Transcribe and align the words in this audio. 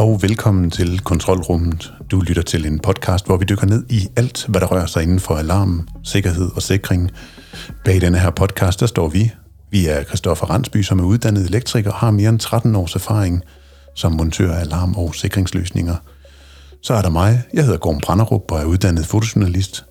og 0.00 0.22
velkommen 0.22 0.70
til 0.70 1.00
Kontrolrummet. 1.00 1.92
Du 2.10 2.20
lytter 2.20 2.42
til 2.42 2.66
en 2.66 2.78
podcast, 2.78 3.26
hvor 3.26 3.36
vi 3.36 3.44
dykker 3.44 3.66
ned 3.66 3.84
i 3.88 4.08
alt, 4.16 4.46
hvad 4.48 4.60
der 4.60 4.66
rører 4.66 4.86
sig 4.86 5.02
inden 5.02 5.20
for 5.20 5.34
alarm, 5.34 5.88
sikkerhed 6.04 6.50
og 6.56 6.62
sikring. 6.62 7.10
Bag 7.84 8.00
denne 8.00 8.18
her 8.18 8.30
podcast, 8.30 8.80
der 8.80 8.86
står 8.86 9.08
vi. 9.08 9.32
Vi 9.70 9.86
er 9.86 10.04
Christoffer 10.04 10.46
Randsby, 10.46 10.82
som 10.82 10.98
er 10.98 11.04
uddannet 11.04 11.46
elektriker 11.46 11.90
og 11.90 11.96
har 11.96 12.10
mere 12.10 12.28
end 12.28 12.38
13 12.38 12.76
års 12.76 12.94
erfaring 12.94 13.42
som 13.94 14.12
montør 14.12 14.52
af 14.52 14.60
alarm- 14.60 14.94
og 14.96 15.14
sikringsløsninger. 15.14 15.96
Så 16.82 16.94
er 16.94 17.02
der 17.02 17.10
mig. 17.10 17.42
Jeg 17.54 17.64
hedder 17.64 17.78
Gorm 17.78 18.00
Branderup 18.00 18.52
og 18.52 18.58
er 18.60 18.64
uddannet 18.64 19.06
fotojournalist. 19.06 19.84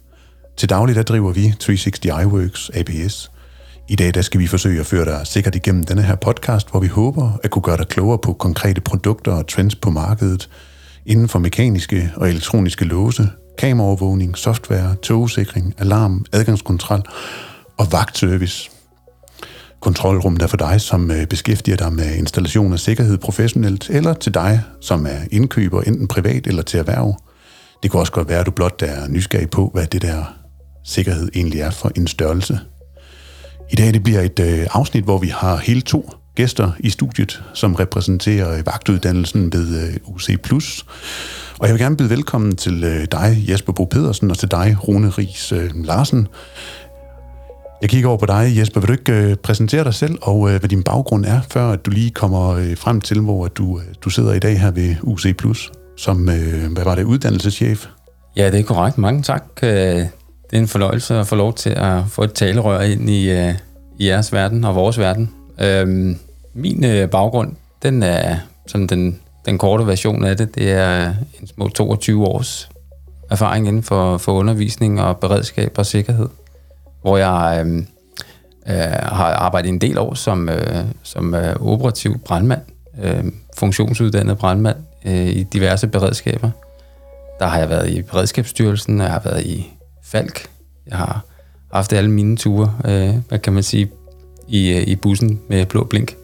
Til 0.58 0.70
daglig 0.70 0.96
der 0.96 1.04
driver 1.04 1.32
vi 1.32 1.54
360 1.60 2.06
iWorks 2.06 2.72
APS– 2.74 3.32
i 3.90 3.96
dag 3.96 4.14
der 4.14 4.22
skal 4.22 4.40
vi 4.40 4.48
forsøge 4.48 4.80
at 4.80 4.86
føre 4.86 5.06
dig 5.06 5.28
sikkert 5.28 5.56
igennem 5.56 5.84
denne 5.84 6.02
her 6.02 6.16
podcast, 6.16 6.72
hvor 6.72 6.80
vi 6.80 6.88
håber 6.88 7.40
at 7.44 7.52
kunne 7.52 7.62
gøre 7.62 7.78
dig 7.78 7.88
klogere 7.88 8.18
på 8.18 8.34
konkrete 8.34 8.82
produkter 8.82 9.32
og 9.32 9.48
trends 9.48 9.76
på 9.76 9.90
markedet 9.90 10.50
inden 11.06 11.30
for 11.30 11.40
mekaniske 11.40 12.12
og 12.16 12.30
elektroniske 12.30 12.86
låse, 12.86 13.30
kameraovervågning, 13.58 14.38
software, 14.38 14.96
togsikring, 14.96 15.74
alarm, 15.78 16.26
adgangskontrol 16.34 17.02
og 17.78 17.92
vagtservice. 17.92 18.70
Kontrolrummet 19.82 20.42
er 20.42 20.48
for 20.48 20.58
dig, 20.58 20.82
som 20.82 21.12
øh, 21.12 21.28
beskæftiger 21.28 21.78
dig 21.78 21.94
med 21.94 22.16
installation 22.16 22.74
af 22.74 22.80
sikkerhed 22.80 23.18
professionelt, 23.18 23.90
eller 23.90 24.14
til 24.14 24.34
dig, 24.34 24.62
som 24.82 25.06
er 25.06 25.20
indkøber 25.32 25.82
enten 25.82 26.08
privat 26.08 26.48
eller 26.48 26.62
til 26.62 26.80
erhverv. 26.80 27.22
Det 27.84 27.92
kan 27.92 28.00
også 28.00 28.12
godt 28.12 28.30
være, 28.30 28.40
at 28.40 28.46
du 28.46 28.52
blot 28.52 28.82
er 28.82 29.08
nysgerrig 29.08 29.50
på, 29.50 29.70
hvad 29.74 29.88
det 29.88 30.02
der 30.02 30.36
sikkerhed 30.84 31.30
egentlig 31.36 31.62
er 31.62 31.72
for 31.72 31.92
en 31.96 32.08
størrelse. 32.08 32.60
I 33.72 33.76
dag 33.76 33.94
det 33.94 34.04
bliver 34.04 34.22
et 34.22 34.40
øh, 34.40 34.68
afsnit, 34.72 35.04
hvor 35.04 35.18
vi 35.18 35.28
har 35.28 35.58
hele 35.58 35.82
to 35.82 36.10
gæster 36.36 36.72
i 36.80 36.90
studiet, 36.90 37.44
som 37.54 37.76
repræsenterer 37.76 38.58
øh, 38.58 38.66
vagtuddannelsen 38.66 39.54
ved 39.54 39.88
øh, 39.88 39.96
UC+. 40.06 40.30
Og 41.60 41.68
jeg 41.68 41.74
vil 41.74 41.82
gerne 41.82 41.98
byde 41.98 42.10
velkommen 42.10 42.56
til 42.56 42.84
øh, 42.84 43.08
dig, 43.12 43.46
Jesper 43.50 43.74
Bo 43.74 43.86
Pedersen, 43.86 44.32
og 44.32 44.38
til 44.38 44.52
dig, 44.52 44.76
Rune 44.88 45.10
Ries 45.10 45.52
øh, 45.52 45.70
Larsen. 45.76 46.28
Jeg 47.82 47.90
kigger 47.90 48.10
over 48.10 48.18
på 48.18 48.26
dig, 48.26 48.54
Jesper. 48.58 48.82
Vil 48.82 48.88
du 48.88 48.94
ikke 48.94 49.14
øh, 49.14 49.36
præsentere 49.36 49.84
dig 49.84 49.94
selv, 49.94 50.18
og 50.22 50.52
øh, 50.52 50.60
hvad 50.60 50.70
din 50.70 50.84
baggrund 50.84 51.26
er, 51.26 51.42
før 51.52 51.70
at 51.70 51.86
du 51.86 51.92
lige 51.92 52.12
kommer 52.12 52.50
øh, 52.50 52.78
frem 52.78 53.02
til, 53.02 53.22
hvor 53.22 53.46
at 53.46 53.58
du, 53.58 53.80
øh, 53.80 53.86
du 54.02 54.10
sidder 54.10 54.34
i 54.34 54.40
dag 54.40 54.60
her 54.60 54.72
ved 54.72 54.96
UC+, 55.04 55.26
som, 55.98 56.30
øh, 56.30 56.72
hvad 56.74 56.84
var 56.84 56.96
det, 56.96 57.04
uddannelseschef? 57.04 57.86
Ja, 58.36 58.52
det 58.52 58.60
er 58.60 58.64
korrekt. 58.64 58.98
Mange 58.98 59.22
tak. 59.24 59.44
Øh, 59.64 60.06
det 60.50 60.58
er 60.58 60.62
en 60.62 60.68
fornøjelse 60.68 61.16
at 61.16 61.28
få 61.28 61.36
lov 61.36 61.54
til 61.54 61.70
at 61.70 62.04
få 62.08 62.24
et 62.24 62.34
talerør 62.34 62.82
ind 62.82 63.10
i, 63.10 63.30
øh, 63.30 63.54
i 63.98 64.08
jeres 64.08 64.34
verden 64.34 64.64
og 64.64 64.76
vores 64.76 65.00
verden. 65.00 65.34
Øhm, 65.60 66.18
min 66.54 66.86
øh, 66.86 67.10
baggrund, 67.10 67.56
den 67.84 68.04
er 68.04 68.38
sådan 68.68 68.88
den, 68.88 69.20
den 69.46 69.58
korte 69.58 69.88
version 69.88 70.26
af 70.26 70.38
det. 70.38 70.56
Det 70.56 70.72
er 70.72 71.10
øh, 71.10 71.16
en 71.42 71.48
små 71.48 71.68
22 71.68 72.26
års 72.26 72.70
erfaring 73.32 73.68
inden 73.68 73.84
for, 73.84 74.18
for 74.18 74.32
undervisning 74.32 75.02
og 75.02 75.18
beredskab 75.18 75.74
og 75.78 75.86
sikkerhed, 75.86 76.30
hvor 77.02 77.18
jeg 77.18 77.66
uh, 77.66 77.78
øh, 78.68 78.78
har 79.02 79.34
arbejdet 79.34 79.70
en 79.70 79.82
del 79.82 79.98
år 79.98 80.14
som, 80.14 80.50
øh, 80.50 80.84
som 81.04 81.36
øh, 81.36 81.56
operativ 81.56 82.20
brandmand, 82.20 82.62
øh, 83.04 83.24
funktionsuddannet 83.58 84.38
brandmand 84.38 84.78
øh, 85.06 85.28
i 85.28 85.44
diverse 85.44 85.88
beredskaber. 85.88 86.50
Der 87.40 87.46
har 87.46 87.60
jeg 87.60 87.70
været 87.70 87.90
i 87.90 88.02
Beredskabsstyrelsen, 88.02 89.00
og 89.00 89.06
jeg 89.06 89.14
har 89.14 89.22
været 89.24 89.46
i 89.46 89.74
Falk. 90.12 90.50
Jeg 90.88 90.98
har 90.98 91.26
haft 91.74 91.94
alle 91.94 92.12
mine 92.12 92.38
ture, 92.38 92.74
øh, 92.86 93.16
hvad 93.28 93.40
kan 93.40 93.54
man 93.54 93.64
sige, 93.64 93.92
i, 94.48 94.70
øh, 94.70 94.88
i 94.88 94.96
bussen 94.96 95.42
med 95.50 95.66
blå 95.66 95.84
blink. 95.84 96.16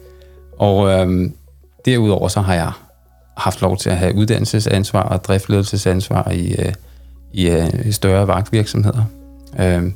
Og 0.58 0.88
øh, 0.88 1.30
derudover 1.84 2.28
så 2.28 2.40
har 2.40 2.54
jeg 2.54 2.72
haft 3.36 3.62
lov 3.62 3.76
til 3.76 3.90
at 3.90 3.96
have 3.96 4.14
uddannelsesansvar 4.14 5.02
og 5.02 5.24
driftledelsesansvar 5.24 6.30
i, 6.30 6.54
øh, 6.58 6.72
i 7.32 7.48
øh, 7.48 7.92
større 7.92 8.26
vagtvirksomheder. 8.26 9.04
Øh, 9.58 9.92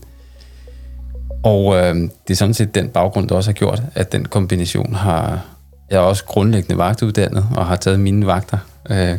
og 1.44 1.76
øh, 1.76 1.94
det 1.94 2.30
er 2.30 2.34
sådan 2.34 2.54
set 2.54 2.74
den 2.74 2.88
baggrund, 2.88 3.28
der 3.28 3.34
også 3.34 3.50
har 3.50 3.54
gjort, 3.54 3.82
at 3.94 4.12
den 4.12 4.24
kombination 4.24 4.94
har... 4.94 5.44
Jeg 5.90 5.96
er 5.96 6.00
også 6.00 6.24
grundlæggende 6.24 6.78
vagtuddannet 6.78 7.46
og 7.56 7.66
har 7.66 7.76
taget 7.76 8.00
mine 8.00 8.26
vagter. 8.26 8.58
Øh, 8.90 9.18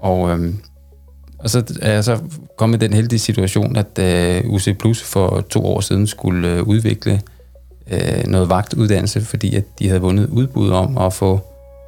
og 0.00 0.30
øh, 0.30 0.54
og 1.42 1.50
så 1.50 1.78
er 1.82 1.92
jeg 1.92 2.04
så 2.04 2.18
kommet 2.56 2.82
i 2.82 2.86
den 2.86 2.92
heldige 2.92 3.18
situation, 3.18 3.76
at 3.76 3.98
øh, 3.98 4.50
UC 4.50 4.76
Plus 4.78 5.02
for 5.02 5.40
to 5.40 5.66
år 5.66 5.80
siden 5.80 6.06
skulle 6.06 6.48
øh, 6.48 6.62
udvikle 6.62 7.22
øh, 7.90 8.26
noget 8.26 8.48
vagtuddannelse, 8.48 9.20
fordi 9.20 9.54
at 9.54 9.64
de 9.78 9.88
havde 9.88 10.00
vundet 10.00 10.28
udbud 10.28 10.70
om 10.70 10.98
at 10.98 11.12
få 11.12 11.40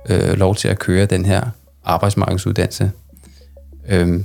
øh, 0.08 0.32
lov 0.32 0.54
til 0.54 0.68
at 0.68 0.78
køre 0.78 1.06
den 1.06 1.24
her 1.24 1.42
arbejdsmarkedsuddannelse. 1.84 2.91
Øhm, 3.88 4.24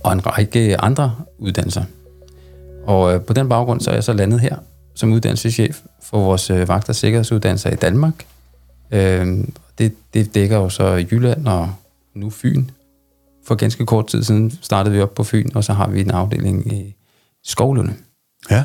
og 0.00 0.12
en 0.12 0.26
række 0.26 0.80
andre 0.80 1.14
uddannelser. 1.38 1.84
Og 2.86 3.14
øh, 3.14 3.20
på 3.20 3.32
den 3.32 3.48
baggrund 3.48 3.80
så 3.80 3.90
er 3.90 3.94
jeg 3.94 4.04
så 4.04 4.12
landet 4.12 4.40
her 4.40 4.56
som 4.94 5.12
uddannelseschef 5.12 5.80
for 6.02 6.18
vores 6.18 6.50
øh, 6.50 6.68
vagt- 6.68 6.88
og 6.88 6.94
sikkerhedsuddannelser 6.94 7.70
i 7.70 7.76
Danmark. 7.76 8.14
Uh, 8.92 9.44
det, 9.78 9.92
det 10.14 10.34
dækker 10.34 10.56
jo 10.56 10.68
så 10.68 11.06
Jylland 11.10 11.48
og 11.48 11.70
nu 12.14 12.30
Fyn 12.30 12.64
for 13.46 13.54
ganske 13.54 13.86
kort 13.86 14.06
tid 14.06 14.22
siden 14.22 14.58
startede 14.62 14.94
vi 14.94 15.00
op 15.00 15.14
på 15.14 15.24
Fyn, 15.24 15.50
og 15.54 15.64
så 15.64 15.72
har 15.72 15.88
vi 15.88 16.00
en 16.00 16.10
afdeling 16.10 16.72
i 16.72 16.94
Skovlunde. 17.44 17.94
Ja. 18.50 18.64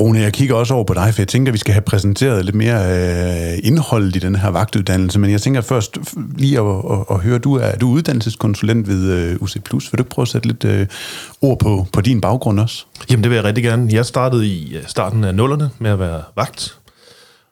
Rune, 0.00 0.20
jeg 0.20 0.32
kigger 0.32 0.54
også 0.54 0.74
over 0.74 0.84
på 0.84 0.94
dig, 0.94 1.14
for 1.14 1.22
jeg 1.22 1.28
tænker, 1.28 1.50
at 1.50 1.52
vi 1.52 1.58
skal 1.58 1.72
have 1.72 1.82
præsenteret 1.82 2.44
lidt 2.44 2.56
mere 2.56 3.52
øh, 3.52 3.58
indhold 3.62 4.16
i 4.16 4.18
den 4.18 4.36
her 4.36 4.48
vagtuddannelse, 4.48 5.18
men 5.18 5.30
jeg 5.30 5.42
tænker 5.42 5.60
først 5.60 5.98
lige 6.36 6.60
at, 6.60 6.66
at, 6.66 7.04
at 7.10 7.20
høre, 7.20 7.38
du 7.38 7.54
er, 7.54 7.76
du 7.76 7.90
er 7.90 7.94
uddannelseskonsulent 7.94 8.88
ved 8.88 9.12
øh, 9.12 9.42
UC+. 9.42 9.54
Vil 9.54 9.62
du 9.72 9.78
ikke 9.98 10.10
prøve 10.10 10.24
at 10.24 10.28
sætte 10.28 10.48
lidt 10.48 10.64
øh, 10.64 10.86
ord 11.42 11.58
på, 11.58 11.86
på 11.92 12.00
din 12.00 12.20
baggrund 12.20 12.60
også? 12.60 12.84
Jamen, 13.10 13.22
det 13.22 13.30
vil 13.30 13.36
jeg 13.36 13.44
rigtig 13.44 13.64
gerne. 13.64 13.88
Jeg 13.92 14.06
startede 14.06 14.46
i 14.46 14.76
øh, 14.76 14.82
starten 14.86 15.24
af 15.24 15.34
nullerne 15.34 15.70
med 15.78 15.90
at 15.90 15.98
være 15.98 16.22
vagt, 16.36 16.78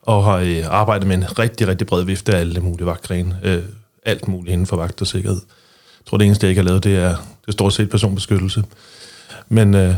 og 0.02 0.24
har 0.24 0.36
øh, 0.36 0.64
arbejdet 0.68 1.08
med 1.08 1.16
en 1.16 1.38
rigtig, 1.38 1.68
rigtig 1.68 1.86
bred 1.86 2.04
vifte 2.04 2.34
af 2.34 2.40
alle 2.40 2.60
mulige 2.60 2.86
vagtgrene. 2.86 3.38
Øh, 3.42 3.62
alt 4.06 4.28
muligt 4.28 4.52
inden 4.52 4.66
for 4.66 4.76
vagt 4.76 5.00
og 5.00 5.06
sikkerhed. 5.06 5.40
Jeg 6.06 6.10
tror, 6.10 6.18
det 6.18 6.24
eneste, 6.26 6.44
jeg 6.44 6.50
ikke 6.50 6.62
har 6.62 6.68
lavet, 6.68 6.84
det 6.84 6.96
er, 6.96 7.08
det 7.08 7.48
er 7.48 7.52
stort 7.52 7.72
set 7.72 7.90
personbeskyttelse. 7.90 8.64
Men 9.48 9.74
øh, 9.74 9.94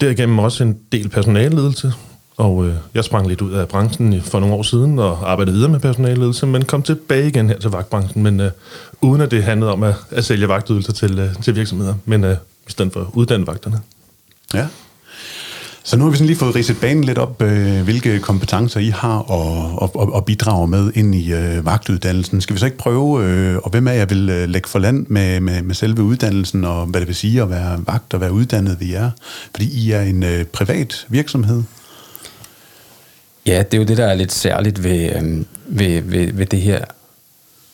derigennem 0.00 0.38
også 0.38 0.64
en 0.64 0.78
del 0.92 1.08
personalledelse, 1.08 1.92
og 2.36 2.66
øh, 2.66 2.74
jeg 2.94 3.04
sprang 3.04 3.28
lidt 3.28 3.40
ud 3.40 3.52
af 3.52 3.68
branchen 3.68 4.22
for 4.22 4.40
nogle 4.40 4.54
år 4.54 4.62
siden 4.62 4.98
og 4.98 5.30
arbejdede 5.30 5.56
videre 5.56 5.70
med 5.70 5.80
personalledelse, 5.80 6.46
men 6.46 6.64
kom 6.64 6.82
tilbage 6.82 7.28
igen 7.28 7.48
her 7.48 7.58
til 7.58 7.70
vagtbranchen, 7.70 8.22
men 8.22 8.40
øh, 8.40 8.50
uden 9.00 9.20
at 9.20 9.30
det 9.30 9.44
handlede 9.44 9.72
om 9.72 9.82
at, 9.82 9.94
at 10.10 10.24
sælge 10.24 10.48
vagtydelser 10.48 10.92
til, 10.92 11.18
øh, 11.18 11.34
til 11.42 11.56
virksomheder, 11.56 11.94
men 12.04 12.24
øh, 12.24 12.36
i 12.68 12.70
stedet 12.70 12.92
for 12.92 13.10
uddanne 13.12 13.46
vagterne. 13.46 13.80
Ja. 14.54 14.66
Så 15.86 15.96
nu 15.96 16.04
har 16.04 16.10
vi 16.10 16.16
sådan 16.16 16.26
lige 16.26 16.36
fået 16.36 16.54
ridset 16.54 16.80
banen 16.80 17.04
lidt 17.04 17.18
op, 17.18 17.42
øh, 17.42 17.82
hvilke 17.82 18.18
kompetencer 18.18 18.80
I 18.80 18.88
har 18.88 19.18
og, 19.18 19.82
og, 19.82 20.12
og 20.12 20.24
bidrager 20.24 20.66
med 20.66 20.92
ind 20.94 21.14
i 21.14 21.32
øh, 21.32 21.64
vagtuddannelsen. 21.64 22.40
Skal 22.40 22.54
vi 22.54 22.60
så 22.60 22.66
ikke 22.66 22.78
prøve, 22.78 23.24
øh, 23.24 23.56
og 23.56 23.70
hvem 23.70 23.86
er 23.86 23.92
jeg 23.92 24.10
vil 24.10 24.30
øh, 24.30 24.48
lægge 24.48 24.68
for 24.68 24.78
land 24.78 25.06
med, 25.08 25.40
med, 25.40 25.62
med 25.62 25.74
selve 25.74 26.02
uddannelsen, 26.02 26.64
og 26.64 26.86
hvad 26.86 27.00
det 27.00 27.08
vil 27.08 27.16
sige 27.16 27.42
at 27.42 27.50
være 27.50 27.78
vagt 27.86 28.14
og 28.14 28.20
være 28.20 28.32
uddannet 28.32 28.80
ved 28.80 28.86
jer? 28.86 29.10
Fordi 29.54 29.86
I 29.86 29.90
er 29.90 30.00
en 30.00 30.22
øh, 30.22 30.44
privat 30.44 31.06
virksomhed. 31.08 31.62
Ja, 33.46 33.62
det 33.62 33.74
er 33.74 33.78
jo 33.78 33.84
det, 33.84 33.96
der 33.96 34.06
er 34.06 34.14
lidt 34.14 34.32
særligt 34.32 34.82
ved, 34.82 35.16
øh, 35.16 35.44
ved, 35.66 36.02
ved, 36.02 36.32
ved 36.32 36.46
det 36.46 36.60
her. 36.60 36.84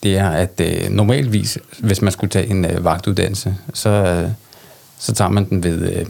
Det 0.03 0.16
er, 0.16 0.31
at 0.31 0.60
øh, 0.60 0.91
normalvis, 0.91 1.59
hvis 1.78 2.03
man 2.03 2.12
skulle 2.12 2.31
tage 2.31 2.47
en 2.47 2.65
øh, 2.65 2.84
vagtuddannelse, 2.84 3.56
så, 3.75 3.88
øh, 3.88 4.31
så 4.99 5.12
tager 5.12 5.29
man 5.31 5.49
den 5.49 5.64
ved, 5.64 5.93
øh, 5.93 6.06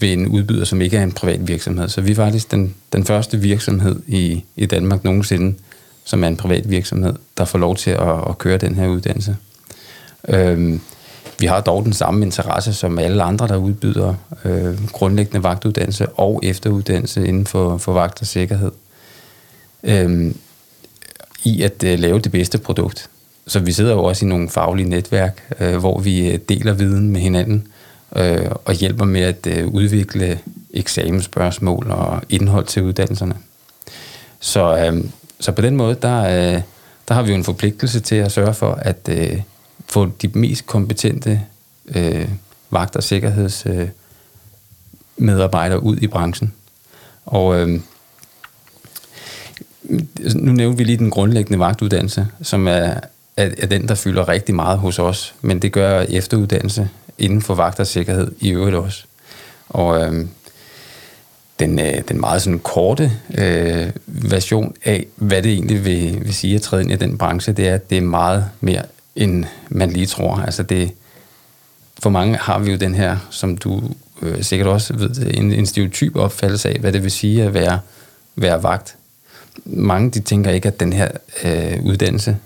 ved 0.00 0.12
en 0.12 0.28
udbyder, 0.28 0.64
som 0.64 0.80
ikke 0.80 0.96
er 0.96 1.02
en 1.02 1.12
privat 1.12 1.48
virksomhed. 1.48 1.88
Så 1.88 2.00
vi 2.00 2.10
er 2.10 2.14
faktisk 2.14 2.50
den, 2.50 2.74
den 2.92 3.04
første 3.04 3.38
virksomhed 3.38 4.00
i, 4.06 4.44
i 4.56 4.66
Danmark 4.66 5.04
nogensinde, 5.04 5.54
som 6.04 6.24
er 6.24 6.28
en 6.28 6.36
privat 6.36 6.70
virksomhed, 6.70 7.14
der 7.38 7.44
får 7.44 7.58
lov 7.58 7.76
til 7.76 7.90
at, 7.90 8.28
at 8.28 8.38
køre 8.38 8.58
den 8.58 8.74
her 8.74 8.88
uddannelse. 8.88 9.36
Øhm, 10.28 10.80
vi 11.38 11.46
har 11.46 11.60
dog 11.60 11.84
den 11.84 11.92
samme 11.92 12.24
interesse 12.24 12.74
som 12.74 12.98
alle 12.98 13.22
andre, 13.22 13.48
der 13.48 13.56
udbyder 13.56 14.14
øh, 14.44 14.88
grundlæggende 14.92 15.42
vagtuddannelse 15.42 16.08
og 16.08 16.40
efteruddannelse 16.42 17.26
inden 17.26 17.46
for, 17.46 17.78
for 17.78 17.92
vagt 17.92 18.20
og 18.20 18.26
sikkerhed. 18.26 18.70
Øhm, 19.82 20.36
I 21.44 21.62
at 21.62 21.84
øh, 21.84 21.98
lave 21.98 22.18
det 22.18 22.32
bedste 22.32 22.58
produkt. 22.58 23.10
Så 23.46 23.60
vi 23.60 23.72
sidder 23.72 23.92
jo 23.92 24.04
også 24.04 24.26
i 24.26 24.28
nogle 24.28 24.48
faglige 24.48 24.88
netværk, 24.88 25.54
øh, 25.60 25.76
hvor 25.76 26.00
vi 26.00 26.30
øh, 26.30 26.38
deler 26.48 26.72
viden 26.72 27.10
med 27.10 27.20
hinanden, 27.20 27.66
øh, 28.16 28.50
og 28.64 28.74
hjælper 28.74 29.04
med 29.04 29.20
at 29.20 29.46
øh, 29.46 29.66
udvikle 29.66 30.40
eksamensspørgsmål 30.70 31.90
og 31.90 32.22
indhold 32.28 32.66
til 32.66 32.82
uddannelserne. 32.82 33.34
Så, 34.40 34.76
øh, 34.76 35.04
så 35.40 35.52
på 35.52 35.62
den 35.62 35.76
måde, 35.76 35.96
der, 36.02 36.22
øh, 36.22 36.62
der 37.08 37.14
har 37.14 37.22
vi 37.22 37.28
jo 37.28 37.34
en 37.34 37.44
forpligtelse 37.44 38.00
til 38.00 38.16
at 38.16 38.32
sørge 38.32 38.54
for 38.54 38.72
at 38.72 39.08
øh, 39.08 39.42
få 39.86 40.06
de 40.22 40.28
mest 40.28 40.66
kompetente 40.66 41.42
øh, 41.94 42.28
vagt- 42.70 42.96
og 42.96 43.02
sikkerhedsmedarbejdere 43.02 43.82
øh, 43.84 43.88
medarbejdere 45.16 45.82
ud 45.82 45.96
i 45.96 46.06
branchen. 46.06 46.52
Og 47.26 47.60
øh, 47.60 47.80
nu 50.34 50.52
nævnte 50.52 50.78
vi 50.78 50.84
lige 50.84 50.98
den 50.98 51.10
grundlæggende 51.10 51.58
vagtuddannelse, 51.58 52.26
som 52.42 52.68
er, 52.68 53.00
er, 53.36 53.50
er 53.58 53.66
den, 53.66 53.88
der 53.88 53.94
fylder 53.94 54.28
rigtig 54.28 54.54
meget 54.54 54.78
hos 54.78 54.98
os, 54.98 55.34
men 55.42 55.62
det 55.62 55.72
gør 55.72 56.00
efteruddannelse 56.00 56.88
inden 57.18 57.42
for 57.42 57.54
vagt 57.54 57.80
og 57.80 57.86
sikkerhed 57.86 58.32
i 58.40 58.50
øvrigt 58.50 58.76
også. 58.76 59.04
Og 59.68 60.00
øh, 60.00 60.26
den, 61.58 61.78
øh, 61.78 62.02
den 62.08 62.20
meget 62.20 62.42
sådan 62.42 62.58
korte 62.58 63.12
øh, 63.38 63.90
version 64.06 64.74
af, 64.84 65.06
hvad 65.16 65.42
det 65.42 65.52
egentlig 65.52 65.84
vil, 65.84 66.20
vil 66.24 66.34
sige 66.34 66.54
at 66.54 66.62
træde 66.62 66.82
ind 66.82 66.92
i 66.92 66.96
den 66.96 67.18
branche, 67.18 67.52
det 67.52 67.68
er, 67.68 67.74
at 67.74 67.90
det 67.90 67.98
er 67.98 68.02
meget 68.02 68.50
mere, 68.60 68.82
end 69.16 69.44
man 69.68 69.90
lige 69.90 70.06
tror. 70.06 70.36
Altså 70.36 70.62
det, 70.62 70.90
for 71.98 72.10
mange 72.10 72.36
har 72.36 72.58
vi 72.58 72.70
jo 72.70 72.76
den 72.76 72.94
her, 72.94 73.16
som 73.30 73.56
du 73.56 73.82
øh, 74.22 74.42
sikkert 74.42 74.68
også 74.68 74.94
ved, 74.96 75.30
en, 75.34 75.52
en 75.52 75.66
stereotyp 75.66 76.16
opfattelse 76.16 76.68
af, 76.68 76.80
hvad 76.80 76.92
det 76.92 77.02
vil 77.02 77.10
sige 77.10 77.42
at 77.42 77.54
være, 77.54 77.80
være 78.36 78.62
vagt. 78.62 78.96
Mange 79.64 80.10
de 80.10 80.20
tænker 80.20 80.50
ikke, 80.50 80.68
at 80.68 80.80
den 80.80 80.92
her 80.92 81.08
øh, 81.44 81.84
uddannelse 81.84 82.36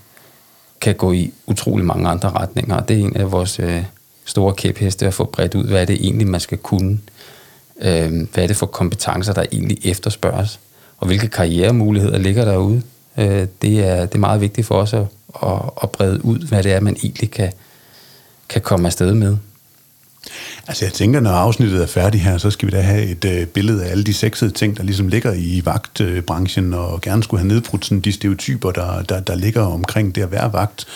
kan 0.81 0.94
gå 0.94 1.12
i 1.12 1.32
utrolig 1.46 1.87
mange 1.87 2.08
andre 2.08 2.31
retninger, 2.31 2.76
og 2.76 2.88
det 2.88 3.00
er 3.00 3.05
en 3.05 3.16
af 3.16 3.32
vores 3.32 3.61
øh, 3.61 3.84
store 4.25 4.55
kæpheste 4.55 5.06
at 5.06 5.14
få 5.14 5.25
bredt 5.25 5.55
ud, 5.55 5.64
hvad 5.64 5.81
er 5.81 5.84
det 5.84 6.05
egentlig, 6.05 6.26
man 6.26 6.40
skal 6.40 6.58
kunne. 6.58 6.99
Øh, 7.81 8.26
hvad 8.32 8.43
er 8.43 8.46
det 8.46 8.56
for 8.56 8.67
kompetencer, 8.67 9.32
der 9.32 9.44
egentlig 9.52 9.78
efterspørges, 9.84 10.61
og 10.99 11.06
hvilke 11.06 11.28
karrieremuligheder 11.28 12.19
ligger 12.19 12.44
derude. 12.44 12.82
Øh, 13.19 13.46
det, 13.62 13.81
er, 13.81 14.00
det 14.06 14.14
er 14.14 14.19
meget 14.19 14.40
vigtigt 14.40 14.67
for 14.67 14.75
os 14.75 14.93
at, 14.93 15.06
at, 15.43 15.61
at 15.82 15.90
brede 15.90 16.25
ud, 16.25 16.38
hvad 16.38 16.62
det 16.62 16.72
er, 16.72 16.81
man 16.81 16.96
egentlig 17.02 17.31
kan, 17.31 17.52
kan 18.49 18.61
komme 18.61 18.87
afsted 18.87 19.14
med. 19.14 19.37
Altså 20.69 20.84
jeg 20.84 20.93
tænker, 20.93 21.20
når 21.20 21.31
afsnittet 21.31 21.82
er 21.82 21.87
færdigt 21.87 22.25
her, 22.25 22.38
så 22.38 22.50
skal 22.50 22.66
vi 22.66 22.70
da 22.70 22.81
have 22.81 23.02
et 23.02 23.25
øh, 23.25 23.46
billede 23.46 23.84
af 23.84 23.90
alle 23.90 24.05
de 24.05 24.14
sexede 24.14 24.50
ting, 24.50 24.76
der 24.76 24.82
ligesom 24.82 25.08
ligger 25.08 25.32
i 25.32 25.62
vagtbranchen, 25.64 26.75
og 26.75 27.00
gerne 27.00 27.23
skulle 27.23 27.40
have 27.40 27.49
nedbrudt 27.49 27.84
sådan 27.84 28.00
de 28.00 28.12
stereotyper, 28.12 28.70
der, 28.70 29.02
der, 29.02 29.20
der 29.20 29.34
ligger 29.34 29.62
omkring 29.62 30.14
det 30.14 30.23
at 30.23 30.32
være 30.32 30.52
vagt. 30.52 30.87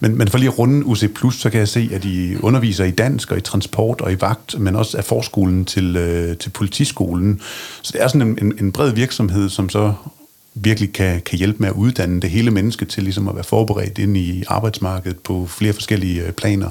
Men, 0.00 0.18
men 0.18 0.28
for 0.28 0.38
lige 0.38 0.48
at 0.48 0.58
runde 0.58 0.86
UC+, 0.86 1.04
så 1.32 1.50
kan 1.50 1.60
jeg 1.60 1.68
se, 1.68 1.90
at 1.92 2.02
de 2.02 2.38
underviser 2.42 2.84
i 2.84 2.90
dansk 2.90 3.30
og 3.30 3.38
i 3.38 3.40
transport 3.40 4.00
og 4.00 4.12
i 4.12 4.16
vagt, 4.20 4.60
men 4.60 4.76
også 4.76 4.98
af 4.98 5.04
forskolen 5.04 5.64
til, 5.64 5.96
øh, 5.96 6.36
til 6.36 6.50
politiskolen. 6.50 7.40
Så 7.82 7.90
det 7.92 8.02
er 8.02 8.08
sådan 8.08 8.22
en, 8.22 8.38
en, 8.42 8.54
en 8.60 8.72
bred 8.72 8.92
virksomhed, 8.92 9.48
som 9.48 9.68
så 9.68 9.92
virkelig 10.54 10.92
kan, 10.92 11.20
kan 11.20 11.38
hjælpe 11.38 11.58
med 11.58 11.68
at 11.68 11.74
uddanne 11.74 12.20
det 12.20 12.30
hele 12.30 12.50
menneske 12.50 12.84
til 12.84 13.02
ligesom 13.02 13.28
at 13.28 13.34
være 13.34 13.44
forberedt 13.44 13.98
ind 13.98 14.16
i 14.16 14.44
arbejdsmarkedet 14.48 15.18
på 15.18 15.46
flere 15.46 15.72
forskellige 15.72 16.22
øh, 16.22 16.32
planer. 16.32 16.70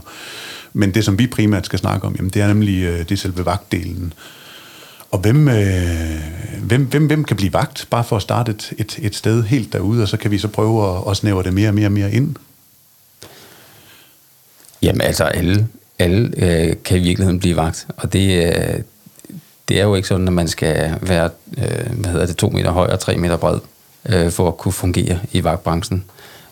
Men 0.73 0.93
det, 0.93 1.05
som 1.05 1.19
vi 1.19 1.27
primært 1.27 1.65
skal 1.65 1.79
snakke 1.79 2.07
om, 2.07 2.15
jamen, 2.15 2.31
det 2.31 2.41
er 2.41 2.47
nemlig 2.47 2.83
øh, 2.83 2.99
det 2.99 3.11
er 3.11 3.15
selve 3.15 3.45
vagtdelen. 3.45 4.13
Og 5.11 5.19
hvem, 5.19 5.47
øh, 5.47 6.23
hvem, 6.61 6.85
hvem, 6.85 7.07
hvem 7.07 7.23
kan 7.23 7.37
blive 7.37 7.53
vagt, 7.53 7.87
bare 7.89 8.03
for 8.03 8.15
at 8.15 8.21
starte 8.21 8.51
et, 8.51 8.73
et, 8.77 8.99
et 9.01 9.15
sted 9.15 9.43
helt 9.43 9.73
derude, 9.73 10.01
og 10.01 10.07
så 10.07 10.17
kan 10.17 10.31
vi 10.31 10.37
så 10.37 10.47
prøve 10.47 10.97
at, 10.97 11.03
at 11.09 11.17
snævre 11.17 11.43
det 11.43 11.53
mere 11.53 11.69
og 11.69 11.75
mere 11.75 11.87
og 11.87 11.91
mere 11.91 12.11
ind? 12.11 12.35
Jamen 14.83 15.01
altså, 15.01 15.23
alle, 15.23 15.67
alle 15.99 16.31
øh, 16.37 16.75
kan 16.85 16.97
i 16.97 17.03
virkeligheden 17.03 17.39
blive 17.39 17.55
vagt, 17.55 17.87
og 17.97 18.13
det, 18.13 18.45
øh, 18.45 18.79
det 19.67 19.79
er 19.79 19.83
jo 19.83 19.95
ikke 19.95 20.07
sådan, 20.07 20.27
at 20.27 20.33
man 20.33 20.47
skal 20.47 20.95
være 21.01 21.29
øh, 21.57 21.99
hvad 21.99 22.11
hedder 22.11 22.25
det, 22.25 22.37
to 22.37 22.49
meter 22.49 22.71
høj 22.71 22.87
og 22.87 22.99
tre 22.99 23.17
meter 23.17 23.37
bred 23.37 23.59
øh, 24.09 24.31
for 24.31 24.47
at 24.47 24.57
kunne 24.57 24.71
fungere 24.71 25.19
i 25.31 25.43
vagtbranchen. 25.43 26.03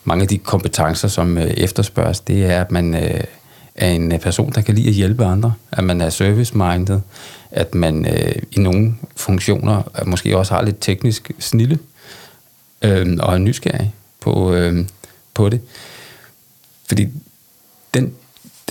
Mange 0.04 0.22
af 0.22 0.28
de 0.28 0.38
kompetencer, 0.38 1.08
som 1.08 1.38
øh, 1.38 1.44
efterspørges, 1.44 2.20
det 2.20 2.46
er, 2.46 2.62
at 2.62 2.72
man 2.72 2.96
øh, 2.96 3.24
er 3.76 3.90
en 3.90 4.20
person, 4.20 4.52
der 4.52 4.62
kan 4.62 4.76
lide 4.76 4.88
at 4.88 4.94
hjælpe 4.94 5.26
andre, 5.26 5.54
at 5.72 5.84
man 5.84 6.02
er 6.02 6.10
service-minded, 6.10 7.00
at 7.52 7.76
man 7.76 8.06
øh, 8.06 8.36
i 8.52 8.60
nogle 8.60 8.96
funktioner 9.16 9.82
øh, 10.00 10.08
måske 10.08 10.38
også 10.38 10.54
har 10.54 10.62
lidt 10.62 10.78
teknisk 10.82 11.32
snille 11.40 11.80
øh, 12.82 13.18
og 13.20 13.34
er 13.34 13.38
nysgerrig 13.38 13.94
på, 14.20 14.54
øh, 14.54 14.86
på 15.34 15.50
det. 15.50 15.62
Fordi 16.88 17.08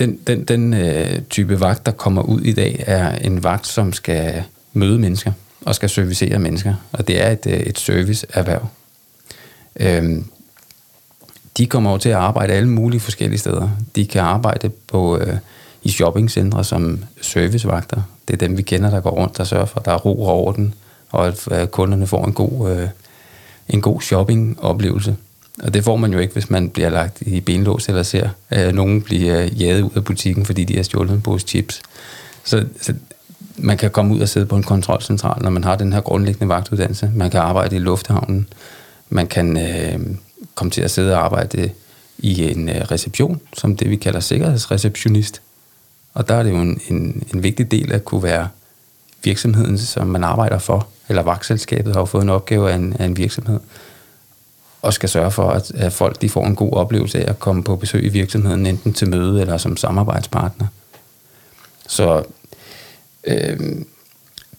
den, 0.01 0.19
den, 0.27 0.43
den 0.43 0.73
øh, 0.73 1.21
type 1.29 1.59
vagt, 1.59 1.85
der 1.85 1.91
kommer 1.91 2.21
ud 2.21 2.41
i 2.41 2.53
dag, 2.53 2.83
er 2.87 3.15
en 3.15 3.43
vagt, 3.43 3.67
som 3.67 3.93
skal 3.93 4.43
møde 4.73 4.99
mennesker 4.99 5.31
og 5.65 5.75
skal 5.75 5.89
servicere 5.89 6.39
mennesker. 6.39 6.73
Og 6.91 7.07
det 7.07 7.21
er 7.21 7.31
et, 7.31 7.47
øh, 7.47 7.53
et 7.53 7.79
serviceerhverv. 7.79 8.67
Øhm, 9.75 10.25
de 11.57 11.65
kommer 11.65 11.89
over 11.89 11.99
til 11.99 12.09
at 12.09 12.15
arbejde 12.15 12.53
alle 12.53 12.69
mulige 12.69 12.99
forskellige 12.99 13.39
steder. 13.39 13.69
De 13.95 14.05
kan 14.05 14.21
arbejde 14.21 14.69
på 14.69 15.17
øh, 15.17 15.37
i 15.83 15.89
shoppingcentre 15.89 16.63
som 16.63 17.03
servicevagter. 17.21 18.01
Det 18.27 18.33
er 18.33 18.37
dem, 18.37 18.57
vi 18.57 18.61
kender, 18.61 18.89
der 18.89 19.01
går 19.01 19.09
rundt 19.09 19.39
og 19.39 19.47
sørger 19.47 19.65
for, 19.65 19.79
at 19.79 19.85
der 19.85 19.91
er 19.91 19.97
ro 19.97 20.23
og 20.23 20.33
orden, 20.33 20.73
og 21.11 21.27
at 21.27 21.47
øh, 21.51 21.67
kunderne 21.67 22.07
får 22.07 22.25
en 22.25 22.33
god, 22.33 22.71
øh, 22.71 22.87
en 23.69 23.81
god 23.81 24.01
shoppingoplevelse. 24.01 25.15
Og 25.61 25.73
det 25.73 25.83
får 25.83 25.95
man 25.95 26.13
jo 26.13 26.19
ikke, 26.19 26.33
hvis 26.33 26.49
man 26.49 26.69
bliver 26.69 26.89
lagt 26.89 27.21
i 27.21 27.39
benlås 27.39 27.87
eller 27.89 28.03
ser 28.03 28.29
øh, 28.51 28.73
nogen 28.73 29.01
blive 29.01 29.43
øh, 29.43 29.61
jaget 29.61 29.81
ud 29.81 29.91
af 29.95 30.03
butikken, 30.03 30.45
fordi 30.45 30.63
de 30.63 30.75
har 30.75 30.83
stjålet 30.83 31.11
en 31.11 31.21
pose 31.21 31.47
chips. 31.47 31.81
Så, 32.43 32.65
så 32.81 32.93
man 33.57 33.77
kan 33.77 33.91
komme 33.91 34.15
ud 34.15 34.19
og 34.19 34.29
sidde 34.29 34.45
på 34.45 34.55
en 34.55 34.63
kontrolcentral, 34.63 35.43
når 35.43 35.49
man 35.49 35.63
har 35.63 35.75
den 35.75 35.93
her 35.93 36.01
grundlæggende 36.01 36.49
vagtuddannelse. 36.49 37.11
Man 37.15 37.29
kan 37.29 37.39
arbejde 37.39 37.75
i 37.75 37.79
lufthavnen. 37.79 38.47
Man 39.09 39.27
kan 39.27 39.57
øh, 39.57 39.99
komme 40.55 40.71
til 40.71 40.81
at 40.81 40.91
sidde 40.91 41.15
og 41.15 41.23
arbejde 41.23 41.69
i 42.17 42.51
en 42.51 42.69
øh, 42.69 42.75
reception, 42.75 43.41
som 43.53 43.77
det 43.77 43.89
vi 43.89 43.95
kalder 43.95 44.19
sikkerhedsreceptionist. 44.19 45.41
Og 46.13 46.27
der 46.27 46.35
er 46.35 46.43
det 46.43 46.49
jo 46.49 46.61
en, 46.61 46.81
en, 46.89 47.23
en 47.33 47.43
vigtig 47.43 47.71
del 47.71 47.91
at 47.91 48.05
kunne 48.05 48.23
være 48.23 48.47
virksomheden, 49.23 49.77
som 49.77 50.07
man 50.07 50.23
arbejder 50.23 50.57
for, 50.57 50.87
eller 51.09 51.21
vagtselskabet 51.21 51.93
har 51.93 52.01
jo 52.01 52.05
fået 52.05 52.23
en 52.23 52.29
opgave 52.29 52.71
af 52.71 52.75
en, 52.75 52.95
af 52.99 53.05
en 53.05 53.17
virksomhed, 53.17 53.59
og 54.81 54.93
skal 54.93 55.09
sørge 55.09 55.31
for, 55.31 55.49
at, 55.49 55.71
at 55.75 55.93
folk 55.93 56.21
de 56.21 56.29
får 56.29 56.45
en 56.45 56.55
god 56.55 56.73
oplevelse 56.73 57.25
af 57.25 57.29
at 57.29 57.39
komme 57.39 57.63
på 57.63 57.75
besøg 57.75 58.05
i 58.05 58.09
virksomheden, 58.09 58.65
enten 58.65 58.93
til 58.93 59.09
møde 59.09 59.41
eller 59.41 59.57
som 59.57 59.77
samarbejdspartner. 59.77 60.67
Så 61.87 62.23
øh, 63.23 63.59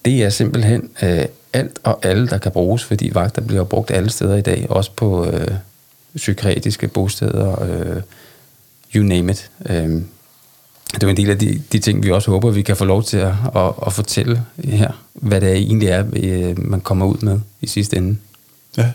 det 0.05 0.23
er 0.23 0.31
simpelthen 0.31 0.91
øh, 1.03 1.25
alt 1.53 1.79
og 1.83 2.05
alle, 2.05 2.29
der 2.29 2.39
kan 2.39 2.53
bruges, 2.53 2.85
fordi 2.85 3.11
vagter 3.15 3.43
bliver 3.43 3.65
brugt 3.65 3.91
alle 3.91 4.11
steder 4.11 4.37
i 4.37 4.41
dag, 4.41 4.67
også 4.69 4.91
på 4.97 5.27
øh, 5.27 5.49
psykiatriske 6.17 6.89
bosteder, 6.89 7.63
øh, 7.63 8.03
you 8.95 9.05
name 9.05 9.33
it. 9.33 9.51
Øh, 9.67 10.03
det 10.95 11.03
er 11.03 11.09
en 11.09 11.17
del 11.17 11.31
af 11.31 11.39
de, 11.39 11.63
de 11.73 11.79
ting, 11.79 12.03
vi 12.03 12.11
også 12.11 12.31
håber, 12.31 12.51
vi 12.51 12.63
kan 12.63 12.77
få 12.77 12.85
lov 12.85 13.03
til 13.03 13.17
at, 13.17 13.33
at, 13.57 13.73
at 13.87 13.93
fortælle 13.93 14.43
her, 14.65 15.05
hvad 15.13 15.41
det 15.41 15.53
egentlig 15.53 15.89
er, 15.89 16.05
øh, 16.13 16.59
man 16.59 16.81
kommer 16.81 17.07
ud 17.07 17.17
med 17.23 17.41
i 17.61 17.67
sidste 17.67 17.97
ende. 17.97 18.17
Ja. 18.77 18.93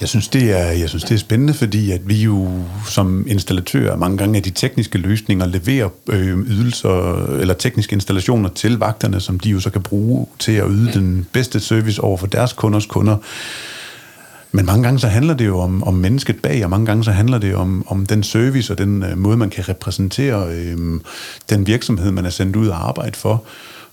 Jeg 0.00 0.08
synes, 0.08 0.28
det 0.28 0.52
er, 0.52 0.66
jeg 0.66 0.88
synes, 0.88 1.04
det 1.04 1.14
er 1.14 1.18
spændende, 1.18 1.54
fordi 1.54 1.90
at 1.90 2.08
vi 2.08 2.22
jo 2.22 2.48
som 2.86 3.26
installatører 3.28 3.96
mange 3.96 4.18
gange 4.18 4.36
af 4.36 4.42
de 4.42 4.50
tekniske 4.50 4.98
løsninger 4.98 5.46
leverer 5.46 5.88
øh, 6.08 6.38
ydelser 6.38 7.26
eller 7.40 7.54
tekniske 7.54 7.92
installationer 7.92 8.48
til 8.48 8.78
vagterne, 8.78 9.20
som 9.20 9.40
de 9.40 9.50
jo 9.50 9.60
så 9.60 9.70
kan 9.70 9.82
bruge 9.82 10.26
til 10.38 10.52
at 10.52 10.66
yde 10.70 10.92
den 10.92 11.26
bedste 11.32 11.60
service 11.60 12.02
over 12.02 12.16
for 12.16 12.26
deres 12.26 12.52
kunders 12.52 12.86
kunder. 12.86 13.16
Men 14.52 14.66
mange 14.66 14.82
gange 14.82 14.98
så 14.98 15.08
handler 15.08 15.34
det 15.34 15.46
jo 15.46 15.58
om, 15.58 15.82
om 15.84 15.94
mennesket 15.94 16.42
bag, 16.42 16.64
og 16.64 16.70
mange 16.70 16.86
gange 16.86 17.04
så 17.04 17.10
handler 17.10 17.38
det 17.38 17.54
om, 17.54 17.84
om 17.88 18.06
den 18.06 18.22
service 18.22 18.72
og 18.72 18.78
den 18.78 19.02
øh, 19.02 19.18
måde, 19.18 19.36
man 19.36 19.50
kan 19.50 19.68
repræsentere 19.68 20.48
øh, 20.54 21.00
den 21.50 21.66
virksomhed, 21.66 22.10
man 22.10 22.26
er 22.26 22.30
sendt 22.30 22.56
ud 22.56 22.68
og 22.68 22.88
arbejde 22.88 23.18
for. 23.18 23.44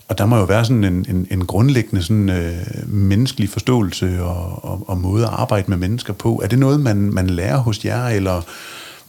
Og 0.08 0.18
der 0.18 0.26
må 0.26 0.36
jo 0.36 0.44
være 0.44 0.64
sådan 0.64 0.84
en, 0.84 1.06
en, 1.08 1.26
en 1.30 1.46
grundlæggende 1.46 2.02
sådan, 2.02 2.28
øh, 2.28 2.88
menneskelig 2.88 3.48
forståelse 3.48 4.22
og, 4.22 4.64
og, 4.64 4.84
og 4.88 4.98
måde 4.98 5.24
at 5.24 5.30
arbejde 5.32 5.64
med 5.68 5.76
mennesker 5.76 6.12
på. 6.12 6.40
Er 6.44 6.48
det 6.48 6.58
noget, 6.58 6.80
man, 6.80 6.96
man 6.96 7.26
lærer 7.26 7.58
hos 7.58 7.84
jer, 7.84 8.06
eller 8.06 8.42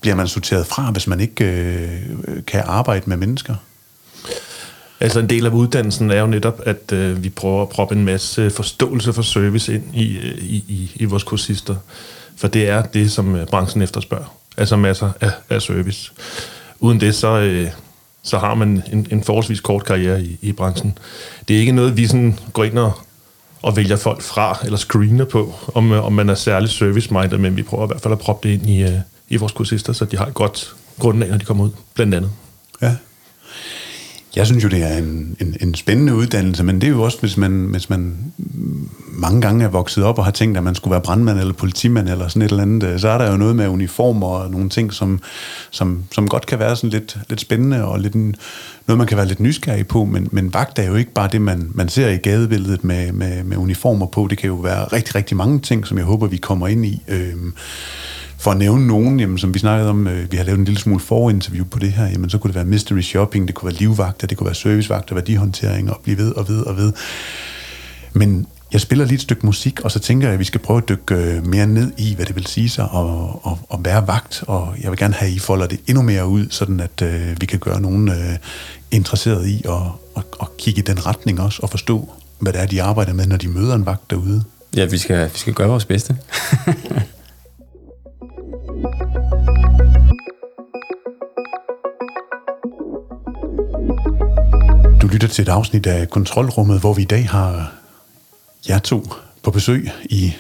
bliver 0.02 0.16
man 0.16 0.28
sorteret 0.28 0.68
fra, 0.68 0.92
hvis 0.92 1.08
man 1.08 1.20
ikke 1.20 1.46
øh, 1.46 2.44
kan 2.48 2.64
arbejde 2.66 3.10
med 3.10 3.18
mennesker? 3.18 3.56
Altså 5.00 5.20
en 5.20 5.30
del 5.30 5.46
af 5.46 5.50
uddannelsen 5.50 6.12
er 6.12 6.20
jo 6.20 6.28
netop, 6.28 6.62
at 6.66 6.92
øh, 6.92 7.24
vi 7.24 7.30
prøver 7.30 7.62
at 7.62 7.70
proppe 7.70 7.96
en 7.96 8.06
masse 8.06 8.50
forståelse 8.50 9.14
for 9.14 9.22
service 9.22 9.74
ind 9.76 9.84
i, 9.94 10.18
øh, 10.18 10.38
i, 10.38 10.56
i, 10.68 10.92
i 10.96 11.06
vores 11.06 11.24
kursister. 11.24 11.76
For 12.38 12.48
det 12.48 12.70
er 12.70 12.82
det, 12.82 13.12
som 13.12 13.36
øh, 13.36 13.48
branchen 13.48 13.82
efterspørger. 13.82 14.36
Altså 14.58 14.76
masser 14.76 15.12
af, 15.22 15.32
af 15.50 15.62
service. 15.62 16.12
Uden 16.80 17.00
det, 17.00 17.16
så, 17.16 17.28
øh, 17.28 17.70
så 18.26 18.38
har 18.38 18.56
man 18.56 18.84
en, 18.92 19.08
en 19.12 19.24
forholdsvis 19.24 19.60
kort 19.60 19.86
karriere 19.86 20.22
i, 20.22 20.38
i 20.42 20.52
branchen. 20.52 20.98
Det 21.48 21.56
er 21.56 21.60
ikke 21.60 21.72
noget, 21.72 21.98
vi 21.98 22.08
sådan 22.08 22.40
går 22.54 22.64
ind 22.64 22.80
og, 22.80 22.92
og 23.62 23.78
vælger 23.78 23.96
folk 23.96 24.22
fra, 24.22 24.58
eller 24.64 24.78
screener 24.78 25.26
på, 25.26 25.54
om, 25.74 25.92
øh, 25.92 26.06
om 26.06 26.14
man 26.14 26.30
er 26.30 26.36
særlig 26.36 26.70
service-minded, 26.70 27.38
men 27.38 27.58
vi 27.58 27.64
prøver 27.64 27.84
i 27.84 27.88
hvert 27.88 28.02
fald 28.02 28.12
at 28.12 28.20
proppe 28.20 28.48
det 28.48 28.54
ind 28.54 28.70
i, 28.70 28.84
øh, 28.84 29.00
i 29.30 29.36
vores 29.36 29.52
kursister, 29.52 29.94
så 29.94 30.06
de 30.06 30.18
har 30.18 30.26
et 30.26 30.34
godt 30.34 30.76
grundlag, 31.00 31.30
når 31.30 31.38
de 31.38 31.46
kommer 31.46 31.64
ud, 31.64 31.72
blandt 31.94 32.16
andet. 32.16 32.32
Ja. 32.82 32.96
Jeg 34.36 34.46
synes 34.46 34.64
jo, 34.64 34.70
det 34.70 34.84
er 34.84 34.98
en, 34.98 35.36
en, 35.42 35.58
en 35.62 35.76
spændende 35.76 36.16
uddannelse, 36.16 36.64
men 36.64 36.82
det 36.82 36.88
er 36.88 36.92
jo 36.92 37.02
også, 37.02 37.20
hvis 37.20 37.38
man, 37.38 37.68
hvis 37.72 37.90
man 37.90 38.18
mange 39.18 39.42
gange 39.42 39.64
er 39.66 39.70
vokset 39.70 40.04
op 40.04 40.18
og 40.18 40.26
har 40.26 40.32
tænkt, 40.32 40.58
at 40.58 40.64
man 40.64 40.76
skulle 40.76 40.92
være 40.92 41.02
brandmand 41.02 41.40
eller 41.40 41.54
politimand 41.54 42.10
eller 42.10 42.28
sådan 42.28 42.42
et 42.42 42.50
eller 42.50 42.64
andet, 42.64 42.84
øh, 42.88 43.00
så 43.00 43.10
er 43.10 43.18
der 43.18 43.32
jo 43.32 43.38
noget 43.38 43.56
med 43.56 43.68
uniformer 43.68 44.28
og 44.28 44.52
nogle 44.52 44.70
ting, 44.70 44.94
som, 44.94 45.20
som, 45.72 46.04
som 46.12 46.28
godt 46.28 46.46
kan 46.46 46.60
være 46.60 46.76
sådan 46.76 46.90
lidt, 46.90 47.18
lidt 47.30 47.42
spændende 47.42 47.86
og 47.86 48.00
lidt, 48.00 48.16
noget, 48.16 48.98
man 48.98 49.08
kan 49.08 49.18
være 49.18 49.28
lidt 49.28 49.40
nysgerrig 49.40 49.88
på, 49.88 50.06
men, 50.06 50.28
men 50.32 50.54
vagt 50.54 50.80
er 50.80 50.84
jo 50.84 50.96
ikke 50.96 51.12
bare 51.12 51.30
det, 51.32 51.42
man, 51.42 51.72
man 51.74 51.90
ser 51.90 52.10
i 52.10 52.18
gadebilledet 52.18 52.84
med, 52.84 53.12
med, 53.12 53.44
med 53.44 53.58
uniformer 53.58 54.06
på. 54.06 54.28
Det 54.30 54.38
kan 54.38 54.48
jo 54.48 54.56
være 54.56 54.84
rigtig, 54.84 55.16
rigtig 55.16 55.38
mange 55.38 55.60
ting, 55.60 55.88
som 55.88 55.98
jeg 55.98 56.06
håber, 56.06 56.28
vi 56.28 56.38
kommer 56.38 56.68
ind 56.68 56.86
i. 56.86 57.04
Øh, 57.08 57.34
for 58.38 58.52
at 58.52 58.58
nævne 58.58 58.88
nogen, 58.88 59.20
jamen, 59.20 59.38
som 59.38 59.54
vi 59.54 59.60
snakkede 59.60 59.90
om, 59.90 60.08
øh, 60.08 60.32
vi 60.32 60.38
har 60.38 60.44
lavet 60.44 60.60
en 60.60 60.66
lille 60.66 60.80
smule 60.80 61.00
forinterview 61.00 61.66
på 61.66 61.80
det 61.80 61.92
her, 61.92 62.06
jamen, 62.06 62.30
så 62.30 62.38
kunne 62.38 62.50
det 62.50 62.56
være 62.56 62.66
mystery 62.66 63.02
shopping, 63.02 63.48
det 63.48 63.56
kunne 63.56 63.72
være 63.72 63.80
livvagter, 63.80 64.28
det 64.28 64.38
kunne 64.38 64.46
være 64.46 64.56
servicevagter, 64.56 65.16
værdihåndtering 65.16 65.90
og 65.90 66.00
blive 66.04 66.18
ved 66.18 66.32
og 66.32 66.50
ved 66.50 66.62
og 66.62 66.78
ved. 66.78 66.94
Men 68.14 68.48
jeg 68.74 68.82
spiller 68.82 69.06
lige 69.06 69.16
et 69.16 69.22
stykke 69.22 69.46
musik, 69.46 69.82
og 69.82 69.92
så 69.92 70.00
tænker 70.00 70.28
jeg, 70.28 70.34
at 70.34 70.40
vi 70.40 70.44
skal 70.44 70.60
prøve 70.60 70.78
at 70.78 70.90
dykke 70.90 71.16
øh, 71.16 71.48
mere 71.48 71.68
ned 71.68 71.92
i, 71.98 72.16
hvad 72.16 72.26
det 72.26 72.36
vil 72.36 72.46
sige 72.46 72.70
sig 72.70 72.84
at, 72.84 73.06
at, 73.46 73.58
at 73.74 73.80
være 73.86 74.08
vagt, 74.08 74.44
og 74.48 74.76
jeg 74.82 74.92
vil 74.92 75.00
gerne 75.00 75.14
have, 75.14 75.30
at 75.30 75.36
I 75.36 75.40
folder 75.40 75.68
det 75.68 75.80
endnu 75.88 76.04
mere 76.04 76.28
ud, 76.28 76.48
sådan 76.50 76.80
at 76.80 77.02
øh, 77.02 77.42
vi 77.42 77.46
kan 77.46 77.60
gøre 77.60 77.82
nogen 77.82 78.10
øh, 78.10 78.36
interesseret 78.92 79.48
i 79.48 79.66
at, 79.66 79.82
at, 80.18 80.24
at 80.42 80.48
kigge 80.58 80.80
i 80.80 80.84
den 80.84 81.06
retning 81.06 81.42
også, 81.42 81.60
og 81.64 81.70
forstå, 81.70 82.10
hvad 82.40 82.54
det 82.54 82.62
er, 82.62 82.66
de 82.66 82.84
arbejder 82.84 83.14
med, 83.14 83.26
når 83.26 83.38
de 83.38 83.48
møder 83.48 83.76
en 83.76 83.86
vagt 83.86 84.10
derude. 84.10 84.44
Ja, 84.76 84.86
vi 84.86 84.98
skal, 84.98 85.30
vi 85.34 85.40
skal 85.40 85.54
gøre 85.54 85.68
vores 85.68 85.86
bedste. 85.86 86.18
Du 95.02 95.08
lytter 95.08 95.28
til 95.28 95.42
et 95.42 95.50
afsnit 95.50 95.88
af 95.88 96.10
Kontrolrummet, 96.10 96.80
hvor 96.80 96.94
vi 96.94 97.02
i 97.02 97.06
dag 97.06 97.30
har 97.30 97.72
jer 98.70 98.80
to 98.80 99.04
på 99.44 99.52
besøg 99.52 99.92
i 100.06 100.34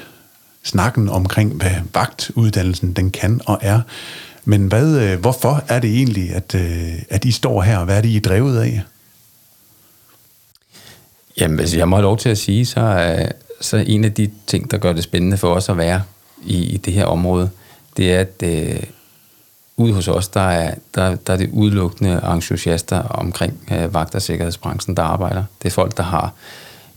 snakken 0.63 1.09
omkring, 1.09 1.53
hvad 1.53 1.71
vagtuddannelsen 1.93 2.93
den 2.93 3.11
kan 3.11 3.41
og 3.45 3.59
er. 3.61 3.81
Men 4.45 4.67
hvad, 4.67 4.99
øh, 4.99 5.19
hvorfor 5.19 5.63
er 5.67 5.79
det 5.79 5.95
egentlig, 5.95 6.35
at, 6.35 6.55
øh, 6.55 6.93
at 7.09 7.25
I 7.25 7.31
står 7.31 7.61
her, 7.61 7.77
og 7.77 7.85
hvad 7.85 7.97
er 7.97 8.01
det, 8.01 8.09
I 8.09 8.17
er 8.17 8.21
drevet 8.21 8.59
af? 8.59 8.83
Jamen, 11.37 11.59
hvis 11.59 11.75
jeg 11.75 11.89
må 11.89 11.95
have 11.95 12.03
lov 12.03 12.17
til 12.17 12.29
at 12.29 12.37
sige, 12.37 12.65
så 12.65 12.79
er, 12.79 13.31
så 13.61 13.77
en 13.77 14.03
af 14.03 14.13
de 14.13 14.31
ting, 14.47 14.71
der 14.71 14.77
gør 14.77 14.93
det 14.93 15.03
spændende 15.03 15.37
for 15.37 15.53
os 15.53 15.69
at 15.69 15.77
være 15.77 16.03
i, 16.45 16.63
i 16.63 16.77
det 16.77 16.93
her 16.93 17.05
område, 17.05 17.49
det 17.97 18.13
er, 18.13 18.19
at 18.19 18.43
øh, 18.43 18.83
ude 19.77 19.93
hos 19.93 20.07
os, 20.07 20.27
der 20.27 20.41
er, 20.41 20.75
der, 20.95 21.15
der 21.15 21.33
er 21.33 21.37
det 21.37 21.49
udelukkende 21.53 22.21
entusiaster 22.33 23.01
omkring 23.01 23.59
øh, 23.71 23.93
vagt- 23.93 24.15
og 24.15 24.21
sikkerhedsbranchen, 24.21 24.97
der 24.97 25.03
arbejder. 25.03 25.43
Det 25.63 25.67
er 25.67 25.73
folk, 25.73 25.97
der 25.97 26.03
har 26.03 26.33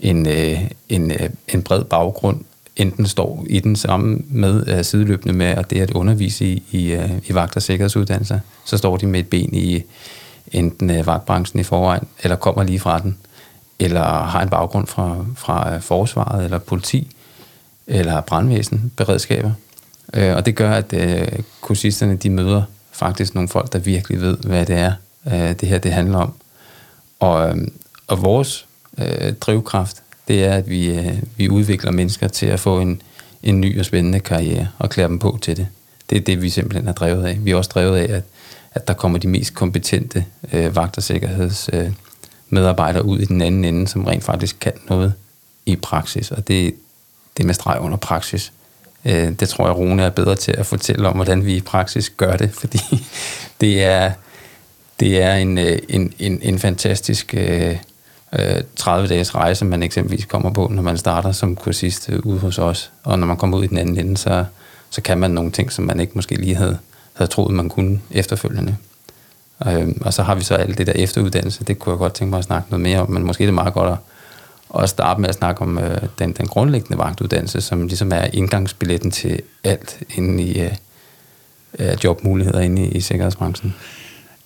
en, 0.00 0.26
øh, 0.26 0.60
en, 0.88 1.10
øh, 1.10 1.30
en 1.48 1.62
bred 1.62 1.84
baggrund, 1.84 2.44
enten 2.76 3.06
står 3.06 3.44
i 3.50 3.60
den 3.60 3.76
samme 3.76 4.18
med 4.28 4.66
øh, 4.68 4.84
sideløbende 4.84 5.34
med, 5.34 5.46
at 5.46 5.70
det 5.70 5.78
er 5.78 5.82
at 5.82 5.90
undervise 5.90 6.44
i, 6.44 6.62
i, 6.70 6.92
øh, 6.92 7.10
i 7.26 7.34
vagt- 7.34 7.56
og 7.56 7.62
sikkerhedsuddannelser, 7.62 8.40
så 8.64 8.76
står 8.76 8.96
de 8.96 9.06
med 9.06 9.20
et 9.20 9.30
ben 9.30 9.54
i 9.54 9.82
enten 10.52 10.90
øh, 10.90 11.06
vagtbranchen 11.06 11.60
i 11.60 11.62
forvejen, 11.62 12.08
eller 12.22 12.36
kommer 12.36 12.62
lige 12.62 12.80
fra 12.80 12.98
den, 12.98 13.16
eller 13.78 14.02
har 14.02 14.42
en 14.42 14.48
baggrund 14.48 14.86
fra, 14.86 15.16
fra 15.36 15.74
øh, 15.74 15.80
forsvaret, 15.80 16.44
eller 16.44 16.58
politi, 16.58 17.16
eller 17.86 18.20
brandvæsen, 18.20 18.92
beredskaber. 18.96 19.52
Øh, 20.14 20.36
og 20.36 20.46
det 20.46 20.54
gør, 20.54 20.70
at 20.70 20.92
øh, 20.92 21.28
kursisterne, 21.60 22.16
de 22.16 22.30
møder 22.30 22.62
faktisk 22.92 23.34
nogle 23.34 23.48
folk, 23.48 23.72
der 23.72 23.78
virkelig 23.78 24.20
ved, 24.20 24.36
hvad 24.36 24.66
det 24.66 24.76
er, 24.76 24.92
øh, 25.26 25.52
det 25.60 25.68
her 25.68 25.78
det 25.78 25.92
handler 25.92 26.18
om. 26.18 26.32
Og, 27.20 27.48
øh, 27.48 27.56
og 28.06 28.22
vores 28.22 28.66
øh, 28.98 29.32
drivkraft, 29.32 30.02
det 30.28 30.44
er, 30.44 30.52
at 30.52 30.70
vi, 30.70 30.98
øh, 30.98 31.22
vi 31.36 31.48
udvikler 31.48 31.90
mennesker 31.90 32.28
til 32.28 32.46
at 32.46 32.60
få 32.60 32.80
en, 32.80 33.02
en 33.42 33.60
ny 33.60 33.78
og 33.78 33.84
spændende 33.84 34.20
karriere, 34.20 34.68
og 34.78 34.90
klæder 34.90 35.08
dem 35.08 35.18
på 35.18 35.38
til 35.42 35.56
det. 35.56 35.66
Det 36.10 36.18
er 36.18 36.20
det, 36.20 36.42
vi 36.42 36.50
simpelthen 36.50 36.88
er 36.88 36.92
drevet 36.92 37.26
af. 37.26 37.38
Vi 37.44 37.50
er 37.50 37.56
også 37.56 37.70
drevet 37.74 37.96
af, 37.96 38.16
at, 38.16 38.22
at 38.74 38.88
der 38.88 38.94
kommer 38.94 39.18
de 39.18 39.28
mest 39.28 39.54
kompetente 39.54 40.24
øh, 40.52 40.76
vagt- 40.76 40.96
og 40.96 41.02
sikkerhedsmedarbejdere 41.02 41.86
øh, 41.86 41.92
medarbejdere 42.48 43.04
ud 43.04 43.18
i 43.18 43.24
den 43.24 43.40
anden 43.40 43.64
ende, 43.64 43.88
som 43.88 44.04
rent 44.04 44.24
faktisk 44.24 44.56
kan 44.60 44.72
noget 44.88 45.12
i 45.66 45.76
praksis. 45.76 46.30
Og 46.30 46.48
det, 46.48 46.74
det 47.36 47.46
med 47.46 47.54
streg 47.54 47.80
under 47.80 47.96
praksis, 47.96 48.52
øh, 49.08 49.32
det 49.40 49.48
tror 49.48 49.66
jeg, 49.66 49.76
Rune 49.76 50.02
er 50.02 50.10
bedre 50.10 50.34
til 50.34 50.52
at 50.52 50.66
fortælle 50.66 51.08
om, 51.08 51.14
hvordan 51.14 51.44
vi 51.44 51.56
i 51.56 51.60
praksis 51.60 52.10
gør 52.10 52.36
det, 52.36 52.50
fordi 52.52 52.80
det 53.60 53.84
er, 53.84 54.12
det 55.00 55.22
er 55.22 55.34
en, 55.34 55.58
øh, 55.58 55.78
en, 55.88 56.12
en, 56.18 56.38
en 56.42 56.58
fantastisk 56.58 57.34
øh, 57.34 57.76
øh 58.32 58.60
30-dages 58.80 59.34
rejse, 59.34 59.64
man 59.64 59.82
eksempelvis 59.82 60.24
kommer 60.24 60.50
på, 60.50 60.68
når 60.70 60.82
man 60.82 60.98
starter 60.98 61.32
som 61.32 61.56
kursist 61.56 62.10
øh, 62.10 62.20
ude 62.24 62.38
hos 62.38 62.58
os. 62.58 62.90
Og 63.04 63.18
når 63.18 63.26
man 63.26 63.36
kommer 63.36 63.58
ud 63.58 63.64
i 63.64 63.66
den 63.66 63.78
anden 63.78 63.98
ende, 63.98 64.16
så, 64.16 64.44
så 64.90 65.00
kan 65.02 65.18
man 65.18 65.30
nogle 65.30 65.50
ting, 65.50 65.72
som 65.72 65.84
man 65.84 66.00
ikke 66.00 66.12
måske 66.14 66.34
lige 66.34 66.54
havde, 66.54 66.78
havde 67.12 67.30
troet, 67.30 67.54
man 67.54 67.68
kunne 67.68 68.00
efterfølgende. 68.10 68.76
Øh, 69.66 69.88
og 70.00 70.14
så 70.14 70.22
har 70.22 70.34
vi 70.34 70.44
så 70.44 70.54
alt 70.54 70.78
det 70.78 70.86
der 70.86 70.92
efteruddannelse, 70.92 71.64
det 71.64 71.78
kunne 71.78 71.92
jeg 71.92 71.98
godt 71.98 72.14
tænke 72.14 72.30
mig 72.30 72.38
at 72.38 72.44
snakke 72.44 72.70
noget 72.70 72.82
mere 72.82 73.00
om, 73.00 73.10
men 73.10 73.22
måske 73.24 73.44
er 73.44 73.46
det 73.46 73.54
meget 73.54 73.74
godt 73.74 73.92
at, 73.92 73.98
at 74.78 74.88
starte 74.88 75.20
med 75.20 75.28
at 75.28 75.34
snakke 75.34 75.62
om 75.62 75.78
øh, 75.78 76.00
den, 76.18 76.32
den 76.32 76.46
grundlæggende 76.46 76.98
vagtuddannelse, 76.98 77.60
som 77.60 77.86
ligesom 77.86 78.12
er 78.12 78.26
indgangsbilletten 78.32 79.10
til 79.10 79.40
alt 79.64 79.98
inde 80.16 80.42
i 80.42 80.60
øh, 81.78 81.96
jobmuligheder 82.04 82.60
inde 82.60 82.82
i, 82.82 82.88
i 82.88 83.00
sikkerhedsbranchen. 83.00 83.74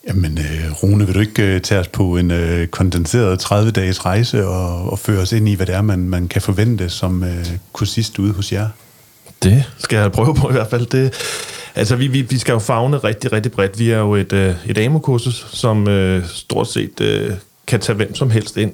Jamen, 0.09 0.39
øh, 0.39 0.73
Rune, 0.83 1.07
vil 1.07 1.15
du 1.15 1.21
ikke 1.21 1.43
øh, 1.43 1.61
tage 1.61 1.81
os 1.81 1.89
på 1.89 2.17
en 2.17 2.31
øh, 2.31 2.67
kondenseret 2.67 3.45
30-dages 3.45 4.05
rejse 4.05 4.47
og, 4.47 4.91
og 4.91 4.99
føre 4.99 5.21
os 5.21 5.33
ind 5.33 5.49
i, 5.49 5.55
hvad 5.55 5.67
det 5.67 5.75
er, 5.75 5.83
man, 5.83 5.99
man 5.99 6.29
kan 6.29 6.43
forvente 6.43 6.89
som 6.89 7.25
øh, 7.25 7.47
kursist 7.73 8.19
ude 8.19 8.33
hos 8.33 8.53
jer? 8.53 8.69
Det 9.43 9.65
skal 9.79 9.97
jeg 9.97 10.13
prøve 10.13 10.35
på 10.35 10.49
i 10.49 10.53
hvert 10.53 10.71
fald. 10.71 10.87
Det, 10.87 11.15
altså, 11.75 11.97
vi, 11.97 12.07
vi, 12.07 12.21
vi 12.21 12.39
skal 12.39 12.53
jo 12.53 12.59
fagne 12.59 12.97
rigtig, 12.99 13.33
rigtig 13.33 13.53
bredt. 13.53 13.79
Vi 13.79 13.91
er 13.91 13.99
jo 13.99 14.15
et, 14.15 14.33
øh, 14.33 14.55
et 14.67 14.79
AMO-kursus, 14.79 15.47
som 15.53 15.89
øh, 15.89 16.27
stort 16.27 16.69
set 16.69 17.01
øh, 17.01 17.31
kan 17.67 17.81
tage 17.81 17.97
hvem 17.97 18.15
som 18.15 18.31
helst 18.31 18.57
ind. 18.57 18.73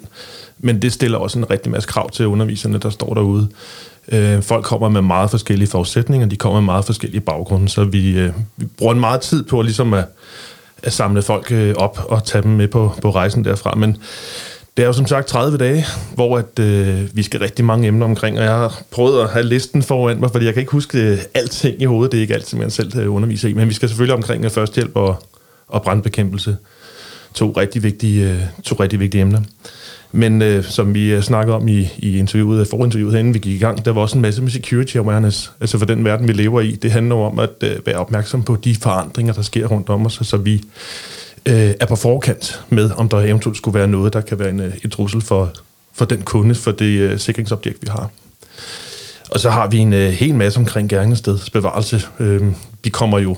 Men 0.59 0.83
det 0.83 0.93
stiller 0.93 1.19
også 1.19 1.39
en 1.39 1.51
rigtig 1.51 1.73
masse 1.73 1.89
krav 1.89 2.11
til 2.11 2.27
underviserne, 2.27 2.79
der 2.79 2.91
står 2.91 3.15
derude. 3.15 3.49
Øh, 4.13 4.43
folk 4.43 4.65
kommer 4.65 4.89
med 4.89 5.03
meget 5.03 5.31
forskellige 5.31 5.69
forudsætninger, 5.69 6.27
de 6.27 6.37
kommer 6.37 6.61
med 6.61 6.67
meget 6.67 6.85
forskellige 6.85 7.21
baggrunde, 7.21 7.69
så 7.69 7.85
vi, 7.85 8.19
øh, 8.19 8.33
vi 8.57 8.67
bruger 8.79 8.95
en 8.95 9.01
meget 9.01 9.21
tid 9.21 9.45
på 9.45 9.63
ligesom 9.63 9.95
at, 9.95 10.05
at 10.83 10.93
samle 10.93 11.23
folk 11.23 11.53
øh, 11.53 11.75
op 11.77 12.05
og 12.09 12.25
tage 12.25 12.43
dem 12.43 12.51
med 12.51 12.69
på, 12.69 12.95
på 13.03 13.11
rejsen 13.11 13.45
derfra. 13.45 13.75
Men 13.75 13.97
det 14.77 14.83
er 14.83 14.87
jo 14.87 14.93
som 14.93 15.07
sagt 15.07 15.29
30 15.29 15.59
dage, 15.59 15.87
hvor 16.15 16.39
at, 16.39 16.59
øh, 16.61 17.17
vi 17.17 17.23
skal 17.23 17.41
rigtig 17.41 17.65
mange 17.65 17.89
emner 17.89 18.07
omkring, 18.07 18.39
og 18.39 18.45
jeg 18.45 18.53
har 18.53 18.83
prøvet 18.91 19.23
at 19.23 19.31
have 19.31 19.45
listen 19.45 19.83
foran 19.83 20.21
mig, 20.21 20.31
fordi 20.31 20.45
jeg 20.45 20.55
kan 20.55 20.61
ikke 20.61 20.73
huske 20.73 20.99
øh, 20.99 21.19
alting 21.35 21.83
i 21.83 21.85
hovedet. 21.85 22.13
Det 22.13 22.19
er 22.19 22.23
ikke 22.23 22.35
alt, 22.35 22.49
som 22.49 22.61
jeg 22.61 22.73
selv 22.73 22.99
øh, 22.99 23.15
underviser 23.15 23.49
i, 23.49 23.53
men 23.55 23.69
vi 23.69 23.75
skal 23.75 23.89
selvfølgelig 23.89 24.15
omkring 24.15 24.45
øh, 24.45 24.51
førstehjælp 24.51 24.97
og, 24.97 25.23
og 25.69 25.83
brandbekæmpelse. 25.83 26.57
To 27.35 27.53
rigtig 27.57 27.83
vigtige, 27.83 28.31
øh, 28.31 28.41
to 28.65 28.75
rigtig 28.81 29.01
vigtige 29.01 29.21
emner. 29.21 29.41
Men 30.13 30.43
øh, 30.43 30.65
som 30.65 30.95
vi 30.95 31.13
øh, 31.13 31.23
snakkede 31.23 31.57
om 31.57 31.69
i, 31.69 31.89
i 31.99 32.19
interviewet, 32.19 32.61
øh, 32.61 32.67
forinterviewet, 32.67 33.19
inden 33.19 33.35
vi 33.35 33.39
gik 33.39 33.55
i 33.55 33.59
gang, 33.59 33.85
der 33.85 33.93
var 33.93 34.01
også 34.01 34.17
en 34.17 34.23
masse 34.23 34.43
med 34.43 34.51
security 34.51 34.97
awareness. 34.97 35.53
Altså 35.61 35.79
for 35.79 35.87
den 35.87 36.05
verden, 36.05 36.29
vi 36.29 36.33
lever 36.33 36.61
i, 36.61 36.71
det 36.71 36.93
handler 36.93 37.15
om 37.15 37.39
at 37.39 37.51
øh, 37.63 37.87
være 37.87 37.97
opmærksom 37.97 38.43
på 38.43 38.57
de 38.57 38.75
forandringer, 38.75 39.33
der 39.33 39.43
sker 39.43 39.67
rundt 39.67 39.89
om 39.89 40.07
os, 40.07 40.21
så 40.23 40.37
vi 40.37 40.65
øh, 41.47 41.75
er 41.81 41.87
på 41.87 41.97
forkant 41.97 42.63
med, 42.69 42.91
om 42.97 43.09
der 43.09 43.19
eventuelt 43.19 43.57
skulle 43.57 43.79
være 43.79 43.89
noget, 43.89 44.13
der 44.13 44.21
kan 44.21 44.39
være 44.39 44.51
en, 44.51 44.61
øh, 44.61 44.73
en 44.85 44.91
trussel 44.91 45.21
for, 45.21 45.53
for 45.93 46.05
den 46.05 46.23
kunde, 46.23 46.55
for 46.55 46.71
det 46.71 46.99
øh, 46.99 47.19
sikringsobjekt, 47.19 47.83
vi 47.83 47.89
har. 47.91 48.11
Og 49.31 49.41
så 49.41 49.51
har 49.51 49.67
vi 49.67 49.79
en 49.79 49.93
øh, 49.93 50.11
hel 50.11 50.35
masse 50.35 50.59
omkring 50.59 50.89
gerningssteds 50.89 51.51
bevarelse. 51.51 52.03
Øh, 52.21 52.43
vi 52.85 52.91
kommer 52.91 53.19
jo 53.19 53.37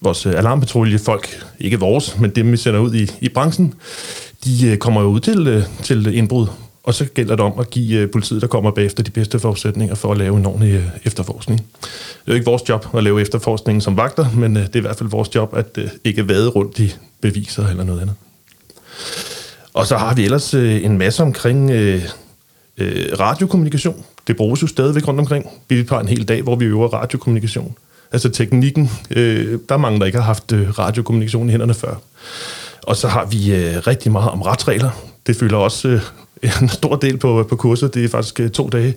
vores 0.00 0.26
alarmpatrulje, 0.26 0.98
folk, 0.98 1.44
ikke 1.60 1.80
vores, 1.80 2.18
men 2.18 2.30
dem, 2.30 2.52
vi 2.52 2.56
sender 2.56 2.80
ud 2.80 2.94
i, 2.94 3.10
i 3.20 3.28
branchen, 3.28 3.74
de 4.44 4.66
øh, 4.66 4.78
kommer 4.78 5.00
jo 5.00 5.06
ud 5.06 5.20
til, 5.20 5.46
øh, 5.46 5.62
til 5.82 6.14
indbrud, 6.14 6.46
og 6.82 6.94
så 6.94 7.04
gælder 7.04 7.36
det 7.36 7.44
om 7.44 7.58
at 7.58 7.70
give 7.70 7.98
øh, 8.00 8.10
politiet, 8.10 8.42
der 8.42 8.48
kommer 8.48 8.70
bagefter, 8.70 9.02
de 9.02 9.10
bedste 9.10 9.38
forudsætninger 9.38 9.94
for 9.94 10.12
at 10.12 10.18
lave 10.18 10.36
en 10.36 10.46
ordentlig 10.46 10.92
efterforskning. 11.04 11.60
Det 11.60 11.86
er 12.26 12.32
jo 12.32 12.34
ikke 12.34 12.46
vores 12.46 12.68
job 12.68 12.86
at 12.94 13.04
lave 13.04 13.20
efterforskningen 13.20 13.80
som 13.80 13.96
vagter, 13.96 14.26
men 14.34 14.56
det 14.56 14.72
er 14.72 14.76
i 14.76 14.80
hvert 14.80 14.96
fald 14.96 15.10
vores 15.10 15.34
job 15.34 15.56
at 15.56 15.78
ikke 16.04 16.28
vade 16.28 16.48
rundt 16.48 16.78
i 16.78 16.94
beviser 17.20 17.68
eller 17.68 17.84
noget 17.84 18.00
andet. 18.00 18.14
Og 19.74 19.86
så 19.86 19.96
har 19.96 20.14
vi 20.14 20.24
ellers 20.24 20.54
en 20.54 20.98
masse 20.98 21.22
omkring 21.22 21.70
radiokommunikation. 23.20 24.04
Det 24.26 24.36
bruges 24.36 24.62
jo 24.62 24.66
stadigvæk 24.66 25.08
rundt 25.08 25.20
omkring. 25.20 25.50
Vi 25.68 25.86
har 25.88 26.00
en 26.00 26.08
hel 26.08 26.28
dag, 26.28 26.42
hvor 26.42 26.56
vi 26.56 26.64
øver 26.64 26.88
radiokommunikation. 26.88 27.76
Altså 28.12 28.28
teknikken, 28.28 28.90
øh, 29.10 29.58
der 29.68 29.74
er 29.74 29.78
mange, 29.78 30.00
der 30.00 30.06
ikke 30.06 30.18
har 30.18 30.24
haft 30.24 30.44
radiokommunikation 30.52 31.48
i 31.48 31.50
hænderne 31.50 31.74
før. 31.74 31.94
Og 32.86 32.96
så 32.96 33.08
har 33.08 33.24
vi 33.24 33.54
øh, 33.54 33.86
rigtig 33.86 34.12
meget 34.12 34.30
om 34.30 34.42
retsregler. 34.42 34.90
Det 35.26 35.36
fylder 35.36 35.56
også 35.56 35.88
øh, 35.88 36.62
en 36.62 36.68
stor 36.68 36.96
del 36.96 37.16
på, 37.16 37.40
øh, 37.40 37.46
på 37.46 37.56
kurset. 37.56 37.94
Det 37.94 38.04
er 38.04 38.08
faktisk 38.08 38.40
øh, 38.40 38.50
to 38.50 38.68
dage, 38.68 38.94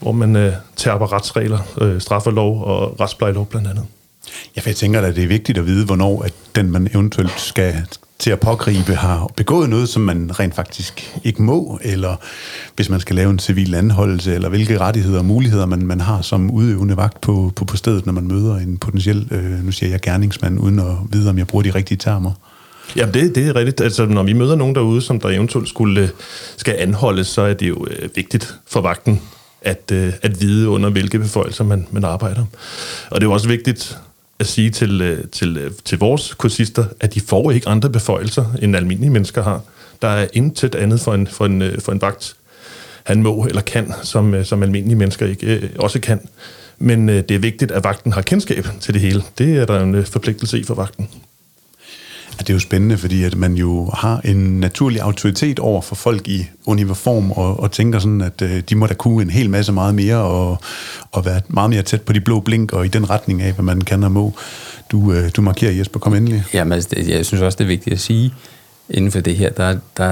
hvor 0.00 0.12
man 0.12 0.36
øh, 0.36 0.52
tager 0.76 0.98
på 0.98 1.04
retsregler, 1.04 1.58
øh, 1.80 2.00
straffelov 2.00 2.64
og 2.64 3.00
retsplejelov 3.00 3.46
blandt 3.46 3.68
andet. 3.68 3.84
Ja, 4.56 4.60
for 4.60 4.68
jeg 4.68 4.76
tænker 4.76 5.00
at 5.00 5.16
det 5.16 5.24
er 5.24 5.28
vigtigt 5.28 5.58
at 5.58 5.66
vide, 5.66 5.86
hvornår 5.86 6.22
at 6.22 6.32
den, 6.54 6.70
man 6.70 6.88
eventuelt 6.94 7.40
skal 7.40 7.74
til 8.18 8.30
at 8.30 8.40
pågribe, 8.40 8.94
har 8.94 9.30
begået 9.36 9.70
noget, 9.70 9.88
som 9.88 10.02
man 10.02 10.40
rent 10.40 10.54
faktisk 10.54 11.20
ikke 11.24 11.42
må, 11.42 11.78
eller 11.82 12.16
hvis 12.76 12.88
man 12.88 13.00
skal 13.00 13.16
lave 13.16 13.30
en 13.30 13.38
civil 13.38 13.74
anholdelse, 13.74 14.34
eller 14.34 14.48
hvilke 14.48 14.80
rettigheder 14.80 15.18
og 15.18 15.24
muligheder 15.24 15.66
man, 15.66 15.86
man 15.86 16.00
har 16.00 16.22
som 16.22 16.50
udøvende 16.50 16.96
vagt 16.96 17.20
på, 17.20 17.52
på, 17.56 17.64
på 17.64 17.76
stedet, 17.76 18.06
når 18.06 18.12
man 18.12 18.28
møder 18.28 18.56
en 18.56 18.78
potentiel, 18.78 19.28
øh, 19.30 19.64
nu 19.64 19.72
siger 19.72 19.90
jeg 19.90 20.00
gerningsmand, 20.00 20.60
uden 20.60 20.78
at 20.78 20.96
vide, 21.10 21.30
om 21.30 21.38
jeg 21.38 21.46
bruger 21.46 21.62
de 21.62 21.70
rigtige 21.70 21.98
termer. 21.98 22.32
Jamen, 22.96 23.14
det, 23.14 23.34
det 23.34 23.48
er 23.48 23.56
rigtigt. 23.56 23.80
Altså, 23.80 24.06
når 24.06 24.22
vi 24.22 24.32
møder 24.32 24.56
nogen 24.56 24.74
derude, 24.74 25.02
som 25.02 25.20
der 25.20 25.28
eventuelt 25.28 25.68
skulle, 25.68 26.10
skal 26.56 26.74
anholdes, 26.78 27.26
så 27.26 27.42
er 27.42 27.54
det 27.54 27.68
jo 27.68 27.86
øh, 27.90 28.08
vigtigt 28.16 28.54
for 28.66 28.80
vagten 28.80 29.20
at, 29.62 29.92
øh, 29.92 30.12
at 30.22 30.40
vide 30.40 30.68
under 30.68 30.90
hvilke 30.90 31.18
beføjelser 31.18 31.64
man, 31.64 31.86
man 31.90 32.04
arbejder. 32.04 32.44
Og 33.10 33.20
det 33.20 33.26
er 33.26 33.30
også 33.30 33.48
vigtigt 33.48 33.98
at 34.38 34.46
sige 34.46 34.70
til, 34.70 35.00
øh, 35.00 35.24
til, 35.32 35.56
øh, 35.56 35.70
til 35.84 35.98
vores 35.98 36.34
kursister, 36.34 36.84
at 37.00 37.14
de 37.14 37.20
får 37.20 37.50
ikke 37.50 37.68
andre 37.68 37.90
beføjelser, 37.90 38.44
end 38.62 38.76
almindelige 38.76 39.10
mennesker 39.10 39.42
har. 39.42 39.62
Der 40.02 40.08
er 40.08 40.26
intet 40.32 40.74
andet 40.74 41.00
for 41.00 41.14
en, 41.14 41.26
for 41.26 41.46
en, 41.46 41.62
øh, 41.62 41.80
for 41.80 41.92
en 41.92 42.02
vagt, 42.02 42.36
han 43.04 43.22
må 43.22 43.44
eller 43.44 43.62
kan, 43.62 43.92
som, 44.02 44.34
øh, 44.34 44.44
som 44.44 44.62
almindelige 44.62 44.96
mennesker 44.96 45.26
ikke 45.26 45.46
øh, 45.46 45.70
også 45.78 46.00
kan. 46.00 46.20
Men 46.78 47.08
øh, 47.08 47.16
det 47.28 47.30
er 47.30 47.38
vigtigt, 47.38 47.70
at 47.70 47.84
vagten 47.84 48.12
har 48.12 48.22
kendskab 48.22 48.68
til 48.80 48.94
det 48.94 49.02
hele. 49.02 49.22
Det 49.38 49.56
er 49.56 49.66
der 49.66 49.80
en 49.80 49.94
øh, 49.94 50.06
forpligtelse 50.06 50.58
i 50.58 50.64
for 50.64 50.74
vagten. 50.74 51.08
Det 52.40 52.50
er 52.50 52.54
jo 52.54 52.60
spændende, 52.60 52.98
fordi 52.98 53.24
at 53.24 53.36
man 53.36 53.54
jo 53.54 53.90
har 53.94 54.20
en 54.24 54.60
naturlig 54.60 55.00
autoritet 55.00 55.58
over 55.58 55.82
for 55.82 55.94
folk 55.94 56.28
i 56.28 56.46
uniform, 56.66 57.30
og, 57.30 57.60
og 57.60 57.72
tænker 57.72 57.98
sådan, 57.98 58.20
at 58.20 58.42
øh, 58.42 58.60
de 58.60 58.74
må 58.74 58.86
da 58.86 58.94
kunne 58.94 59.22
en 59.22 59.30
hel 59.30 59.50
masse 59.50 59.72
meget 59.72 59.94
mere, 59.94 60.16
og, 60.16 60.58
og 61.12 61.24
være 61.24 61.40
meget 61.48 61.70
mere 61.70 61.82
tæt 61.82 62.02
på 62.02 62.12
de 62.12 62.20
blå 62.20 62.40
blink, 62.40 62.72
og 62.72 62.84
i 62.84 62.88
den 62.88 63.10
retning 63.10 63.42
af, 63.42 63.52
hvad 63.52 63.64
man 63.64 63.80
kan 63.80 64.04
og 64.04 64.12
må. 64.12 64.32
Du, 64.90 65.12
øh, 65.12 65.30
du 65.36 65.42
markerer, 65.42 65.72
Jesper, 65.72 66.00
kom 66.00 66.14
endelig. 66.14 66.44
Jamen, 66.54 66.72
altså, 66.72 66.88
jeg 67.08 67.26
synes 67.26 67.42
også, 67.42 67.56
det 67.56 67.64
er 67.64 67.68
vigtigt 67.68 67.94
at 67.94 68.00
sige, 68.00 68.34
inden 68.90 69.12
for 69.12 69.20
det 69.20 69.36
her, 69.36 69.50
der, 69.50 69.76
der 69.96 70.06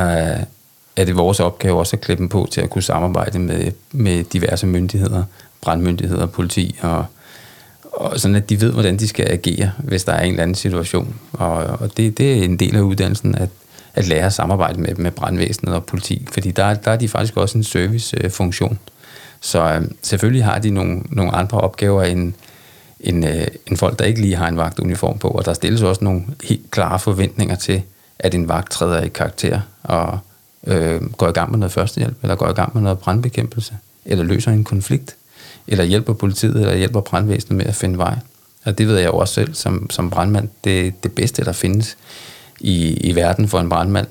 er 0.96 1.04
det 1.04 1.16
vores 1.16 1.40
opgave 1.40 1.78
også 1.78 1.96
at 1.96 2.00
klippe 2.00 2.20
dem 2.20 2.28
på 2.28 2.48
til 2.50 2.60
at 2.60 2.70
kunne 2.70 2.82
samarbejde 2.82 3.38
med, 3.38 3.72
med 3.92 4.24
diverse 4.24 4.66
myndigheder, 4.66 5.22
brandmyndigheder, 5.62 6.26
politi 6.26 6.78
og 6.82 7.04
og 7.98 8.20
sådan 8.20 8.34
at 8.34 8.50
de 8.50 8.60
ved, 8.60 8.72
hvordan 8.72 8.96
de 8.96 9.08
skal 9.08 9.26
agere, 9.28 9.72
hvis 9.78 10.04
der 10.04 10.12
er 10.12 10.22
en 10.22 10.30
eller 10.30 10.42
anden 10.42 10.54
situation. 10.54 11.14
Og, 11.32 11.54
og 11.54 11.96
det, 11.96 12.18
det 12.18 12.38
er 12.38 12.44
en 12.44 12.56
del 12.56 12.76
af 12.76 12.80
uddannelsen, 12.80 13.34
at, 13.34 13.48
at 13.94 14.06
lære 14.08 14.26
at 14.26 14.32
samarbejde 14.32 14.80
med, 14.80 14.94
med 14.94 15.10
brandvæsenet 15.10 15.74
og 15.74 15.84
politi, 15.84 16.26
fordi 16.32 16.50
der, 16.50 16.74
der 16.74 16.90
er 16.90 16.96
de 16.96 17.08
faktisk 17.08 17.36
også 17.36 17.58
en 17.58 17.64
servicefunktion. 17.64 18.78
Så 19.40 19.74
øh, 19.74 19.82
selvfølgelig 20.02 20.44
har 20.44 20.58
de 20.58 20.70
nogle, 20.70 21.02
nogle 21.10 21.32
andre 21.32 21.60
opgaver 21.60 22.02
end, 22.02 22.32
end, 23.00 23.28
øh, 23.28 23.46
end 23.66 23.76
folk, 23.76 23.98
der 23.98 24.04
ikke 24.04 24.20
lige 24.20 24.36
har 24.36 24.48
en 24.48 24.56
vagtuniform 24.56 25.18
på, 25.18 25.28
og 25.28 25.44
der 25.44 25.52
stilles 25.52 25.82
også 25.82 26.04
nogle 26.04 26.22
helt 26.44 26.70
klare 26.70 26.98
forventninger 26.98 27.56
til, 27.56 27.82
at 28.18 28.34
en 28.34 28.48
vagt 28.48 28.70
træder 28.70 29.02
i 29.02 29.08
karakter 29.08 29.60
og 29.82 30.18
øh, 30.66 31.12
går 31.12 31.28
i 31.28 31.32
gang 31.32 31.50
med 31.50 31.58
noget 31.58 31.72
førstehjælp, 31.72 32.16
eller 32.22 32.36
går 32.36 32.48
i 32.48 32.52
gang 32.52 32.74
med 32.74 32.82
noget 32.82 32.98
brandbekæmpelse, 32.98 33.74
eller 34.04 34.24
løser 34.24 34.52
en 34.52 34.64
konflikt 34.64 35.16
eller 35.68 35.84
hjælper 35.84 36.12
politiet, 36.12 36.60
eller 36.60 36.76
hjælper 36.76 37.00
brandvæsenet 37.00 37.56
med 37.56 37.66
at 37.66 37.74
finde 37.74 37.98
vej. 37.98 38.18
Og 38.64 38.78
det 38.78 38.88
ved 38.88 38.96
jeg 38.96 39.06
jo 39.06 39.16
også 39.16 39.34
selv 39.34 39.54
som, 39.54 39.90
som 39.90 40.10
brandmand. 40.10 40.48
Det, 40.64 41.02
det 41.02 41.12
bedste, 41.12 41.44
der 41.44 41.52
findes 41.52 41.96
i, 42.60 42.92
i 42.92 43.14
verden 43.14 43.48
for 43.48 43.60
en 43.60 43.68
brandmand, 43.68 44.06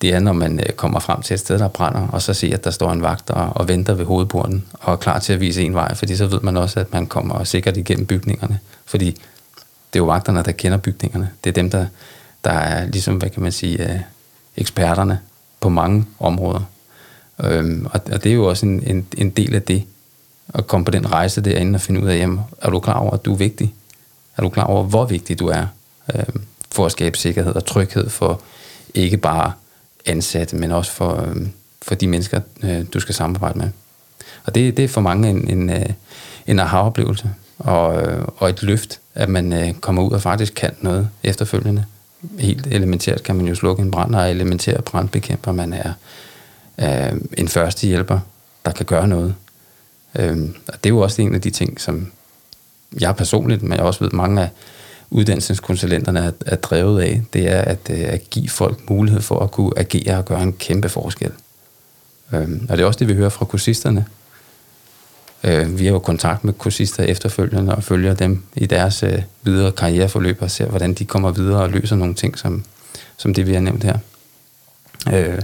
det 0.00 0.14
er, 0.14 0.20
når 0.20 0.32
man 0.32 0.60
øh, 0.60 0.72
kommer 0.72 1.00
frem 1.00 1.22
til 1.22 1.34
et 1.34 1.40
sted, 1.40 1.58
der 1.58 1.68
brænder, 1.68 2.08
og 2.08 2.22
så 2.22 2.34
ser, 2.34 2.54
at 2.54 2.64
der 2.64 2.70
står 2.70 2.92
en 2.92 3.02
vagt 3.02 3.30
og, 3.30 3.48
og 3.54 3.68
venter 3.68 3.94
ved 3.94 4.04
hovedporten, 4.04 4.64
og 4.72 4.92
er 4.92 4.96
klar 4.96 5.18
til 5.18 5.32
at 5.32 5.40
vise 5.40 5.62
en 5.62 5.74
vej, 5.74 5.94
fordi 5.94 6.16
så 6.16 6.26
ved 6.26 6.40
man 6.40 6.56
også, 6.56 6.80
at 6.80 6.92
man 6.92 7.06
kommer 7.06 7.44
sikkert 7.44 7.76
igennem 7.76 8.06
bygningerne. 8.06 8.58
Fordi 8.84 9.06
det 9.92 9.98
er 9.98 10.02
jo 10.02 10.04
vagterne, 10.04 10.42
der 10.42 10.52
kender 10.52 10.78
bygningerne. 10.78 11.30
Det 11.44 11.50
er 11.50 11.54
dem, 11.54 11.70
der, 11.70 11.86
der 12.44 12.50
er 12.50 12.86
ligesom, 12.86 13.16
hvad 13.16 13.30
kan 13.30 13.42
man 13.42 13.52
sige, 13.52 13.92
øh, 13.92 14.00
eksperterne 14.56 15.20
på 15.60 15.68
mange 15.68 16.04
områder. 16.18 16.60
Øhm, 17.44 17.86
og, 17.86 18.00
og 18.12 18.24
det 18.24 18.30
er 18.30 18.34
jo 18.34 18.48
også 18.48 18.66
en, 18.66 18.82
en, 18.86 19.06
en 19.16 19.30
del 19.30 19.54
af 19.54 19.62
det, 19.62 19.84
at 20.54 20.66
komme 20.66 20.84
på 20.84 20.90
den 20.90 21.12
rejse 21.12 21.40
derinde 21.40 21.76
og 21.76 21.80
finde 21.80 22.02
ud 22.02 22.08
af, 22.08 22.16
jamen, 22.16 22.40
er 22.62 22.70
du 22.70 22.80
klar 22.80 22.98
over, 22.98 23.10
at 23.10 23.24
du 23.24 23.32
er 23.32 23.36
vigtig? 23.36 23.74
Er 24.36 24.42
du 24.42 24.48
klar 24.48 24.64
over, 24.64 24.84
hvor 24.84 25.04
vigtig 25.04 25.38
du 25.38 25.48
er 25.48 25.66
øh, 26.14 26.24
for 26.72 26.86
at 26.86 26.92
skabe 26.92 27.18
sikkerhed 27.18 27.54
og 27.54 27.64
tryghed 27.66 28.08
for 28.08 28.40
ikke 28.94 29.16
bare 29.16 29.52
ansatte, 30.06 30.56
men 30.56 30.72
også 30.72 30.92
for, 30.92 31.20
øh, 31.20 31.36
for 31.82 31.94
de 31.94 32.06
mennesker, 32.06 32.40
øh, 32.62 32.84
du 32.94 33.00
skal 33.00 33.14
samarbejde 33.14 33.58
med? 33.58 33.68
Og 34.44 34.54
det, 34.54 34.76
det 34.76 34.84
er 34.84 34.88
for 34.88 35.00
mange 35.00 35.30
en, 35.30 35.48
en, 35.48 35.70
øh, 35.70 35.86
en 36.46 36.58
aha-oplevelse 36.58 37.30
og, 37.58 38.02
øh, 38.02 38.24
og 38.36 38.50
et 38.50 38.62
løft, 38.62 39.00
at 39.14 39.28
man 39.28 39.52
øh, 39.52 39.74
kommer 39.74 40.02
ud 40.02 40.10
og 40.10 40.22
faktisk 40.22 40.54
kan 40.54 40.70
noget 40.80 41.08
efterfølgende. 41.22 41.84
Helt 42.38 42.66
elementært 42.66 43.22
kan 43.22 43.36
man 43.36 43.46
jo 43.46 43.54
slukke 43.54 43.82
en 43.82 43.90
brand, 43.90 44.14
og 44.14 44.30
elementært 44.30 44.84
brandbekæmper. 44.84 45.52
Man 45.52 45.72
er 45.72 45.92
øh, 46.78 47.20
en 47.38 47.48
første 47.48 47.86
hjælper, 47.86 48.18
der 48.64 48.72
kan 48.72 48.86
gøre 48.86 49.08
noget 49.08 49.34
Øhm, 50.18 50.54
og 50.68 50.74
det 50.84 50.90
er 50.90 50.94
jo 50.94 51.00
også 51.00 51.22
en 51.22 51.34
af 51.34 51.40
de 51.40 51.50
ting, 51.50 51.80
som 51.80 52.12
jeg 53.00 53.16
personligt, 53.16 53.62
men 53.62 53.72
jeg 53.72 53.80
også 53.80 54.00
ved, 54.04 54.10
mange 54.10 54.42
af 54.42 54.48
uddannelseskonsulenterne 55.10 56.20
er, 56.20 56.30
er 56.46 56.56
drevet 56.56 57.02
af, 57.02 57.22
det 57.32 57.50
er 57.50 57.60
at, 57.60 57.78
øh, 57.90 58.00
at 58.00 58.30
give 58.30 58.48
folk 58.48 58.90
mulighed 58.90 59.20
for 59.20 59.38
at 59.38 59.50
kunne 59.50 59.72
agere 59.76 60.18
og 60.18 60.24
gøre 60.24 60.42
en 60.42 60.52
kæmpe 60.52 60.88
forskel. 60.88 61.32
Øhm, 62.32 62.66
og 62.68 62.76
det 62.76 62.82
er 62.82 62.86
også 62.86 62.98
det, 62.98 63.08
vi 63.08 63.14
hører 63.14 63.28
fra 63.28 63.44
kursisterne. 63.44 64.06
Øh, 65.44 65.78
vi 65.78 65.84
har 65.84 65.92
jo 65.92 65.98
kontakt 65.98 66.44
med 66.44 66.52
kursister 66.52 67.02
efterfølgende 67.02 67.74
og 67.74 67.84
følger 67.84 68.14
dem 68.14 68.42
i 68.54 68.66
deres 68.66 69.02
øh, 69.02 69.22
videre 69.42 69.72
karriereforløb 69.72 70.42
og 70.42 70.50
ser, 70.50 70.66
hvordan 70.66 70.94
de 70.94 71.04
kommer 71.04 71.30
videre 71.30 71.62
og 71.62 71.70
løser 71.70 71.96
nogle 71.96 72.14
ting, 72.14 72.38
som, 72.38 72.64
som 73.16 73.34
det, 73.34 73.46
vi 73.46 73.54
har 73.54 73.60
nævnt 73.60 73.84
her. 73.84 73.98
Øh, 75.12 75.42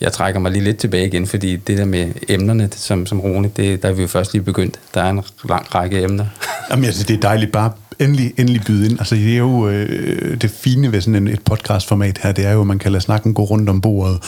jeg 0.00 0.12
trækker 0.12 0.40
mig 0.40 0.52
lige 0.52 0.64
lidt 0.64 0.76
tilbage 0.76 1.06
igen, 1.06 1.26
fordi 1.26 1.56
det 1.56 1.78
der 1.78 1.84
med 1.84 2.12
emnerne, 2.28 2.68
som, 2.72 3.06
som 3.06 3.20
Rune, 3.20 3.50
det, 3.56 3.82
der 3.82 3.88
er 3.88 3.92
vi 3.92 4.02
jo 4.02 4.08
først 4.08 4.32
lige 4.32 4.42
begyndt. 4.42 4.80
Der 4.94 5.02
er 5.02 5.10
en 5.10 5.22
lang 5.48 5.74
række 5.74 6.02
emner. 6.02 6.24
Jamen, 6.70 6.84
altså, 6.84 7.04
det 7.04 7.16
er 7.16 7.20
dejligt 7.20 7.52
bare 7.52 7.72
endelig, 7.98 8.32
endelig 8.36 8.62
byde 8.66 8.90
ind. 8.90 8.98
Altså, 8.98 9.14
det 9.14 9.32
er 9.32 9.38
jo 9.38 9.68
øh, 9.68 10.40
det 10.40 10.50
fine 10.50 10.92
ved 10.92 11.00
sådan 11.00 11.14
en, 11.14 11.28
et 11.28 11.44
podcastformat 11.44 12.18
her, 12.22 12.32
det 12.32 12.46
er 12.46 12.52
jo, 12.52 12.60
at 12.60 12.66
man 12.66 12.78
kan 12.78 12.92
lade 12.92 13.02
snakken 13.02 13.34
gå 13.34 13.44
rundt 13.44 13.68
om 13.68 13.80
bordet. 13.80 14.18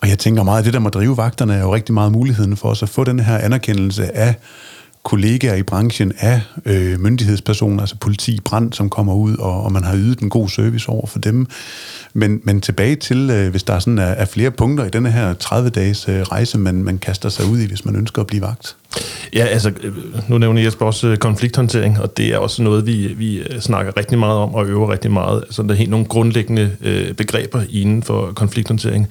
Og 0.00 0.08
jeg 0.08 0.18
tænker 0.18 0.42
meget, 0.42 0.58
at 0.58 0.64
det 0.64 0.74
der 0.74 0.80
må 0.80 0.88
drive 0.88 1.16
vagterne 1.16 1.54
er 1.54 1.60
jo 1.60 1.74
rigtig 1.74 1.94
meget 1.94 2.12
muligheden 2.12 2.56
for 2.56 2.68
os 2.68 2.82
at 2.82 2.88
få 2.88 3.04
den 3.04 3.20
her 3.20 3.38
anerkendelse 3.38 4.16
af 4.16 4.34
kollegaer 5.06 5.54
i 5.54 5.62
branchen 5.62 6.12
af 6.18 6.40
øh, 6.64 7.00
myndighedspersoner, 7.00 7.80
altså 7.80 7.96
politi, 7.96 8.40
brand, 8.44 8.72
som 8.72 8.90
kommer 8.90 9.14
ud, 9.14 9.36
og, 9.36 9.62
og 9.62 9.72
man 9.72 9.84
har 9.84 9.96
ydet 9.96 10.20
en 10.20 10.30
god 10.30 10.48
service 10.48 10.88
over 10.88 11.06
for 11.06 11.18
dem. 11.18 11.46
Men, 12.12 12.40
men 12.44 12.60
tilbage 12.60 12.96
til, 12.96 13.30
øh, 13.30 13.50
hvis 13.50 13.62
der 13.62 13.78
sådan 13.78 13.98
er, 13.98 14.04
er 14.04 14.24
flere 14.24 14.50
punkter 14.50 14.84
i 14.84 14.88
denne 14.88 15.10
her 15.10 15.34
30-dages 15.34 16.08
øh, 16.08 16.20
rejse, 16.22 16.58
man, 16.58 16.74
man 16.74 16.98
kaster 16.98 17.28
sig 17.28 17.46
ud 17.46 17.58
i, 17.58 17.66
hvis 17.66 17.84
man 17.84 17.96
ønsker 17.96 18.22
at 18.22 18.26
blive 18.26 18.42
vagt. 18.42 18.76
Ja, 19.34 19.44
altså, 19.44 19.72
øh, 19.82 19.92
nu 20.28 20.38
nævner 20.38 20.62
Jesper 20.62 20.86
også 20.86 21.06
øh, 21.06 21.16
konflikthåndtering, 21.16 22.00
og 22.00 22.16
det 22.16 22.26
er 22.26 22.38
også 22.38 22.62
noget, 22.62 22.86
vi, 22.86 23.06
vi 23.06 23.38
øh, 23.38 23.60
snakker 23.60 23.96
rigtig 23.96 24.18
meget 24.18 24.38
om 24.38 24.54
og 24.54 24.66
øver 24.66 24.92
rigtig 24.92 25.10
meget. 25.10 25.42
Altså, 25.46 25.62
der 25.62 25.70
er 25.70 25.74
helt 25.74 25.90
nogle 25.90 26.06
grundlæggende 26.06 26.70
øh, 26.80 27.12
begreber 27.12 27.62
inden 27.70 28.02
for 28.02 28.32
konflikthåndtering. 28.32 29.08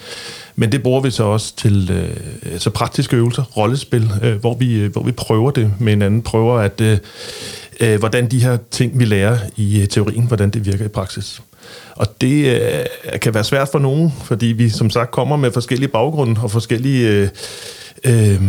Men 0.55 0.71
det 0.71 0.83
bruger 0.83 1.01
vi 1.01 1.11
så 1.11 1.23
også 1.23 1.55
til 1.55 1.91
øh, 1.91 2.59
så 2.59 2.69
praktiske 2.69 3.15
øvelser, 3.15 3.43
rollespil, 3.43 4.11
øh, 4.23 4.35
hvor, 4.35 4.55
vi, 4.55 4.85
hvor 4.85 5.03
vi 5.03 5.11
prøver 5.11 5.51
det 5.51 5.71
med 5.79 5.91
hinanden, 5.91 6.21
prøver 6.21 6.59
at, 6.59 6.81
øh, 7.79 7.99
hvordan 7.99 8.31
de 8.31 8.43
her 8.43 8.57
ting, 8.71 8.99
vi 8.99 9.05
lærer 9.05 9.37
i 9.57 9.87
teorien, 9.89 10.27
hvordan 10.27 10.49
det 10.49 10.65
virker 10.65 10.85
i 10.85 10.87
praksis. 10.87 11.41
Og 11.95 12.21
det 12.21 12.61
øh, 12.61 13.19
kan 13.21 13.33
være 13.33 13.43
svært 13.43 13.69
for 13.71 13.79
nogen, 13.79 14.13
fordi 14.23 14.45
vi 14.45 14.69
som 14.69 14.89
sagt 14.89 15.11
kommer 15.11 15.35
med 15.35 15.51
forskellige 15.51 15.89
baggrunde 15.89 16.41
og 16.41 16.51
forskellige... 16.51 17.09
Øh, 17.09 17.29
øh, 18.03 18.41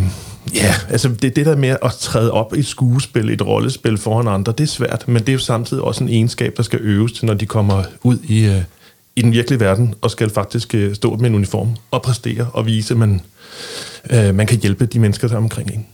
ja, 0.53 0.75
altså 0.89 1.09
det, 1.09 1.35
det 1.35 1.45
der 1.45 1.55
med 1.55 1.75
at 1.81 1.91
træde 1.99 2.31
op 2.31 2.55
i 2.55 2.59
et 2.59 2.65
skuespil, 2.65 3.29
et 3.29 3.45
rollespil 3.45 3.97
foran 3.97 4.27
andre, 4.27 4.51
det 4.51 4.63
er 4.63 4.67
svært, 4.67 5.07
men 5.07 5.19
det 5.19 5.29
er 5.29 5.33
jo 5.33 5.39
samtidig 5.39 5.83
også 5.83 6.03
en 6.03 6.09
egenskab, 6.09 6.53
der 6.57 6.63
skal 6.63 6.79
øves 6.81 7.11
til, 7.11 7.25
når 7.25 7.33
de 7.33 7.45
kommer 7.45 7.83
ud 8.03 8.17
i, 8.23 8.45
øh, 8.45 8.61
i 9.15 9.21
den 9.21 9.31
virkelige 9.31 9.59
verden 9.59 9.95
og 10.01 10.11
skal 10.11 10.29
faktisk 10.29 10.75
øh, 10.75 10.95
stå 10.95 11.15
med 11.15 11.29
en 11.29 11.35
uniform 11.35 11.75
og 11.91 12.01
præstere 12.01 12.47
og 12.53 12.65
vise, 12.65 12.93
at 12.93 12.97
man, 12.97 13.21
øh, 14.09 14.35
man 14.35 14.47
kan 14.47 14.59
hjælpe 14.59 14.85
de 14.85 14.99
mennesker, 14.99 15.27
der 15.27 15.35
er 15.35 15.39
omkring 15.39 15.71
en. 15.71 15.85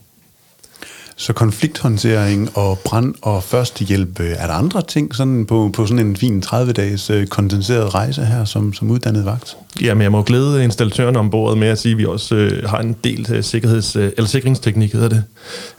Så 1.16 1.32
konflikthåndtering 1.32 2.56
og 2.56 2.78
brand 2.78 3.14
og 3.22 3.42
førstehjælp, 3.42 4.20
øh, 4.20 4.30
er 4.30 4.46
der 4.46 4.54
andre 4.54 4.82
ting 4.82 5.14
sådan 5.14 5.46
på, 5.46 5.70
på 5.72 5.86
sådan 5.86 6.06
en 6.06 6.16
fin 6.16 6.42
30-dages 6.46 7.10
øh, 7.10 7.26
kondenseret 7.26 7.94
rejse 7.94 8.24
her 8.24 8.44
som, 8.44 8.72
som 8.72 8.90
uddannet 8.90 9.24
vagt? 9.24 9.56
Jamen, 9.80 10.02
jeg 10.02 10.12
må 10.12 10.22
glæde 10.22 10.64
installatøren 10.64 11.16
om 11.16 11.30
bordet 11.30 11.58
med 11.58 11.68
at 11.68 11.78
sige, 11.78 11.92
at 11.92 11.98
vi 11.98 12.06
også 12.06 12.34
øh, 12.34 12.68
har 12.68 12.78
en 12.78 12.96
del 13.04 13.26
øh, 13.32 13.44
sikkerheds, 13.44 13.96
øh, 13.96 14.12
eller 14.16 14.28
sikringsteknik, 14.28 14.92
hedder 14.92 15.08
det. 15.08 15.24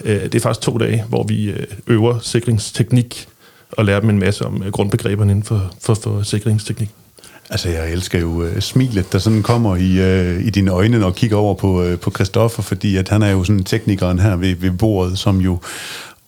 Øh, 0.06 0.24
det 0.24 0.36
er 0.36 0.40
faktisk 0.40 0.62
to 0.62 0.78
dage, 0.78 1.04
hvor 1.10 1.24
vi 1.24 1.46
øh, 1.46 1.66
øver 1.88 2.20
sikringsteknik 2.20 3.28
og 3.72 3.86
lærer 3.86 4.00
dem 4.00 4.10
en 4.10 4.20
masse 4.20 4.46
om 4.46 4.64
øh, 4.64 4.72
grundbegreberne 4.72 5.32
inden 5.32 5.46
for, 5.46 5.72
for, 5.82 5.94
for 5.94 6.22
sikringsteknik. 6.24 6.90
Altså, 7.50 7.70
jeg 7.70 7.92
elsker 7.92 8.20
jo 8.20 8.28
uh, 8.28 8.60
smilet, 8.60 9.12
der 9.12 9.20
sådan 9.20 9.44
kommer 9.44 9.76
i, 9.76 10.00
uh, 10.02 10.46
i 10.46 10.50
dine 10.50 10.72
øjne, 10.72 11.00
når 11.00 11.08
du 11.08 11.14
kigger 11.14 11.38
over 11.38 11.54
på, 11.54 11.84
uh, 11.84 12.00
på 12.00 12.12
Christoffer, 12.12 12.62
fordi 12.62 12.98
at 12.98 13.10
han 13.10 13.22
er 13.22 13.32
jo 13.32 13.44
sådan 13.44 13.64
teknikeren 13.64 14.20
her 14.20 14.36
ved, 14.36 14.56
ved 14.56 14.72
bordet, 14.72 15.20
som 15.20 15.42
jo 15.42 15.60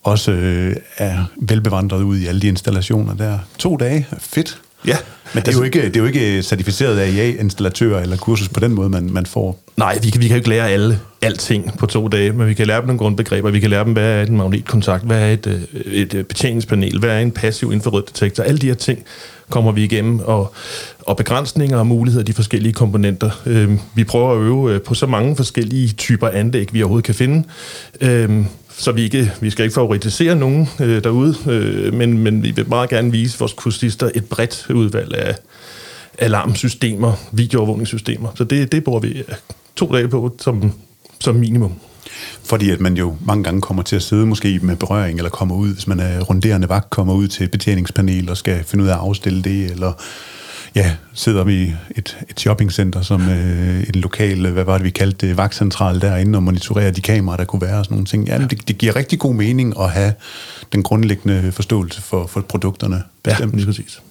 også 0.03 0.32
uh, 0.32 0.82
er 0.97 1.25
velbevandret 1.38 2.01
ud 2.01 2.17
i 2.17 2.27
alle 2.27 2.41
de 2.41 2.47
installationer 2.47 3.13
der. 3.13 3.39
To 3.58 3.77
dage, 3.77 4.08
fedt. 4.19 4.62
Ja. 4.88 4.97
Men 5.34 5.43
det 5.43 5.54
er, 5.54 5.58
jo 5.58 5.63
ikke, 5.63 5.86
det 5.86 5.95
er 5.95 6.00
jo 6.00 6.06
ikke 6.06 6.43
certificeret 6.43 7.00
AIA-installatører 7.00 8.02
eller 8.02 8.17
kursus 8.17 8.50
på 8.50 8.60
den 8.60 8.73
måde, 8.73 8.89
man, 8.89 9.10
man 9.13 9.26
får. 9.26 9.63
Nej, 9.78 10.00
vi 10.04 10.10
kan, 10.10 10.21
vi 10.21 10.28
kan 10.28 10.36
jo 10.36 10.39
ikke 10.39 10.50
lære 10.50 10.69
alle 10.69 11.00
alting 11.21 11.78
på 11.78 11.86
to 11.86 12.08
dage, 12.08 12.32
men 12.32 12.47
vi 12.47 12.54
kan 12.54 12.67
lære 12.67 12.78
dem 12.78 12.88
nogle 12.88 13.00
grundbegreber. 13.00 13.52
Vi 13.52 13.60
kan 13.60 13.69
lære 13.69 13.84
dem, 13.84 13.93
hvad 13.93 14.04
er 14.04 14.26
en 14.26 14.38
magnetkontakt, 14.38 15.04
hvad 15.04 15.21
er 15.21 15.34
et, 15.34 15.47
øh, 15.47 15.82
et, 15.93 16.13
et 16.13 16.28
betjeningspanel, 16.28 17.00
hvad 17.00 17.10
er 17.10 17.19
en 17.19 17.32
passiv 17.32 17.71
infrarødt 17.71 18.39
Alle 18.39 18.58
de 18.58 18.67
her 18.67 18.73
ting 18.73 19.04
kommer 19.50 19.71
vi 19.71 19.84
igennem, 19.84 20.19
og, 20.19 20.54
og 21.00 21.17
begrænsninger 21.17 21.78
og 21.78 21.88
muligheder 21.88 22.21
af 22.21 22.26
de 22.26 22.34
forskellige 22.34 22.73
komponenter. 22.73 23.30
Øh, 23.45 23.71
vi 23.95 24.04
prøver 24.04 24.32
at 24.32 24.38
øve 24.38 24.73
øh, 24.73 24.82
på 24.82 24.93
så 24.93 25.06
mange 25.06 25.36
forskellige 25.36 25.88
typer 25.88 26.30
anlæg, 26.30 26.73
vi 26.73 26.82
overhovedet 26.82 27.06
kan 27.06 27.15
finde. 27.15 27.43
Øh, 28.02 28.45
så 28.77 28.91
vi, 28.91 29.03
ikke, 29.03 29.31
vi 29.41 29.49
skal 29.49 29.63
ikke 29.63 29.73
favoritisere 29.73 30.35
nogen 30.35 30.69
øh, 30.79 31.03
derude, 31.03 31.35
øh, 31.47 31.93
men, 31.93 32.17
men 32.17 32.43
vi 32.43 32.51
vil 32.51 32.69
meget 32.69 32.89
gerne 32.89 33.11
vise 33.11 33.39
vores 33.39 33.53
kursister 33.53 34.09
et 34.15 34.25
bredt 34.25 34.67
udvalg 34.69 35.15
af 35.15 35.35
alarmsystemer, 36.17 37.13
videoovervågningssystemer. 37.31 38.29
Så 38.35 38.43
det, 38.43 38.71
det 38.71 38.83
bruger 38.83 38.99
vi 38.99 39.17
øh, 39.17 39.35
to 39.75 39.93
dage 39.93 40.07
på 40.07 40.35
som, 40.39 40.71
som 41.19 41.35
minimum. 41.35 41.73
Fordi 42.43 42.69
at 42.69 42.79
man 42.79 42.97
jo 42.97 43.15
mange 43.25 43.43
gange 43.43 43.61
kommer 43.61 43.83
til 43.83 43.95
at 43.95 44.03
sidde 44.03 44.25
måske 44.25 44.59
med 44.61 44.75
berøring, 44.75 45.19
eller 45.19 45.29
kommer 45.29 45.55
ud, 45.55 45.73
hvis 45.73 45.87
man 45.87 45.99
er 45.99 46.21
runderende 46.21 46.69
vagt, 46.69 46.89
kommer 46.89 47.13
ud 47.13 47.27
til 47.27 47.43
et 47.43 47.51
betjeningspanel 47.51 48.29
og 48.29 48.37
skal 48.37 48.63
finde 48.63 48.83
ud 48.83 48.89
af 48.89 48.93
at 48.93 48.99
afstille 48.99 49.41
det, 49.41 49.71
eller 49.71 49.93
ja, 50.77 50.95
sidder 51.13 51.43
vi 51.43 51.63
i 51.63 51.73
et, 51.95 52.17
et 52.29 52.39
shoppingcenter 52.39 53.01
som 53.01 53.29
øh, 53.29 53.79
en 53.79 53.95
lokal, 53.95 54.49
hvad 54.51 54.63
var 54.63 54.77
det, 54.77 54.83
vi 54.83 54.89
kaldte 54.89 55.27
det, 55.27 55.37
vagtcentral 55.37 56.01
derinde, 56.01 56.37
og 56.37 56.43
monitorerer 56.43 56.91
de 56.91 57.01
kameraer, 57.01 57.37
der 57.37 57.45
kunne 57.45 57.61
være 57.61 57.79
og 57.79 57.85
sådan 57.85 57.95
nogle 57.95 58.05
ting. 58.05 58.27
Ja, 58.27 58.37
det, 58.37 58.67
det 58.67 58.77
giver 58.77 58.95
rigtig 58.95 59.19
god 59.19 59.33
mening 59.33 59.79
at 59.79 59.89
have 59.89 60.13
den 60.73 60.83
grundlæggende 60.83 61.51
forståelse 61.51 62.01
for, 62.01 62.27
for 62.27 62.41
produkterne. 62.41 63.03
Bestemt. 63.23 63.53
Ja, 63.53 63.57
lige 63.57 63.65
præcis. 63.65 64.01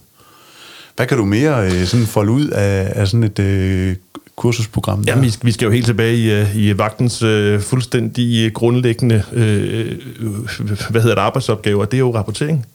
Hvad 0.96 1.06
kan 1.06 1.18
du 1.18 1.24
mere 1.24 1.64
øh, 1.66 1.86
sådan 1.86 2.06
folde 2.06 2.32
ud 2.32 2.48
af, 2.48 2.92
af 2.94 3.08
sådan 3.08 3.24
et 3.24 3.38
øh, 3.38 3.96
kursusprogram? 4.36 5.04
Der? 5.04 5.12
Jamen, 5.12 5.24
vi 5.24 5.30
skal, 5.30 5.46
vi 5.46 5.52
skal 5.52 5.66
jo 5.66 5.72
helt 5.72 5.86
tilbage 5.86 6.16
i, 6.16 6.30
øh, 6.32 6.56
i 6.56 6.78
vagtens 6.78 7.22
øh, 7.22 7.60
fuldstændig 7.60 8.54
grundlæggende 8.54 9.22
øh, 9.32 9.98
hvad 10.90 11.02
hedder 11.02 11.14
det, 11.14 11.22
arbejdsopgaver. 11.22 11.84
Det 11.84 11.94
er 11.94 11.98
jo 11.98 12.14
rapportering. 12.14 12.66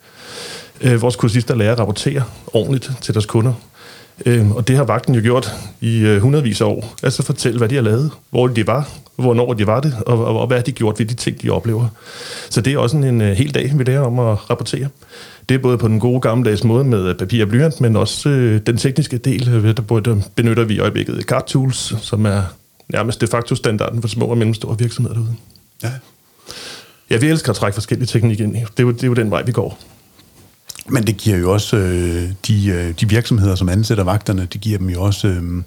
Øh, 0.82 1.02
vores 1.02 1.16
kursister 1.16 1.56
lærer 1.56 1.72
at 1.72 1.80
rapportere 1.80 2.24
ordentligt 2.54 2.92
til 3.02 3.14
deres 3.14 3.26
kunder. 3.26 3.54
Øh, 4.26 4.52
og 4.52 4.68
det 4.68 4.76
har 4.76 4.84
vagten 4.84 5.16
jo 5.16 5.22
gjort 5.22 5.54
i 5.82 6.00
øh, 6.00 6.22
hundredvis 6.22 6.62
af 6.62 6.66
år. 6.66 6.96
Altså 7.04 7.24
fortælle, 7.24 7.58
hvad 7.58 7.70
de 7.70 7.76
har 7.76 7.82
lavet, 7.82 8.12
hvor 8.30 8.48
de 8.48 8.68
var, 8.68 8.90
hvornår 9.16 9.54
de 9.54 9.68
var 9.68 9.80
det, 9.80 9.96
og, 10.06 10.26
og, 10.26 10.40
og 10.40 10.48
hvad 10.48 10.62
de 10.62 10.72
gjort 10.72 11.00
ved 11.00 11.06
de 11.06 11.14
ting, 11.14 11.42
de 11.42 11.50
oplever. 11.50 11.88
Så 12.50 12.62
det 12.62 12.74
er 12.74 12.78
også 12.78 12.98
en, 12.98 13.04
en 13.04 13.22
øh, 13.22 13.32
hel 13.32 13.54
dag, 13.54 13.72
vi 13.76 13.84
lærer 13.84 14.02
om 14.02 14.20
at 14.20 14.50
rapportere. 14.50 14.88
Det 15.50 15.56
er 15.56 15.60
både 15.60 15.78
på 15.78 15.88
den 15.88 16.00
gode 16.00 16.22
gammeldags 16.22 16.64
måde 16.64 16.84
med 16.84 17.16
papir 17.16 17.44
og 17.44 17.50
blyant, 17.50 17.82
men 17.82 17.96
også 17.96 18.30
øh, 18.30 18.62
den 18.66 18.78
tekniske 18.78 19.18
del, 19.18 19.50
øh, 19.50 19.76
der 19.78 19.82
både 19.82 20.24
benytter 20.36 20.64
vi 20.64 20.74
i 20.74 20.80
øjeblikket 20.80 21.24
CAD 21.24 21.42
Tools, 21.48 21.96
som 22.02 22.26
er 22.26 22.42
nærmest 22.90 23.22
de 23.22 23.28
facto 23.28 23.56
standarden 23.56 24.02
for 24.02 24.08
små 24.08 24.26
og 24.26 24.38
mellemstore 24.38 24.78
virksomheder 24.80 25.16
derude. 25.16 25.36
Ja. 25.84 25.92
Ja, 27.10 27.18
vi 27.18 27.28
elsker 27.28 27.50
at 27.50 27.56
trække 27.56 27.74
forskellige 27.74 28.08
teknikker 28.08 28.46
ind. 28.46 28.54
Det 28.54 28.62
er 28.78 28.84
jo, 28.84 28.92
det 28.92 29.04
er 29.04 29.08
jo 29.08 29.14
den 29.14 29.32
vej, 29.32 29.44
vi 29.44 29.52
går. 29.52 29.80
Men 30.90 31.08
det 31.08 31.18
giver 31.18 31.38
jo 31.38 31.54
også 31.54 31.78
øh, 31.78 32.30
de, 32.48 32.68
øh, 32.68 32.94
de 33.00 33.10
virksomheder, 33.10 33.56
som 33.56 33.70
ansætter 33.70 34.04
vagterne, 34.04 34.48
det 34.54 34.62
giver 34.62 34.78
dem 34.78 34.90
jo 34.90 35.02
også 35.02 35.28
øh, 35.28 35.64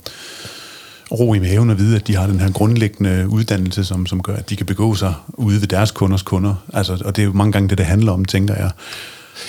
ro 1.12 1.34
i 1.34 1.38
maven 1.38 1.70
at 1.70 1.78
vide, 1.78 1.96
at 1.96 2.06
de 2.06 2.16
har 2.16 2.26
den 2.26 2.40
her 2.40 2.52
grundlæggende 2.52 3.26
uddannelse, 3.28 3.84
som, 3.84 4.06
som 4.06 4.22
gør, 4.22 4.36
at 4.36 4.50
de 4.50 4.56
kan 4.56 4.66
begå 4.66 4.94
sig 4.94 5.14
ude 5.28 5.60
ved 5.60 5.68
deres 5.68 5.90
kunders 5.90 6.22
kunder. 6.22 6.54
Altså, 6.72 7.02
og 7.04 7.16
det 7.16 7.22
er 7.22 7.26
jo 7.26 7.32
mange 7.32 7.52
gange 7.52 7.68
det, 7.68 7.78
det 7.78 7.86
handler 7.86 8.12
om, 8.12 8.24
tænker 8.24 8.54
jeg. 8.54 8.70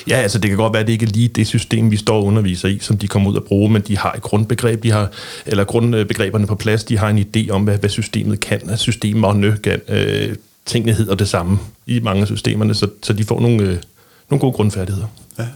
Ja, 0.08 0.16
altså 0.16 0.40
det 0.40 0.50
kan 0.50 0.58
godt 0.58 0.74
være, 0.74 0.80
at 0.80 0.88
det 0.88 0.94
ikke 0.94 1.06
er 1.06 1.10
lige 1.10 1.28
det 1.28 1.48
system, 1.48 1.92
vi 1.92 1.98
står 1.98 2.18
og 2.18 2.26
underviser 2.26 2.68
i, 2.68 2.80
som 2.80 2.98
de 2.98 3.08
kommer 3.08 3.32
ud 3.32 3.36
og 3.36 3.44
bruge, 3.44 3.70
men 3.72 3.82
de 3.82 3.98
har 3.98 4.12
et 4.12 4.22
grundbegreb, 4.22 4.84
de 4.84 4.92
har, 4.92 5.12
eller 5.46 5.64
grundbegreberne 5.64 6.48
på 6.48 6.56
plads, 6.56 6.84
de 6.84 6.98
har 6.98 7.10
en 7.10 7.20
idé 7.20 7.50
om, 7.50 7.64
hvad, 7.64 7.78
hvad 7.78 7.90
systemet 7.90 8.40
kan, 8.40 8.70
at 8.70 8.80
systemerne 8.80 9.58
kan, 9.64 9.82
øh, 9.88 10.36
tingene 10.66 10.94
hedder 10.94 11.16
det 11.16 11.30
samme 11.30 11.60
i 11.86 12.00
mange 12.00 12.22
af 12.22 12.28
systemerne, 12.28 12.74
så, 12.74 12.88
så 13.04 13.14
de 13.14 13.24
får 13.24 13.40
nogle, 13.40 13.64
øh, 13.64 13.78
nogle 14.30 14.40
gode 14.40 14.54
grundfærdigheder. 14.54 15.08
Ja. 15.40 15.48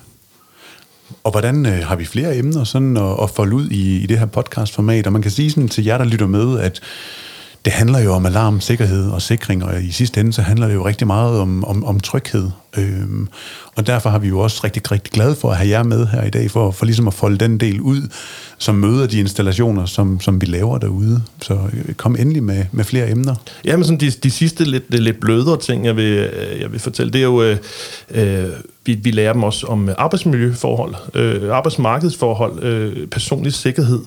Og 1.23 1.31
hvordan 1.31 1.65
øh, 1.65 1.87
har 1.87 1.95
vi 1.95 2.05
flere 2.05 2.37
emner 2.37 2.63
sådan 2.63 2.97
at, 2.97 3.23
at 3.23 3.29
folde 3.29 3.55
ud 3.55 3.69
i, 3.69 3.97
i 3.97 4.05
det 4.05 4.19
her 4.19 4.25
podcastformat? 4.25 5.07
Og 5.07 5.13
man 5.13 5.21
kan 5.21 5.31
sige 5.31 5.51
sådan 5.51 5.69
til 5.69 5.83
jer, 5.83 5.97
der 5.97 6.05
lytter 6.05 6.27
med, 6.27 6.59
at 6.59 6.81
det 7.65 7.73
handler 7.73 7.99
jo 7.99 8.13
om 8.13 8.25
alarm, 8.25 8.61
sikkerhed 8.61 9.09
og 9.09 9.21
sikring, 9.21 9.63
og 9.63 9.83
i 9.83 9.91
sidste 9.91 10.19
ende 10.19 10.33
så 10.33 10.41
handler 10.41 10.67
det 10.67 10.73
jo 10.73 10.85
rigtig 10.85 11.07
meget 11.07 11.39
om, 11.39 11.65
om, 11.65 11.85
om 11.85 11.99
tryghed. 11.99 12.49
Øhm, 12.77 13.27
og 13.75 13.87
derfor 13.87 14.09
har 14.09 14.19
vi 14.19 14.27
jo 14.27 14.39
også 14.39 14.61
rigtig, 14.63 14.91
rigtig 14.91 15.13
glade 15.13 15.35
for 15.35 15.51
at 15.51 15.57
have 15.57 15.69
jer 15.69 15.83
med 15.83 16.07
her 16.07 16.23
i 16.23 16.29
dag, 16.29 16.51
for, 16.51 16.71
for 16.71 16.85
ligesom 16.85 17.07
at 17.07 17.13
folde 17.13 17.37
den 17.37 17.57
del 17.57 17.81
ud, 17.81 18.01
som 18.57 18.75
møder 18.75 19.07
de 19.07 19.19
installationer, 19.19 19.85
som, 19.85 20.19
som 20.19 20.41
vi 20.41 20.45
laver 20.45 20.77
derude. 20.77 21.23
Så 21.41 21.53
øh, 21.73 21.93
kom 21.93 22.15
endelig 22.19 22.43
med, 22.43 22.65
med 22.71 22.83
flere 22.83 23.11
emner. 23.11 23.35
Ja, 23.65 23.77
men 23.77 23.83
sådan 23.83 23.99
de, 23.99 24.11
de 24.11 24.31
sidste 24.31 24.63
lidt, 24.63 24.93
lidt 24.93 25.19
blødere 25.19 25.59
ting, 25.59 25.85
jeg 25.85 25.95
vil, 25.95 26.13
øh, 26.13 26.61
jeg 26.61 26.71
vil 26.71 26.79
fortælle, 26.79 27.13
det 27.13 27.19
er 27.19 27.25
jo, 27.25 27.43
øh, 27.43 27.57
øh, 28.11 28.49
vi, 28.85 28.93
vi 28.93 29.11
lærer 29.11 29.33
dem 29.33 29.43
også 29.43 29.67
om 29.67 29.89
øh, 29.89 29.95
arbejdsmiljøforhold, 29.97 30.95
øh, 31.13 31.55
arbejdsmarkedsforhold, 31.55 32.63
øh, 32.63 33.07
personlig 33.07 33.53
sikkerhed, 33.53 33.99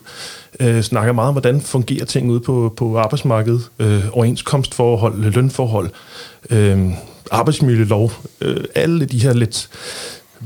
øh, 0.61 0.83
snakker 0.83 1.13
meget 1.13 1.29
om, 1.29 1.35
hvordan 1.35 1.61
fungerer 1.61 2.05
ting 2.05 2.31
ude 2.31 2.41
på, 2.41 2.75
på 2.77 2.99
arbejdsmarkedet, 2.99 3.71
øh, 3.79 4.05
overenskomstforhold, 4.13 5.31
lønforhold, 5.31 5.91
øh, 6.51 6.91
arbejdsmiljølov, 7.31 8.13
øh, 8.41 8.65
alle 8.75 9.05
de 9.07 9.19
her 9.19 9.33
lidt 9.33 9.69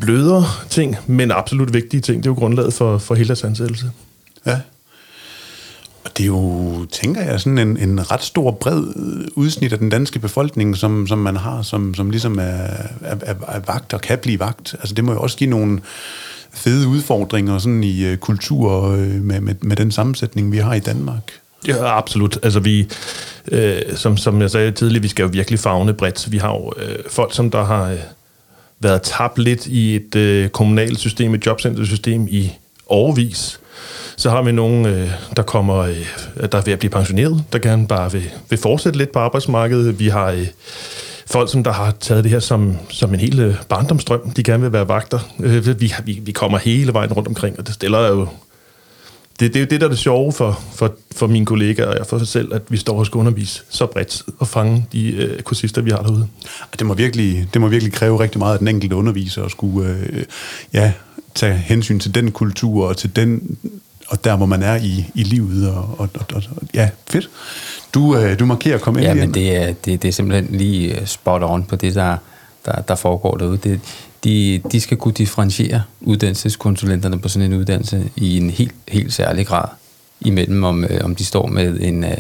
blødere 0.01 0.45
ting, 0.71 0.97
men 1.07 1.31
absolut 1.31 1.75
vigtige 1.75 2.01
ting. 2.01 2.23
Det 2.23 2.29
er 2.29 2.35
jo 2.35 2.39
grundlaget 2.39 2.75
for, 2.75 2.99
for 2.99 3.15
hele 3.15 3.27
deres 3.27 3.45
ansættelse. 3.45 3.91
Ja. 4.47 4.61
Og 6.07 6.17
det 6.17 6.23
er 6.23 6.27
jo, 6.27 6.87
tænker 6.93 7.23
jeg, 7.23 7.41
sådan 7.41 7.59
en, 7.59 7.77
en 7.77 8.11
ret 8.11 8.23
stor 8.23 8.51
bred 8.51 8.83
øh, 8.97 9.27
udsnit 9.35 9.73
af 9.73 9.79
den 9.79 9.91
danske 9.91 10.19
befolkning, 10.19 10.77
som, 10.77 11.07
som 11.07 11.19
man 11.19 11.37
har, 11.37 11.63
som, 11.63 11.95
som 11.95 12.11
ligesom 12.11 12.39
er, 12.39 12.43
er, 12.43 13.17
er, 13.23 13.35
er 13.49 13.61
vagt 13.67 13.95
og 13.95 14.01
kan 14.01 14.19
blive 14.19 14.41
vagt. 14.41 14.75
Altså 14.79 14.95
det 14.95 15.05
må 15.05 15.13
jo 15.13 15.21
også 15.21 15.37
give 15.37 15.51
nogle 15.51 15.81
fede 16.53 16.89
udfordringer 16.89 17.59
sådan 17.59 17.85
i 17.85 18.13
uh, 18.13 18.17
kultur 18.17 18.89
uh, 18.89 18.99
med, 18.99 19.41
med, 19.41 19.55
med 19.61 19.77
den 19.77 19.93
sammensætning, 19.93 20.53
vi 20.53 20.59
har 20.59 20.75
i 20.75 20.81
Danmark. 20.81 21.33
Ja, 21.69 21.99
absolut. 21.99 22.39
Altså 22.43 22.61
vi, 22.61 22.89
øh, 23.53 23.81
som, 23.95 24.17
som 24.17 24.41
jeg 24.41 24.51
sagde 24.51 24.73
tidligere, 24.73 25.03
vi 25.03 25.09
skal 25.09 25.23
jo 25.23 25.29
virkelig 25.33 25.61
fagne 25.61 25.95
bredt. 25.95 26.33
Vi 26.33 26.39
har 26.39 26.53
jo 26.53 26.73
øh, 26.77 26.99
folk, 27.11 27.35
som 27.35 27.51
der 27.51 27.65
har 27.65 27.91
øh, 27.91 27.99
været 28.81 29.03
tabt 29.03 29.39
lidt 29.39 29.67
i 29.67 29.97
et 29.97 30.17
øh, 30.17 30.49
kommunalt 30.49 30.99
system, 30.99 31.35
et 31.35 31.47
jobcentersystem 31.47 32.27
i 32.31 32.53
overvis. 32.87 33.61
Så 34.17 34.31
har 34.31 34.43
vi 34.43 34.53
nogen, 34.53 34.87
øh, 34.87 35.11
der 35.37 35.43
kommer, 35.43 35.77
øh, 35.77 36.07
der 36.53 36.59
er 36.59 36.63
ved 36.63 36.73
at 36.73 36.79
blive 36.79 36.91
pensioneret, 36.91 37.45
der 37.53 37.59
gerne 37.59 37.89
bare 37.89 38.13
vil, 38.13 38.31
vil 38.51 38.59
fortsætte 38.59 38.99
lidt 38.99 39.13
på 39.13 39.19
arbejdsmarkedet. 39.19 39.99
Vi 39.99 40.09
har 40.09 40.31
øh, 40.31 40.47
folk, 41.27 41.51
som 41.51 41.65
der 41.65 41.73
har 41.73 41.91
taget 42.01 42.25
det 42.25 42.33
her 42.33 42.41
som, 42.41 42.77
som 42.91 43.15
en 43.15 43.21
hel 43.21 43.41
øh, 43.41 43.55
barndomstrøm. 43.69 44.31
De 44.31 44.43
gerne 44.43 44.63
vil 44.63 44.73
være 44.73 44.89
vagter. 44.89 45.19
Øh, 45.41 45.81
vi, 45.81 45.93
vi, 46.05 46.21
vi 46.23 46.33
kommer 46.33 46.59
hele 46.59 46.93
vejen 46.93 47.13
rundt 47.13 47.29
omkring, 47.29 47.59
og 47.59 47.67
det 47.67 47.75
stiller 47.75 48.09
jo 48.09 48.29
det, 49.41 49.55
det 49.55 49.57
er 49.57 49.61
jo 49.61 49.67
det, 49.71 49.81
der 49.81 49.87
er 49.87 49.91
det 49.91 49.99
sjove 49.99 50.33
for, 50.33 50.61
for, 50.75 50.95
for 51.17 51.27
mine 51.27 51.47
kollegaer 51.47 52.01
og 52.01 52.07
for 52.07 52.19
sig 52.19 52.29
selv, 52.29 52.55
at 52.55 52.63
vi 52.69 52.77
står 52.77 52.99
og 52.99 53.07
skal 53.07 53.19
undervise 53.19 53.63
så 53.69 53.87
bredt 53.87 54.23
og 54.39 54.49
fange 54.49 54.87
de 54.93 55.13
øh, 55.13 55.43
kursister, 55.43 55.83
vi 55.83 55.91
har 55.91 56.03
derude. 56.03 56.29
Det 56.79 56.87
må, 56.87 56.95
virkelig, 56.95 57.49
det 57.55 57.61
må 57.61 57.69
virkelig 57.69 57.93
kræve 57.93 58.21
rigtig 58.21 58.39
meget 58.39 58.53
af 58.53 58.59
den 58.59 58.69
enkelte 58.69 58.97
underviser 58.97 59.45
at 59.45 59.51
skulle 59.51 59.91
øh, 59.91 60.25
ja, 60.73 60.93
tage 61.35 61.55
hensyn 61.55 61.99
til 61.99 62.15
den 62.15 62.33
kultur 62.33 62.89
og 62.89 62.97
til 62.97 63.17
den 63.17 63.59
og 64.09 64.25
der, 64.25 64.37
hvor 64.37 64.47
man 64.47 64.63
er 64.63 64.77
i, 64.77 65.11
i 65.15 65.23
livet. 65.23 65.71
Og, 65.71 65.95
og, 65.99 66.09
og, 66.19 66.27
og, 66.35 66.43
ja, 66.75 66.89
fedt. 67.07 67.31
Du, 67.95 68.17
øh, 68.17 68.39
du 68.39 68.47
markerer 68.47 68.75
at 68.75 68.81
komme 68.81 69.01
ind 69.01 69.09
Ja, 69.09 69.15
men 69.15 69.35
det 69.35 69.57
er, 69.57 69.67
det, 69.85 70.03
det 70.03 70.09
er 70.09 70.13
simpelthen 70.13 70.59
lige 70.59 71.01
øh, 71.01 71.07
spot 71.07 71.43
on 71.43 71.65
på 71.65 71.77
det, 71.77 71.95
der, 71.95 72.17
der, 72.67 72.73
der 72.73 72.95
foregår 72.95 73.37
derude. 73.37 73.57
Det, 73.57 73.81
de, 74.25 74.61
de 74.73 74.81
skal 74.81 74.97
kunne 74.97 75.15
differentiere 75.15 75.83
uddannelseskonsulenterne 76.01 77.19
på 77.19 77.29
sådan 77.29 77.53
en 77.53 77.59
uddannelse 77.59 78.11
i 78.17 78.37
en 78.37 78.51
helt, 78.51 78.75
helt 78.89 79.13
særlig 79.13 79.47
grad 79.47 79.69
imellem, 80.21 80.65
om, 80.65 80.85
øh, 80.85 81.01
om 81.05 81.15
de 81.15 81.25
står 81.25 81.47
med 81.47 81.81
en, 81.81 82.05
øh, 82.05 82.19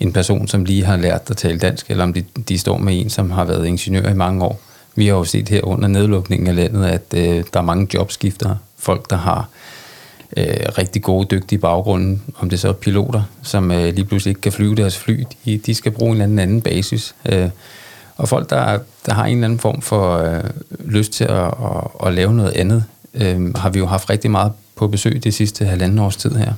en 0.00 0.12
person, 0.12 0.48
som 0.48 0.64
lige 0.64 0.84
har 0.84 0.96
lært 0.96 1.30
at 1.30 1.36
tale 1.36 1.58
dansk, 1.58 1.90
eller 1.90 2.04
om 2.04 2.12
de, 2.12 2.24
de 2.48 2.58
står 2.58 2.78
med 2.78 3.00
en, 3.00 3.10
som 3.10 3.30
har 3.30 3.44
været 3.44 3.66
ingeniør 3.66 4.10
i 4.10 4.14
mange 4.14 4.44
år. 4.44 4.60
Vi 4.94 5.06
har 5.06 5.14
jo 5.14 5.24
set 5.24 5.48
her 5.48 5.66
under 5.66 5.88
nedlukningen 5.88 6.46
af 6.46 6.56
landet, 6.56 6.84
at 6.84 7.02
øh, 7.14 7.44
der 7.52 7.60
er 7.60 7.64
mange 7.64 7.88
jobskifter, 7.94 8.56
folk, 8.78 9.10
der 9.10 9.16
har 9.16 9.38
øh, 9.38 9.77
rigtig 10.78 11.02
gode, 11.02 11.26
dygtige 11.30 11.58
baggrunde, 11.58 12.20
om 12.38 12.50
det 12.50 12.60
så 12.60 12.68
er 12.68 12.72
piloter, 12.72 13.22
som 13.42 13.70
øh, 13.70 13.94
lige 13.94 14.04
pludselig 14.04 14.30
ikke 14.30 14.40
kan 14.40 14.52
flyve 14.52 14.74
deres 14.74 14.98
fly, 14.98 15.24
de, 15.44 15.58
de 15.58 15.74
skal 15.74 15.92
bruge 15.92 16.08
en 16.08 16.12
eller 16.12 16.24
anden 16.24 16.38
anden 16.38 16.60
basis. 16.60 17.14
Øh, 17.26 17.48
og 18.16 18.28
folk, 18.28 18.50
der, 18.50 18.78
der 19.06 19.14
har 19.14 19.24
en 19.24 19.36
eller 19.36 19.44
anden 19.44 19.58
form 19.58 19.82
for 19.82 20.16
øh, 20.16 20.44
lyst 20.84 21.12
til 21.12 21.24
at, 21.24 21.44
at, 21.46 22.06
at 22.06 22.14
lave 22.14 22.34
noget 22.34 22.52
andet, 22.52 22.84
øh, 23.14 23.54
har 23.54 23.70
vi 23.70 23.78
jo 23.78 23.86
haft 23.86 24.10
rigtig 24.10 24.30
meget 24.30 24.52
på 24.76 24.88
besøg 24.88 25.24
det 25.24 25.34
sidste 25.34 25.64
halvanden 25.64 25.98
års 25.98 26.16
tid 26.16 26.30
her. 26.30 26.52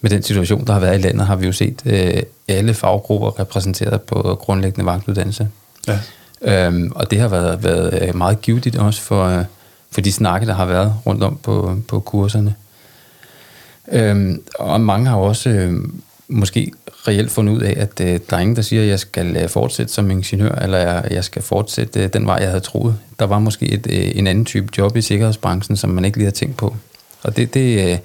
Med 0.00 0.10
den 0.10 0.22
situation, 0.22 0.66
der 0.66 0.72
har 0.72 0.80
været 0.80 0.98
i 0.98 1.02
landet, 1.02 1.26
har 1.26 1.36
vi 1.36 1.46
jo 1.46 1.52
set 1.52 1.82
øh, 1.86 2.22
alle 2.48 2.74
faggrupper 2.74 3.40
repræsenteret 3.40 4.02
på 4.02 4.38
grundlæggende 4.40 4.86
vagtuddannelse. 4.86 5.48
Ja. 5.88 5.98
Øhm, 6.42 6.92
og 6.94 7.10
det 7.10 7.20
har 7.20 7.28
været, 7.28 7.64
været 7.64 8.02
øh, 8.02 8.16
meget 8.16 8.40
givetigt 8.40 8.76
også 8.76 9.00
for, 9.00 9.24
øh, 9.24 9.44
for 9.90 10.00
de 10.00 10.12
snakke, 10.12 10.46
der 10.46 10.54
har 10.54 10.66
været 10.66 10.94
rundt 11.06 11.22
om 11.22 11.38
på, 11.42 11.76
på 11.88 12.00
kurserne. 12.00 12.54
Øhm, 13.88 14.42
og 14.58 14.80
mange 14.80 15.08
har 15.08 15.16
også 15.16 15.50
øh, 15.50 15.74
måske 16.28 16.72
reelt 17.08 17.30
fundet 17.30 17.52
ud 17.52 17.60
af, 17.60 17.74
at 17.76 18.00
øh, 18.00 18.20
der 18.30 18.36
er 18.36 18.40
ingen, 18.40 18.56
der 18.56 18.62
siger, 18.62 18.82
at 18.82 18.88
jeg 18.88 18.98
skal 18.98 19.36
øh, 19.36 19.48
fortsætte 19.48 19.92
som 19.92 20.10
ingeniør, 20.10 20.54
eller 20.54 20.78
jeg, 20.78 21.08
jeg 21.10 21.24
skal 21.24 21.42
fortsætte 21.42 22.00
øh, 22.00 22.12
den 22.12 22.26
vej, 22.26 22.34
jeg 22.34 22.48
havde 22.48 22.60
troet. 22.60 22.98
Der 23.18 23.24
var 23.26 23.38
måske 23.38 23.66
et, 23.66 23.86
øh, 23.90 24.10
en 24.14 24.26
anden 24.26 24.44
type 24.44 24.68
job 24.78 24.96
i 24.96 25.00
sikkerhedsbranchen, 25.00 25.76
som 25.76 25.90
man 25.90 26.04
ikke 26.04 26.18
lige 26.18 26.26
har 26.26 26.32
tænkt 26.32 26.56
på. 26.56 26.76
Og 27.22 27.36
det, 27.36 27.54
det, 27.54 27.92
øh, 27.92 27.98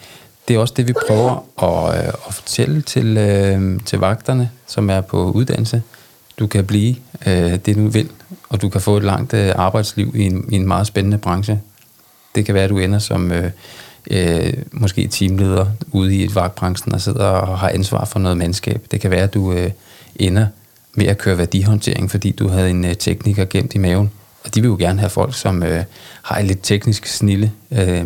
det 0.48 0.56
er 0.56 0.60
også 0.60 0.74
det, 0.78 0.88
vi 0.88 0.94
prøver 1.08 1.46
at, 1.64 2.00
øh, 2.00 2.14
at 2.28 2.34
fortælle 2.34 2.82
til, 2.82 3.18
øh, 3.18 3.80
til 3.86 4.00
vagterne, 4.00 4.50
som 4.68 4.90
er 4.90 5.02
på 5.02 5.32
uddannelse. 5.32 5.82
Du 6.40 6.48
kan 6.48 6.66
blive 6.66 6.96
øh, 7.28 7.56
det, 7.66 7.76
du 7.76 7.88
vil, 7.88 8.10
og 8.50 8.62
du 8.62 8.70
kan 8.70 8.82
få 8.82 8.98
et 8.98 9.04
langt 9.04 9.34
øh, 9.34 9.54
arbejdsliv 9.56 10.14
i 10.16 10.24
en, 10.24 10.46
i 10.52 10.56
en 10.56 10.68
meget 10.68 10.88
spændende 10.88 11.18
branche. 11.18 11.62
Det 12.36 12.46
kan 12.46 12.56
være, 12.56 12.64
at 12.64 12.70
du 12.70 12.78
ender 12.78 13.00
som 13.00 13.32
øh, 13.32 13.52
øh, 14.12 14.54
måske 14.72 15.08
teamleder 15.08 15.66
ude 15.92 16.16
i 16.16 16.24
et 16.24 16.36
vagtbranchen 16.36 16.94
og 16.94 17.02
sidder 17.02 17.26
og 17.26 17.60
har 17.60 17.70
ansvar 17.70 18.06
for 18.06 18.20
noget 18.20 18.38
mandskab. 18.38 18.86
Det 18.92 19.02
kan 19.02 19.12
være, 19.12 19.24
at 19.24 19.34
du 19.34 19.54
øh, 19.54 19.72
ender 20.16 20.48
med 20.94 21.06
at 21.06 21.18
køre 21.18 21.38
værdihåndtering, 21.38 22.12
fordi 22.12 22.32
du 22.32 22.48
havde 22.48 22.70
en 22.70 22.86
øh, 22.86 22.96
tekniker 22.96 23.46
gemt 23.46 23.76
i 23.76 23.78
maven. 23.78 24.12
Og 24.44 24.56
de 24.56 24.62
vil 24.62 24.68
jo 24.68 24.76
gerne 24.80 25.00
have 25.00 25.10
folk, 25.10 25.36
som 25.36 25.64
øh, 25.64 25.84
har 26.22 26.40
et 26.40 26.46
lidt 26.46 26.60
teknisk 26.64 27.06
snille 27.06 27.52
øh, 27.72 28.06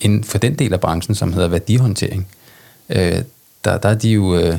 inden 0.00 0.24
for 0.24 0.38
den 0.38 0.54
del 0.54 0.72
af 0.72 0.80
branchen, 0.80 1.14
som 1.14 1.32
hedder 1.32 1.48
værdihåndtering. 1.48 2.26
Øh, 2.90 3.22
der, 3.64 3.78
der 3.78 3.88
er 3.88 3.94
de 3.94 4.08
jo 4.08 4.36
øh, 4.36 4.58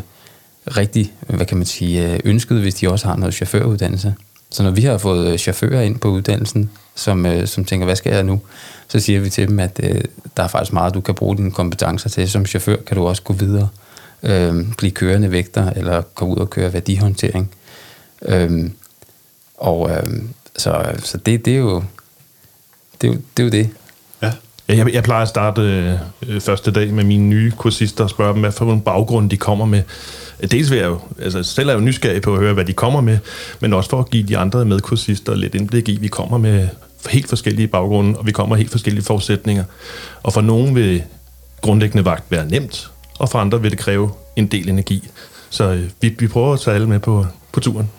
rigtig, 0.78 1.14
hvad 1.28 1.46
kan 1.46 1.58
man 1.58 1.66
sige, 1.66 2.14
øh, 2.14 2.20
ønsket, 2.26 2.62
hvis 2.62 2.76
de 2.76 2.90
også 2.90 3.08
har 3.08 3.16
noget 3.16 3.34
chaufføruddannelse. 3.34 4.16
Så 4.50 4.64
når 4.64 4.72
vi 4.72 4.82
har 4.82 4.98
fået 4.98 5.32
øh, 5.32 5.38
chauffører 5.38 5.82
ind 5.82 6.00
på 6.00 6.08
uddannelsen, 6.08 6.70
som, 6.96 7.26
øh, 7.26 7.48
som 7.48 7.66
tænker, 7.66 7.86
hvad 7.86 7.96
skal 7.96 8.14
jeg 8.14 8.24
nu? 8.24 8.42
Så 8.88 9.00
siger 9.00 9.20
vi 9.20 9.30
til 9.30 9.48
dem, 9.48 9.60
at 9.60 9.80
øh, 9.84 10.02
der 10.38 10.44
er 10.44 10.48
faktisk 10.48 10.74
meget, 10.74 10.94
du 10.94 11.02
kan 11.02 11.16
bruge 11.16 11.38
dine 11.38 11.52
kompetencer 11.52 12.10
til. 12.10 12.30
Som 12.30 12.46
chauffør 12.46 12.76
kan 12.88 12.98
du 12.98 13.08
også 13.08 13.22
gå 13.22 13.34
videre, 13.34 13.68
øh, 14.24 14.56
blive 14.78 14.92
kørende 14.92 15.32
vægter, 15.32 15.70
eller 15.70 16.02
gå 16.02 16.26
ud 16.26 16.38
og 16.38 16.50
køre 16.50 16.74
værdihåndtering. 16.74 17.52
Øh, 18.22 18.70
og 19.58 19.92
øh, 19.92 20.04
så, 20.58 20.86
så 21.00 21.18
det, 21.18 21.46
det, 21.46 21.54
er 21.54 21.58
jo, 21.58 21.84
det, 23.02 23.08
er 23.08 23.14
jo, 23.14 23.20
det 23.38 23.44
er 23.44 23.44
jo 23.44 23.50
det. 23.50 23.70
Ja. 24.22 24.32
Jeg, 24.68 24.94
jeg 24.94 25.04
plejer 25.04 25.22
at 25.22 25.28
starte 25.28 25.62
øh, 26.28 26.42
første 26.42 26.72
dag 26.72 26.94
med 26.94 27.04
mine 27.04 27.28
nye 27.28 27.52
kursister 27.52 28.04
og 28.04 28.10
spørge 28.10 28.34
dem, 28.34 28.42
hvad 28.42 28.52
for 28.52 28.74
en 28.74 28.82
baggrund 28.82 29.30
de 29.30 29.38
kommer 29.38 29.66
med. 29.66 29.84
Dels 30.52 30.72
vil 30.72 30.78
jeg 30.78 30.88
jo, 30.88 31.00
altså 31.20 31.44
selv 31.44 31.70
er 31.70 31.74
jeg 31.74 31.80
jo 31.80 31.86
nysgerrig 31.86 32.22
på 32.22 32.34
at 32.34 32.40
høre, 32.40 32.54
hvad 32.54 32.66
de 32.66 32.74
kommer 32.74 33.02
med, 33.02 33.18
men 33.60 33.74
også 33.74 33.90
for 33.90 34.00
at 34.00 34.10
give 34.10 34.24
de 34.24 34.38
andre 34.38 34.66
medkursister 34.66 35.36
lidt 35.36 35.56
indblik 35.56 35.90
i, 35.90 35.98
vi 35.98 36.08
kommer 36.08 36.38
med 36.38 36.68
helt 37.08 37.30
forskellige 37.30 37.68
baggrunde, 37.68 38.20
og 38.20 38.26
vi 38.26 38.32
kommer 38.32 38.56
helt 38.56 38.72
forskellige 38.72 39.04
forudsætninger. 39.04 39.64
Og 40.24 40.34
for 40.34 40.42
nogen 40.42 40.76
vil 40.76 41.04
grundlæggende 41.62 42.06
vagt 42.06 42.32
være 42.32 42.46
nemt, 42.50 42.92
og 43.20 43.30
for 43.30 43.40
andre 43.40 43.62
vil 43.62 43.72
det 43.72 43.80
kræve 43.80 44.12
en 44.36 44.48
del 44.48 44.70
energi. 44.70 45.10
Så 45.50 45.64
øh, 45.64 45.90
vi, 46.02 46.16
vi 46.20 46.28
prøver 46.28 46.54
at 46.54 46.60
tage 46.60 46.76
alle 46.76 46.88
med 46.88 47.00
på, 47.00 47.26
på 47.52 47.60
turen. 47.60 47.90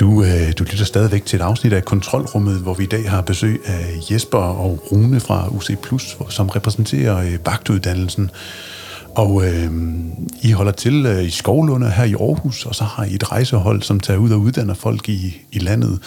Du, 0.00 0.24
øh, 0.24 0.52
du 0.58 0.64
lytter 0.64 0.84
stadigvæk 0.84 1.24
til 1.24 1.36
et 1.36 1.42
afsnit 1.42 1.72
af 1.72 1.84
Kontrolrummet, 1.84 2.60
hvor 2.60 2.74
vi 2.74 2.82
i 2.84 2.86
dag 2.86 3.10
har 3.10 3.20
besøg 3.20 3.62
af 3.64 3.98
Jesper 4.10 4.38
og 4.38 4.92
Rune 4.92 5.20
fra 5.20 5.48
UC+, 5.48 5.70
som 6.30 6.48
repræsenterer 6.48 7.18
øh, 7.18 7.46
vagtuddannelsen. 7.46 8.30
Og 9.14 9.44
øh, 9.46 9.70
I 10.42 10.52
holder 10.52 10.72
til 10.72 11.06
øh, 11.06 11.24
i 11.24 11.30
Skovlunde 11.30 11.90
her 11.90 12.04
i 12.04 12.12
Aarhus, 12.12 12.66
og 12.66 12.74
så 12.74 12.84
har 12.84 13.04
I 13.04 13.14
et 13.14 13.32
rejsehold, 13.32 13.82
som 13.82 14.00
tager 14.00 14.18
ud 14.18 14.30
og 14.30 14.40
uddanner 14.40 14.74
folk 14.74 15.08
i, 15.08 15.42
i 15.52 15.58
landet, 15.58 15.98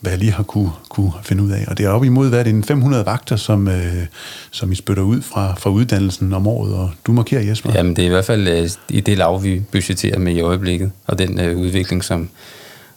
hvad 0.00 0.12
jeg 0.12 0.18
lige 0.18 0.32
har 0.32 0.42
kunne, 0.42 0.70
kunne 0.88 1.12
finde 1.22 1.42
ud 1.42 1.50
af. 1.50 1.64
Og 1.68 1.78
det 1.78 1.86
er 1.86 1.90
op 1.90 2.04
imod, 2.04 2.28
hvad 2.28 2.38
er 2.38 2.42
det, 2.42 2.50
en 2.50 2.64
500 2.64 3.06
vagter, 3.06 3.36
som, 3.36 3.68
øh, 3.68 4.06
som 4.50 4.72
I 4.72 4.74
spytter 4.74 5.02
ud 5.02 5.22
fra, 5.22 5.54
fra 5.58 5.70
uddannelsen 5.70 6.32
om 6.32 6.46
året, 6.46 6.74
og 6.74 6.90
du 7.06 7.12
markerer, 7.12 7.42
Jesper? 7.42 7.72
Jamen, 7.74 7.96
det 7.96 8.02
er 8.02 8.06
i 8.06 8.10
hvert 8.10 8.24
fald 8.24 8.48
øh, 8.48 8.70
i 8.88 9.00
det 9.00 9.18
lav, 9.18 9.42
vi 9.42 9.62
budgeterer 9.72 10.18
med 10.18 10.32
i 10.32 10.40
øjeblikket, 10.40 10.90
og 11.06 11.18
den 11.18 11.40
øh, 11.40 11.58
udvikling, 11.58 12.04
som, 12.04 12.28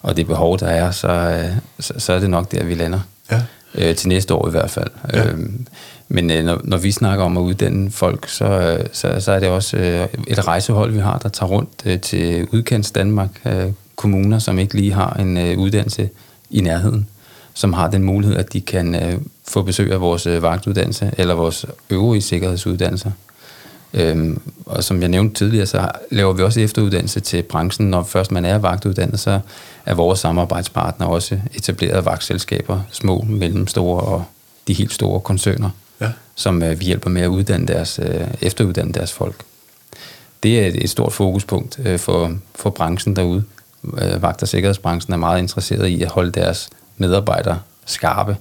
og 0.02 0.18
det 0.18 0.28
behov, 0.28 0.60
der 0.60 0.68
er, 0.68 0.92
så, 0.92 1.08
øh, 1.08 1.52
så, 1.80 1.94
så 1.98 2.14
er 2.14 2.20
det 2.20 2.30
nok 2.30 2.52
der, 2.52 2.64
vi 2.64 2.74
lander. 2.74 3.00
Ja. 3.32 3.42
Øh, 3.76 3.96
til 3.96 4.10
næste 4.10 4.34
år 4.34 4.48
i 4.48 4.52
hvert 4.52 4.70
fald. 4.70 4.90
Ja. 5.14 5.28
Øhm, 5.28 5.68
men 6.10 6.32
øh, 6.32 6.46
når, 6.46 6.62
når 6.64 6.78
vi 6.78 6.92
snakker 6.92 7.26
om 7.26 7.38
at 7.38 7.42
uddanne 7.42 7.92
folk, 7.92 8.30
så, 8.30 8.46
øh, 8.46 8.86
så, 8.92 9.20
så 9.20 9.32
er 9.32 9.40
det 9.40 9.50
også 9.50 9.78
øh, 9.78 10.08
et 10.28 10.48
rejsehold, 10.48 10.92
vi 10.92 11.00
har, 11.00 11.18
der 11.18 11.30
tager 11.30 11.50
rundt 11.50 11.70
øh, 11.86 12.00
til 12.00 12.48
udkants 12.52 12.92
Danmark, 12.92 13.30
øh, 13.46 13.72
kommuner, 13.96 14.40
som 14.40 14.60
ikke 14.60 14.76
lige 14.76 14.94
har 14.94 15.14
en 15.14 15.38
øh, 15.38 15.58
uddannelse 15.58 16.10
i 16.50 16.62
nærheden, 16.62 17.08
som 17.54 17.74
har 17.74 17.88
den 17.90 18.04
mulighed, 18.04 18.38
at 18.38 18.54
de 18.54 18.62
kan 18.62 18.96
øh, 18.96 19.22
få 19.48 19.62
besøg 19.62 19.92
af 19.92 20.02
vores 20.02 20.28
øh, 20.28 20.42
vagtuddannelse 20.42 21.12
eller 21.18 21.34
vores 21.34 21.66
øvrige 21.90 22.22
sikkerhedsuddannelser. 22.22 23.12
Øhm, 23.94 24.42
og 24.66 24.84
som 24.84 25.02
jeg 25.02 25.10
nævnte 25.10 25.36
tidligere, 25.36 25.66
så 25.66 25.92
laver 26.12 26.34
vi 26.34 26.44
også 26.44 26.60
efteruddannelse 26.60 27.20
til 27.20 27.44
branchen. 27.44 27.90
Når 27.90 28.04
først 28.04 28.32
man 28.32 28.46
er 28.46 28.58
vagtuddannet, 28.58 29.20
så 29.20 29.40
er 29.86 29.94
vores 29.94 30.20
samarbejdspartner 30.20 31.06
også 31.06 31.40
etablerede 31.54 32.06
vagtselskaber, 32.06 32.82
små, 32.92 33.22
mellemstore 33.22 34.02
og 34.02 34.24
de 34.68 34.74
helt 34.74 34.94
store 34.94 35.20
koncerner 35.20 35.70
som 36.40 36.64
øh, 36.64 36.80
vi 36.80 36.86
hjælper 36.86 37.10
med 37.10 37.22
at 37.22 37.28
uddanne 37.28 37.68
deres, 37.68 38.00
øh, 38.04 38.28
efteruddanne 38.42 38.94
deres 38.94 39.12
folk. 39.12 39.36
Det 40.44 40.60
er 40.60 40.68
et, 40.68 40.84
et 40.84 40.90
stort 40.90 41.14
fokuspunkt 41.14 41.80
øh, 41.86 42.00
for, 42.00 42.38
for 42.56 42.70
branchen 42.70 43.16
derude. 43.16 43.44
Øh, 43.98 44.22
vagt- 44.22 44.42
og 44.42 44.48
sikkerhedsbranchen 44.48 45.14
er 45.14 45.18
meget 45.18 45.40
interesseret 45.40 45.88
i 45.88 46.04
at 46.04 46.12
holde 46.12 46.32
deres 46.32 46.70
medarbejdere 46.98 47.60
skarpe 47.86 48.38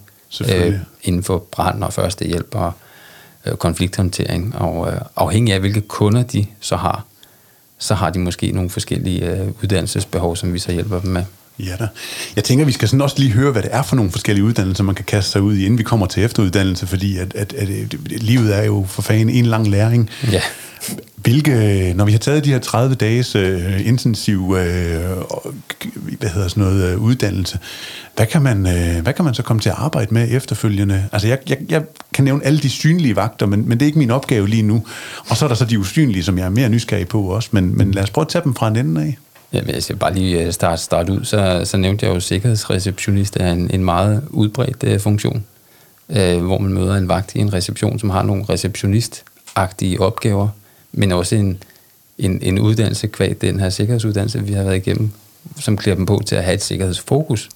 øh, 0.54 0.74
inden 1.02 1.22
for 1.22 1.38
brand 1.38 1.84
og 1.84 1.92
første 1.92 2.24
hjælp 2.26 2.54
og 2.54 2.72
øh, 3.46 3.56
konflikthåndtering. 3.56 4.56
Og 4.56 4.92
øh, 4.92 5.00
afhængig 5.16 5.54
af, 5.54 5.60
hvilke 5.60 5.80
kunder 5.80 6.22
de 6.22 6.46
så 6.60 6.76
har, 6.76 7.04
så 7.78 7.94
har 7.94 8.10
de 8.10 8.18
måske 8.18 8.52
nogle 8.52 8.70
forskellige 8.70 9.30
øh, 9.30 9.48
uddannelsesbehov, 9.62 10.36
som 10.36 10.52
vi 10.52 10.58
så 10.58 10.72
hjælper 10.72 11.00
dem 11.00 11.10
med. 11.10 11.24
Ja 11.58 11.76
da. 11.78 11.88
Jeg 12.36 12.44
tænker, 12.44 12.64
vi 12.64 12.72
skal 12.72 12.88
sådan 12.88 13.00
også 13.00 13.16
lige 13.18 13.32
høre, 13.32 13.52
hvad 13.52 13.62
det 13.62 13.70
er 13.74 13.82
for 13.82 13.96
nogle 13.96 14.10
forskellige 14.10 14.44
uddannelser, 14.44 14.84
man 14.84 14.94
kan 14.94 15.04
kaste 15.04 15.30
sig 15.30 15.42
ud 15.42 15.56
i, 15.56 15.64
inden 15.64 15.78
vi 15.78 15.82
kommer 15.82 16.06
til 16.06 16.24
efteruddannelse, 16.24 16.86
fordi 16.86 17.18
at, 17.18 17.34
at, 17.34 17.52
at, 17.52 17.68
at 17.68 18.22
livet 18.22 18.56
er 18.56 18.62
jo 18.62 18.86
for 18.88 19.02
fanden 19.02 19.30
en 19.30 19.46
lang 19.46 19.68
læring. 19.68 20.10
Ja. 20.32 20.42
Hvilke, 21.16 21.92
når 21.96 22.04
vi 22.04 22.12
har 22.12 22.18
taget 22.18 22.44
de 22.44 22.52
her 22.52 22.58
30 22.58 22.94
dages 22.94 23.34
øh, 23.34 23.86
intensiv 23.86 24.56
øh, 24.58 25.16
hvad 26.18 26.28
hedder 26.28 26.48
sådan 26.48 26.62
noget, 26.62 26.92
øh, 26.92 27.02
uddannelse, 27.02 27.58
hvad 28.16 28.26
kan, 28.26 28.42
man, 28.42 28.66
øh, 28.66 29.02
hvad 29.02 29.12
kan 29.12 29.24
man 29.24 29.34
så 29.34 29.42
komme 29.42 29.60
til 29.60 29.68
at 29.68 29.74
arbejde 29.78 30.14
med 30.14 30.28
efterfølgende? 30.30 31.08
Altså 31.12 31.28
jeg, 31.28 31.38
jeg, 31.48 31.58
jeg 31.68 31.82
kan 32.14 32.24
nævne 32.24 32.44
alle 32.44 32.58
de 32.58 32.70
synlige 32.70 33.16
vagter, 33.16 33.46
men, 33.46 33.68
men 33.68 33.78
det 33.78 33.84
er 33.84 33.86
ikke 33.86 33.98
min 33.98 34.10
opgave 34.10 34.48
lige 34.48 34.62
nu. 34.62 34.84
Og 35.28 35.36
så 35.36 35.44
er 35.44 35.48
der 35.48 35.56
så 35.56 35.64
de 35.64 35.78
usynlige, 35.78 36.24
som 36.24 36.38
jeg 36.38 36.44
er 36.44 36.50
mere 36.50 36.68
nysgerrig 36.68 37.08
på 37.08 37.22
også, 37.22 37.48
men, 37.52 37.78
men 37.78 37.92
lad 37.92 38.02
os 38.02 38.10
prøve 38.10 38.22
at 38.22 38.28
tage 38.28 38.44
dem 38.44 38.54
fra 38.54 38.68
en 38.68 38.76
ende 38.76 39.00
af. 39.00 39.18
Ja, 39.52 39.60
hvis 39.62 39.74
altså, 39.74 39.92
jeg 39.92 39.98
bare 39.98 40.14
lige 40.14 40.44
øh, 40.44 40.52
starte, 40.52 40.82
starte 40.82 41.12
ud, 41.12 41.24
så, 41.24 41.60
så 41.64 41.76
nævnte 41.76 42.06
jeg 42.06 42.10
jo, 42.10 42.16
at 42.16 42.22
sikkerhedsreceptionist 42.22 43.36
er 43.36 43.52
en, 43.52 43.70
en 43.74 43.84
meget 43.84 44.22
udbredt 44.30 44.94
uh, 44.94 45.00
funktion, 45.00 45.44
uh, 46.08 46.36
hvor 46.36 46.58
man 46.58 46.72
møder 46.72 46.96
en 46.96 47.08
vagt 47.08 47.34
i 47.34 47.38
en 47.38 47.52
reception, 47.52 47.98
som 47.98 48.10
har 48.10 48.22
nogle 48.22 48.44
receptionistagtige 48.48 50.00
opgaver, 50.00 50.48
men 50.92 51.12
også 51.12 51.36
en, 51.36 51.62
en, 52.18 52.42
en 52.42 52.58
uddannelse 52.58 53.06
kvad 53.06 53.34
den 53.34 53.60
her 53.60 53.70
sikkerhedsuddannelse, 53.70 54.44
vi 54.44 54.52
har 54.52 54.64
været 54.64 54.76
igennem, 54.76 55.10
som 55.60 55.76
klæder 55.76 55.96
dem 55.96 56.06
på 56.06 56.22
til 56.26 56.36
at 56.36 56.44
have 56.44 56.54
et 56.54 56.62
sikkerhedsfokus. 56.62 57.48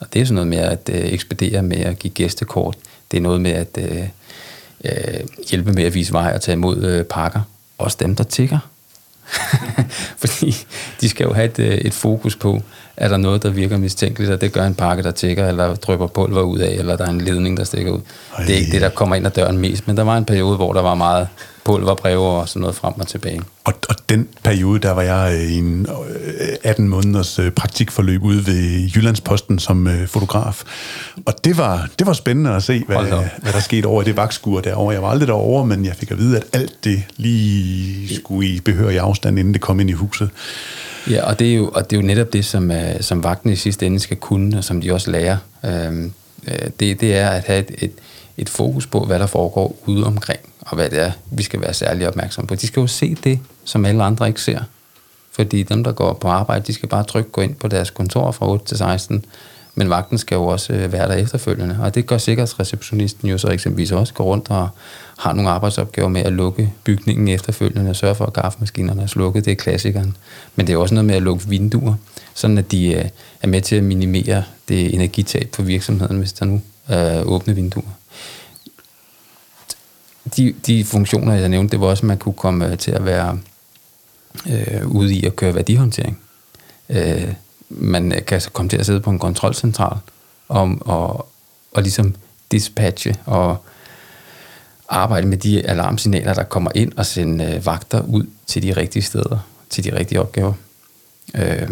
Og 0.00 0.06
det 0.12 0.20
er 0.20 0.24
sådan 0.24 0.34
noget 0.34 0.48
med 0.48 0.58
at 0.58 0.90
uh, 0.92 1.12
ekspedere 1.12 1.62
med 1.62 1.78
at 1.78 1.98
give 1.98 2.12
gæstekort. 2.12 2.76
Det 3.10 3.16
er 3.16 3.20
noget 3.20 3.40
med 3.40 3.50
at 3.50 3.78
uh, 3.78 3.96
uh, 4.84 5.48
hjælpe 5.50 5.72
med 5.72 5.84
at 5.84 5.94
vise 5.94 6.12
vej 6.12 6.32
og 6.34 6.40
tage 6.40 6.56
imod 6.56 6.98
uh, 6.98 7.06
pakker. 7.06 7.40
Også 7.78 7.96
dem, 8.00 8.16
der 8.16 8.24
tigger 8.24 8.58
Fordi 10.22 10.66
de 11.00 11.08
skal 11.08 11.24
jo 11.24 11.32
have 11.32 11.44
et, 11.44 11.58
øh, 11.58 11.78
et 11.78 11.94
fokus 11.94 12.36
på, 12.36 12.62
er 12.96 13.08
der 13.08 13.16
noget, 13.16 13.42
der 13.42 13.50
virker 13.50 13.76
mistænkeligt, 13.76 14.32
og 14.32 14.40
det 14.40 14.52
gør 14.52 14.66
en 14.66 14.74
pakke, 14.74 15.02
der 15.02 15.10
tækker, 15.10 15.48
eller 15.48 15.74
drypper 15.74 16.06
pulver 16.06 16.42
ud 16.42 16.58
af, 16.58 16.70
eller 16.70 16.96
der 16.96 17.06
er 17.06 17.10
en 17.10 17.20
ledning, 17.20 17.56
der 17.56 17.64
stikker 17.64 17.92
ud. 17.92 18.00
Ej. 18.38 18.44
Det 18.44 18.54
er 18.54 18.58
ikke 18.58 18.72
det, 18.72 18.80
der 18.80 18.88
kommer 18.88 19.16
ind 19.16 19.26
ad 19.26 19.30
døren 19.30 19.58
mest, 19.58 19.86
men 19.86 19.96
der 19.96 20.02
var 20.02 20.16
en 20.16 20.24
periode, 20.24 20.56
hvor 20.56 20.72
der 20.72 20.82
var 20.82 20.94
meget 20.94 21.28
pulverbreve 21.64 22.26
og 22.26 22.48
sådan 22.48 22.60
noget 22.60 22.76
frem 22.76 22.94
og 23.00 23.06
tilbage. 23.06 23.40
Og, 23.64 23.74
og 23.88 23.94
den 24.08 24.28
periode, 24.42 24.78
der 24.78 24.90
var 24.90 25.02
jeg 25.02 25.34
øh, 25.34 25.50
i 25.50 25.58
en 25.58 25.86
18 26.64 26.84
øh, 26.84 26.90
måneders 26.90 27.40
hvad 27.54 28.22
ude 28.22 28.46
ved 28.46 28.90
Jyllandsposten 28.96 29.58
som 29.58 29.88
fotograf. 30.06 30.62
Og 31.26 31.44
det 31.44 31.58
var, 31.58 31.88
det 31.98 32.06
var 32.06 32.12
spændende 32.12 32.50
at 32.50 32.62
se, 32.62 32.84
hvad, 32.86 32.96
hvad 33.42 33.52
der 33.52 33.60
skete 33.60 33.86
over 33.86 34.02
i 34.02 34.04
det 34.04 34.16
vagtskur 34.16 34.60
derovre. 34.60 34.94
Jeg 34.94 35.02
var 35.02 35.10
aldrig 35.10 35.28
derovre, 35.28 35.66
men 35.66 35.84
jeg 35.84 35.94
fik 35.96 36.10
at 36.10 36.18
vide, 36.18 36.36
at 36.36 36.44
alt 36.52 36.84
det 36.84 37.02
lige 37.16 38.16
skulle 38.16 38.48
i 38.48 38.60
behørig 38.60 38.98
afstand, 38.98 39.38
inden 39.38 39.54
det 39.54 39.60
kom 39.60 39.80
ind 39.80 39.90
i 39.90 39.92
huset. 39.92 40.30
Ja, 41.10 41.26
og 41.26 41.38
det 41.38 41.50
er 41.50 41.54
jo, 41.54 41.70
og 41.74 41.90
det 41.90 41.96
er 41.96 42.00
jo 42.00 42.06
netop 42.06 42.32
det, 42.32 42.44
som, 42.44 42.70
øh, 42.70 43.00
som 43.00 43.24
vagten 43.24 43.50
i 43.50 43.56
sidste 43.56 43.86
ende 43.86 44.00
skal 44.00 44.16
kunne, 44.16 44.58
og 44.58 44.64
som 44.64 44.80
de 44.80 44.92
også 44.92 45.10
lærer. 45.10 45.36
Øhm, 45.64 46.12
øh, 46.48 46.70
det, 46.80 47.00
det 47.00 47.16
er 47.16 47.28
at 47.28 47.44
have 47.44 47.58
et, 47.58 47.70
et, 47.78 47.92
et 48.36 48.48
fokus 48.48 48.86
på, 48.86 49.04
hvad 49.04 49.18
der 49.18 49.26
foregår 49.26 49.76
ude 49.86 50.06
omkring, 50.06 50.40
og 50.60 50.74
hvad 50.74 50.90
det 50.90 50.98
er, 51.00 51.12
vi 51.30 51.42
skal 51.42 51.60
være 51.60 51.74
særlig 51.74 52.08
opmærksomme 52.08 52.48
på. 52.48 52.54
De 52.54 52.66
skal 52.66 52.80
jo 52.80 52.86
se 52.86 53.14
det, 53.24 53.40
som 53.64 53.84
alle 53.84 54.04
andre 54.04 54.28
ikke 54.28 54.40
ser. 54.40 54.60
Fordi 55.32 55.62
dem, 55.62 55.84
der 55.84 55.92
går 55.92 56.12
på 56.12 56.28
arbejde, 56.28 56.66
de 56.66 56.72
skal 56.72 56.88
bare 56.88 57.04
trykke 57.04 57.30
gå 57.30 57.40
ind 57.40 57.54
på 57.54 57.68
deres 57.68 57.90
kontor 57.90 58.30
fra 58.30 58.50
8 58.50 58.64
til 58.64 58.78
16. 58.78 59.24
Men 59.78 59.90
vagten 59.90 60.18
skal 60.18 60.34
jo 60.34 60.46
også 60.46 60.72
øh, 60.72 60.92
være 60.92 61.08
der 61.08 61.14
efterfølgende. 61.14 61.78
Og 61.82 61.94
det 61.94 62.06
gør 62.06 62.18
sikkerhedsreceptionisten 62.18 63.28
jo 63.28 63.38
så 63.38 63.48
eksempelvis 63.48 63.92
også, 63.92 64.14
går 64.14 64.24
rundt 64.24 64.50
og 64.50 64.68
har 65.18 65.32
nogle 65.32 65.50
arbejdsopgaver 65.50 66.08
med 66.08 66.20
at 66.20 66.32
lukke 66.32 66.72
bygningen 66.84 67.28
efterfølgende 67.28 67.90
og 67.90 67.96
sørge 67.96 68.14
for, 68.14 68.26
at 68.26 68.32
kaffemaskinerne 68.32 69.02
er 69.02 69.06
slukket. 69.06 69.44
Det 69.44 69.50
er 69.50 69.56
klassikeren. 69.56 70.16
Men 70.56 70.66
det 70.66 70.72
er 70.72 70.76
også 70.76 70.94
noget 70.94 71.04
med 71.04 71.14
at 71.14 71.22
lukke 71.22 71.48
vinduer, 71.48 71.94
sådan 72.34 72.58
at 72.58 72.72
de 72.72 72.94
øh, 72.94 73.04
er 73.42 73.46
med 73.46 73.60
til 73.60 73.76
at 73.76 73.84
minimere 73.84 74.44
det 74.68 74.94
energitab 74.94 75.48
på 75.52 75.62
virksomheden, 75.62 76.18
hvis 76.18 76.32
der 76.32 76.44
nu 76.44 76.60
er 76.88 77.22
åbne 77.22 77.54
vinduer 77.54 77.92
de, 80.36 80.54
de 80.66 80.84
funktioner, 80.84 81.34
jeg 81.34 81.48
nævnte, 81.48 81.72
det 81.72 81.80
var 81.80 81.86
også, 81.86 82.00
at 82.00 82.06
man 82.06 82.18
kunne 82.18 82.32
komme 82.32 82.76
til 82.76 82.90
at 82.90 83.04
være 83.04 83.38
øh, 84.50 84.86
ude 84.86 85.14
i 85.14 85.26
at 85.26 85.36
køre 85.36 85.54
værdihåndtering. 85.54 86.18
Øh, 86.88 87.32
man 87.68 88.12
øh, 88.12 88.24
kan 88.24 88.34
altså 88.34 88.50
komme 88.50 88.68
til 88.68 88.76
at 88.76 88.86
sidde 88.86 89.00
på 89.00 89.10
en 89.10 89.18
kontrolcentral 89.18 89.96
og, 90.48 90.76
og, 90.80 91.28
og 91.72 91.82
ligesom 91.82 92.14
dispatche 92.52 93.14
og 93.24 93.56
arbejde 94.88 95.26
med 95.26 95.38
de 95.38 95.66
alarmsignaler, 95.66 96.34
der 96.34 96.42
kommer 96.42 96.70
ind 96.74 96.92
og 96.96 97.06
sende 97.06 97.44
øh, 97.44 97.66
vagter 97.66 98.00
ud 98.00 98.26
til 98.46 98.62
de 98.62 98.72
rigtige 98.72 99.02
steder, 99.02 99.38
til 99.70 99.84
de 99.84 99.98
rigtige 99.98 100.20
opgaver. 100.20 100.52
Øh, 101.34 101.68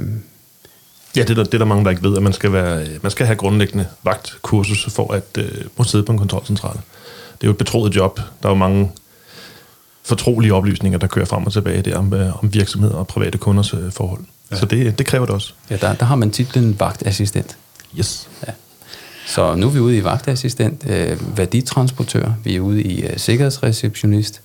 Ja, 1.16 1.22
det 1.22 1.30
er, 1.30 1.34
der, 1.34 1.44
det 1.44 1.54
er 1.54 1.58
der 1.58 1.64
mange, 1.64 1.84
der 1.84 1.90
ikke 1.90 2.02
ved, 2.02 2.16
at 2.16 2.22
man 2.22 2.32
skal, 2.32 2.52
være, 2.52 2.82
øh, 2.82 3.02
man 3.02 3.10
skal 3.10 3.26
have 3.26 3.36
grundlæggende 3.36 3.86
vagtkursus 4.02 4.92
for 4.92 5.12
at 5.12 5.38
øh, 5.38 5.64
må 5.76 5.84
sidde 5.84 6.04
på 6.04 6.12
en 6.12 6.18
kontrolcentral 6.18 6.78
det 7.44 7.46
er 7.46 7.48
jo 7.48 7.52
et 7.52 7.58
betroet 7.58 7.96
job. 7.96 8.20
Der 8.42 8.48
er 8.48 8.52
jo 8.52 8.58
mange 8.58 8.90
fortrolige 10.02 10.54
oplysninger, 10.54 10.98
der 10.98 11.06
kører 11.06 11.26
frem 11.26 11.46
og 11.46 11.52
tilbage 11.52 11.82
der 11.82 11.98
om, 11.98 12.14
øh, 12.14 12.44
om 12.44 12.54
virksomheder 12.54 12.94
og 12.94 13.06
private 13.06 13.38
kunders 13.38 13.74
øh, 13.74 13.92
forhold. 13.92 14.24
Ja. 14.54 14.60
Så 14.60 14.66
det, 14.66 14.98
det 14.98 15.06
kræver 15.06 15.26
det 15.26 15.34
også. 15.34 15.52
Ja, 15.70 15.76
der, 15.76 15.94
der 15.94 16.04
har 16.04 16.16
man 16.16 16.30
titlen 16.30 16.80
vagtassistent. 16.80 17.56
Yes. 17.98 18.28
Ja. 18.46 18.52
Så 19.26 19.54
nu 19.54 19.66
er 19.66 19.70
vi 19.70 19.78
ude 19.78 19.96
i 19.96 20.04
vagtassistent, 20.04 20.84
øh, 20.90 21.36
værditransportør, 21.36 22.32
vi 22.44 22.56
er 22.56 22.60
ude 22.60 22.82
i 22.82 23.02
øh, 23.02 23.18
sikkerhedsreceptionist, 23.18 24.40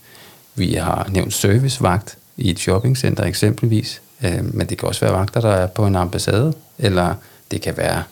vi 0.56 0.74
har 0.74 1.08
nævnt 1.10 1.34
servicevagt 1.34 2.18
i 2.38 2.50
et 2.50 2.60
shoppingcenter 2.60 3.24
eksempelvis, 3.24 4.02
øh, 4.24 4.56
men 4.56 4.68
det 4.68 4.78
kan 4.78 4.88
også 4.88 5.06
være 5.06 5.14
vagter, 5.14 5.42
der 5.42 5.50
er 5.50 5.68
på 5.68 5.88
en 5.88 5.96
ambassade, 5.96 6.54
eller 6.78 7.14
det 7.52 7.62
kan 7.62 7.78
være 7.78 8.04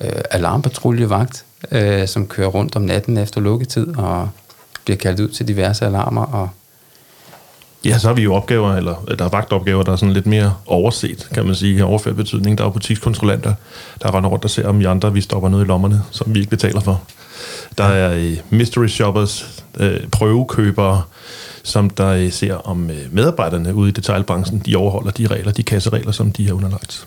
øh, 0.00 0.22
alarmpatruljevagt, 0.30 1.44
øh, 1.72 2.08
som 2.08 2.26
kører 2.26 2.48
rundt 2.48 2.76
om 2.76 2.82
natten 2.82 3.16
efter 3.16 3.40
lukketid 3.40 3.96
og 3.96 4.30
bliver 4.84 4.98
kaldt 4.98 5.20
ud 5.20 5.28
til 5.28 5.48
diverse 5.48 5.86
alarmer. 5.86 6.22
Og 6.22 6.48
ja, 7.84 7.98
så 7.98 8.06
har 8.06 8.14
vi 8.14 8.22
jo 8.22 8.34
opgaver, 8.34 8.74
eller 8.74 8.94
der 9.18 9.24
er 9.24 9.28
vagtopgaver, 9.28 9.82
der 9.82 9.92
er 9.92 9.96
sådan 9.96 10.12
lidt 10.12 10.26
mere 10.26 10.54
overset, 10.66 11.28
kan 11.34 11.46
man 11.46 11.54
sige, 11.54 11.84
overført 11.84 12.16
betydning. 12.16 12.58
Der 12.58 12.64
er 12.64 12.68
jo 12.68 12.72
butikskontrollanter, 12.72 13.54
der 14.02 14.14
render 14.14 14.30
rundt 14.30 14.44
og 14.44 14.50
ser, 14.50 14.68
om 14.68 14.78
vi 14.78 14.84
andre 14.84 15.12
vi 15.12 15.20
stopper 15.20 15.48
noget 15.48 15.64
i 15.64 15.68
lommerne, 15.68 16.02
som 16.10 16.34
vi 16.34 16.38
ikke 16.38 16.50
betaler 16.50 16.80
for. 16.80 17.02
Der 17.78 17.84
er 17.84 18.14
øh, 18.14 18.36
mystery 18.50 18.86
shoppers, 18.86 19.64
øh, 19.80 20.00
prøvekøbere, 20.12 21.02
som 21.62 21.90
der 21.90 22.08
øh, 22.08 22.32
ser 22.32 22.54
om 22.54 22.90
øh, 22.90 22.96
medarbejderne 23.12 23.74
ude 23.74 23.88
i 23.88 23.92
detaljbranchen, 23.92 24.58
de 24.58 24.76
overholder 24.76 25.10
de 25.10 25.26
regler, 25.26 25.52
de 25.52 25.62
kasseregler, 25.62 26.12
som 26.12 26.32
de 26.32 26.46
har 26.46 26.54
underlagt. 26.54 27.06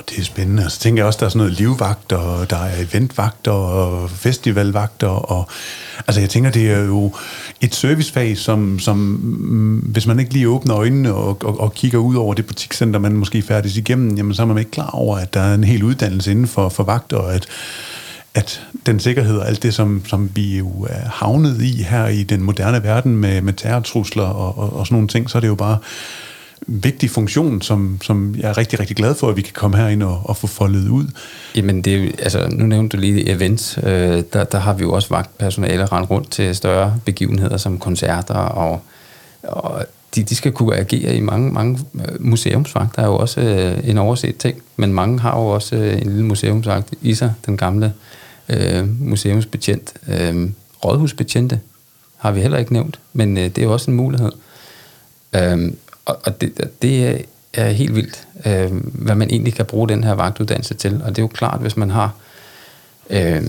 Og 0.00 0.10
det 0.10 0.18
er 0.18 0.24
spændende. 0.24 0.64
Og 0.64 0.70
så 0.70 0.80
tænker 0.80 1.02
jeg 1.02 1.06
også, 1.06 1.18
der 1.18 1.26
er 1.26 1.30
sådan 1.30 1.38
noget 1.38 1.52
livvagter, 1.52 2.16
og 2.16 2.50
der 2.50 2.56
er 2.56 2.82
eventvagter 2.82 3.50
og 3.50 4.10
festivalvagter. 4.10 5.08
Og, 5.08 5.48
altså 6.06 6.20
jeg 6.20 6.30
tænker, 6.30 6.50
det 6.50 6.70
er 6.70 6.84
jo 6.84 7.12
et 7.60 7.74
servicefag, 7.74 8.38
som, 8.38 8.78
som 8.78 8.96
mm, 8.96 9.78
hvis 9.78 10.06
man 10.06 10.20
ikke 10.20 10.32
lige 10.32 10.48
åbner 10.48 10.76
øjnene 10.76 11.14
og, 11.14 11.38
og, 11.44 11.60
og 11.60 11.74
kigger 11.74 11.98
ud 11.98 12.14
over 12.14 12.34
det 12.34 12.46
butikscenter, 12.46 13.00
man 13.00 13.12
måske 13.12 13.42
færdes 13.42 13.76
igennem, 13.76 14.16
jamen 14.16 14.34
så 14.34 14.42
er 14.42 14.46
man 14.46 14.58
ikke 14.58 14.70
klar 14.70 14.90
over, 14.90 15.16
at 15.16 15.34
der 15.34 15.40
er 15.40 15.54
en 15.54 15.64
hel 15.64 15.82
uddannelse 15.82 16.30
inden 16.30 16.46
for, 16.46 16.68
for 16.68 16.84
vagter, 16.84 17.16
og 17.16 17.34
at, 17.34 17.46
at 18.34 18.62
den 18.86 19.00
sikkerhed 19.00 19.38
og 19.38 19.48
alt 19.48 19.62
det, 19.62 19.74
som, 19.74 20.02
som 20.06 20.30
vi 20.34 20.58
jo 20.58 20.86
er 20.88 21.08
havnet 21.08 21.62
i 21.62 21.82
her 21.82 22.06
i 22.06 22.22
den 22.22 22.42
moderne 22.42 22.82
verden 22.82 23.16
med, 23.16 23.40
med 23.40 23.52
terrortrusler 23.52 24.24
og, 24.24 24.58
og, 24.58 24.76
og 24.76 24.86
sådan 24.86 24.94
nogle 24.94 25.08
ting, 25.08 25.30
så 25.30 25.38
er 25.38 25.40
det 25.40 25.48
jo 25.48 25.54
bare 25.54 25.78
vigtig 26.66 27.10
funktion, 27.10 27.62
som, 27.62 27.98
som 28.02 28.34
jeg 28.38 28.50
er 28.50 28.58
rigtig, 28.58 28.80
rigtig 28.80 28.96
glad 28.96 29.14
for, 29.14 29.28
at 29.28 29.36
vi 29.36 29.42
kan 29.42 29.52
komme 29.54 29.76
herind 29.76 30.02
og, 30.02 30.20
og 30.24 30.36
få 30.36 30.46
foldet 30.46 30.88
ud. 30.88 31.06
Jamen, 31.56 31.82
det 31.82 32.04
er, 32.04 32.10
altså, 32.18 32.48
nu 32.52 32.66
nævnte 32.66 32.96
du 32.96 33.00
lige 33.00 33.28
events. 33.28 33.78
Øh, 33.82 34.22
der, 34.32 34.44
der 34.44 34.58
har 34.58 34.74
vi 34.74 34.82
jo 34.82 34.92
også 34.92 35.08
vagtpersonale 35.08 35.86
rendt 35.86 36.10
rundt 36.10 36.30
til 36.30 36.56
større 36.56 36.98
begivenheder 37.04 37.56
som 37.56 37.78
koncerter, 37.78 38.34
og, 38.34 38.80
og 39.42 39.84
de, 40.14 40.22
de 40.22 40.34
skal 40.36 40.52
kunne 40.52 40.76
agere 40.76 41.16
i 41.16 41.20
mange, 41.20 41.52
mange 41.52 41.78
øh, 41.94 42.04
museumsvagt. 42.20 42.96
Der 42.96 43.02
er 43.02 43.06
jo 43.06 43.16
også 43.16 43.40
øh, 43.40 43.88
en 43.88 43.98
overset 43.98 44.36
ting, 44.36 44.62
men 44.76 44.92
mange 44.92 45.20
har 45.20 45.38
jo 45.38 45.46
også 45.46 45.76
øh, 45.76 45.92
en 45.92 46.08
lille 46.08 46.24
museumsvagt 46.24 46.94
i 47.02 47.14
sig, 47.14 47.32
den 47.46 47.56
gamle 47.56 47.92
øh, 48.48 49.00
museumsbetjent. 49.00 49.92
Øh, 50.08 50.50
rådhusbetjente 50.84 51.60
har 52.16 52.30
vi 52.30 52.40
heller 52.40 52.58
ikke 52.58 52.72
nævnt, 52.72 52.98
men 53.12 53.38
øh, 53.38 53.44
det 53.44 53.58
er 53.58 53.62
jo 53.62 53.72
også 53.72 53.90
en 53.90 53.96
mulighed. 53.96 54.32
Øh, 55.36 55.72
og, 56.10 56.20
og 56.24 56.40
det, 56.40 56.70
det 56.82 57.26
er 57.54 57.70
helt 57.70 57.94
vildt, 57.94 58.26
øh, 58.46 58.70
hvad 58.84 59.14
man 59.14 59.30
egentlig 59.30 59.54
kan 59.54 59.66
bruge 59.66 59.88
den 59.88 60.04
her 60.04 60.12
vagtuddannelse 60.12 60.74
til. 60.74 61.00
Og 61.04 61.08
det 61.08 61.18
er 61.18 61.22
jo 61.22 61.28
klart, 61.28 61.60
hvis 61.60 61.76
man 61.76 61.90
har... 61.90 62.14
Øh, 63.10 63.42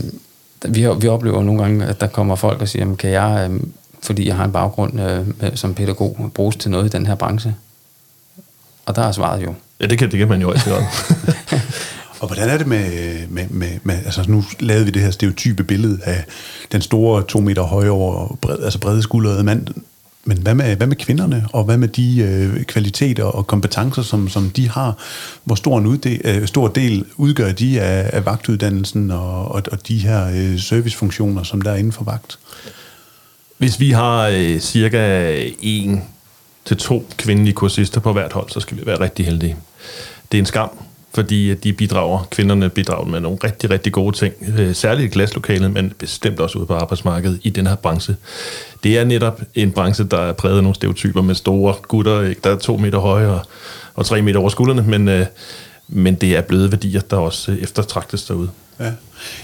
vi, 0.66 0.88
vi 1.02 1.08
oplever 1.08 1.44
nogle 1.44 1.62
gange, 1.62 1.86
at 1.86 2.02
der 2.02 2.08
kommer 2.08 2.36
folk 2.36 2.62
og 2.62 2.68
siger, 2.68 2.82
jamen, 2.82 2.98
kan 2.98 3.10
jeg, 3.10 3.50
øh, 3.52 3.60
fordi 4.04 4.28
jeg 4.28 4.36
har 4.36 4.46
en 4.46 4.52
baggrund 4.52 5.02
øh, 5.02 5.28
som 5.56 5.74
pædagog, 5.74 6.32
bruges 6.34 6.56
til 6.56 6.72
noget 6.72 6.86
i 6.86 6.98
den 6.98 7.06
her 7.06 7.16
branche? 7.16 7.56
Og 8.86 8.96
der 8.96 9.02
er 9.02 9.12
svaret 9.12 9.44
jo. 9.44 9.54
Ja, 9.80 9.86
det 9.86 9.98
kan, 9.98 10.12
det 10.12 10.20
kan 10.20 10.28
man 10.28 10.42
jo 10.42 10.52
altid 10.52 10.72
Og 12.22 12.28
hvordan 12.28 12.50
er 12.50 12.58
det 12.58 12.68
med, 12.68 12.88
med, 13.28 13.46
med, 13.50 13.70
med, 13.84 13.96
altså 14.06 14.24
nu 14.28 14.44
lavede 14.60 14.86
vi 14.86 14.92
det 14.92 15.02
her 15.02 15.12
stereotype 15.12 15.64
billede 15.64 16.00
af 16.04 16.26
den 16.72 16.82
store 16.82 17.24
to 17.24 17.40
meter 17.40 17.62
høje 17.62 17.90
over, 17.90 18.38
bred, 18.42 18.64
altså 18.64 18.80
brede 18.80 19.02
skuldrede 19.02 19.44
mand, 19.44 19.68
men 20.24 20.38
hvad 20.38 20.56
med, 20.56 20.76
hvad 20.76 20.88
med 20.88 20.96
kvinderne, 20.96 21.48
og 21.54 21.64
hvad 21.64 21.78
med 21.78 21.88
de 21.88 22.22
øh, 22.22 22.64
kvaliteter 22.64 23.24
og 23.24 23.48
kompetencer, 23.48 24.02
som, 24.02 24.30
som 24.30 24.50
de 24.50 24.70
har? 24.70 24.98
Hvor 25.44 25.56
stor 25.56 25.78
en 25.78 25.88
udde, 25.88 26.28
øh, 26.28 26.48
stor 26.48 26.68
del 26.68 27.06
udgør 27.18 27.52
de 27.52 27.82
af, 27.82 28.10
af 28.14 28.26
vagtuddannelsen 28.26 29.12
og, 29.12 29.52
og, 29.52 29.64
og 29.72 29.88
de 29.88 29.98
her 29.98 30.28
øh, 30.28 30.60
servicefunktioner, 30.60 31.44
som 31.44 31.62
der 31.62 31.72
er 31.72 31.76
inden 31.76 31.92
for 31.92 32.04
vagt? 32.04 32.40
Hvis 33.58 33.80
vi 33.80 33.92
har 33.92 34.28
øh, 34.28 34.60
cirka 34.60 35.34
en 35.62 36.04
til 36.66 36.78
to 36.78 37.06
kvindelige 37.18 37.54
kursister 37.54 38.00
på 38.00 38.14
hvert 38.14 38.34
hold, 38.34 38.50
så 38.50 38.60
skal 38.60 38.78
vi 38.78 38.86
være 38.86 39.00
rigtig 39.00 39.26
heldige. 39.26 39.56
Det 40.32 40.38
er 40.38 40.42
en 40.42 40.46
skam, 40.46 40.70
fordi 41.14 41.54
de 41.54 41.74
bidrager, 41.74 42.28
kvinderne 42.32 42.70
bidrager 42.70 43.06
med 43.06 43.20
nogle 43.20 43.38
rigtig, 43.44 43.70
rigtig 43.70 43.94
gode 43.94 44.18
ting, 44.18 44.34
øh, 44.58 44.76
særligt 44.76 45.06
i 45.06 45.14
glaslokalet, 45.14 45.72
men 45.72 45.94
bestemt 45.98 46.40
også 46.40 46.58
ude 46.58 46.66
på 46.66 46.74
arbejdsmarkedet 46.74 47.40
i 47.44 47.50
den 47.50 47.68
her 47.68 47.76
branche. 47.76 48.16
Det 48.84 48.98
er 48.98 49.04
netop 49.04 49.42
en 49.56 49.72
branche, 49.72 50.04
der 50.04 50.18
er 50.18 50.34
præget 50.34 50.58
af 50.58 50.64
nogle 50.64 50.76
stereotyper 50.76 51.22
med 51.22 51.36
store 51.36 51.74
gutter, 51.88 52.22
ikke? 52.22 52.42
der 52.44 52.50
er 52.50 52.58
to 52.58 52.78
meter 52.78 53.00
høje 53.00 53.28
og, 53.28 53.42
og 53.96 54.06
tre 54.06 54.22
meter 54.22 54.40
over 54.40 54.50
skuldrene, 54.50 54.82
men, 54.82 55.08
øh, 55.08 55.26
men 55.88 56.16
det 56.16 56.38
er 56.38 56.42
bløde 56.42 56.72
værdier, 56.72 57.02
der 57.02 57.18
også 57.18 57.52
øh, 57.52 57.58
eftertragtes 57.58 58.24
derude. 58.24 58.50
Ja. 58.80 58.92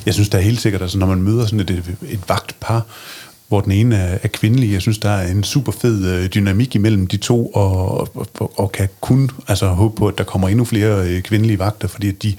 Jeg 0.06 0.13
synes, 0.13 0.30
der 0.30 0.38
er 0.38 0.41
helt 0.41 0.62
sikkert, 0.62 0.82
altså 0.82 0.97
når 0.97 1.08
man 1.08 1.21
møder 1.21 1.45
sådan 1.45 1.60
et, 1.60 1.69
et 2.10 2.19
vagtpar, 2.27 2.86
hvor 3.47 3.62
den 3.62 3.71
ene 3.71 3.95
er, 3.95 4.17
er 4.23 4.27
kvindelig. 4.27 4.71
Jeg 4.71 4.81
synes, 4.81 4.97
der 4.97 5.10
er 5.10 5.31
en 5.31 5.43
super 5.43 5.71
fed 5.71 6.05
øh, 6.05 6.29
dynamik 6.29 6.75
imellem 6.75 7.07
de 7.07 7.17
to, 7.17 7.47
og, 7.47 7.99
og, 8.15 8.60
og 8.60 8.71
kan 8.71 8.89
kun 9.01 9.29
altså, 9.47 9.67
håbe 9.67 9.95
på, 9.95 10.07
at 10.07 10.17
der 10.17 10.23
kommer 10.23 10.47
endnu 10.49 10.65
flere 10.65 11.07
øh, 11.07 11.21
kvindelige 11.21 11.60
vagter, 11.60 11.88
fordi 11.88 12.12
de, 12.12 12.36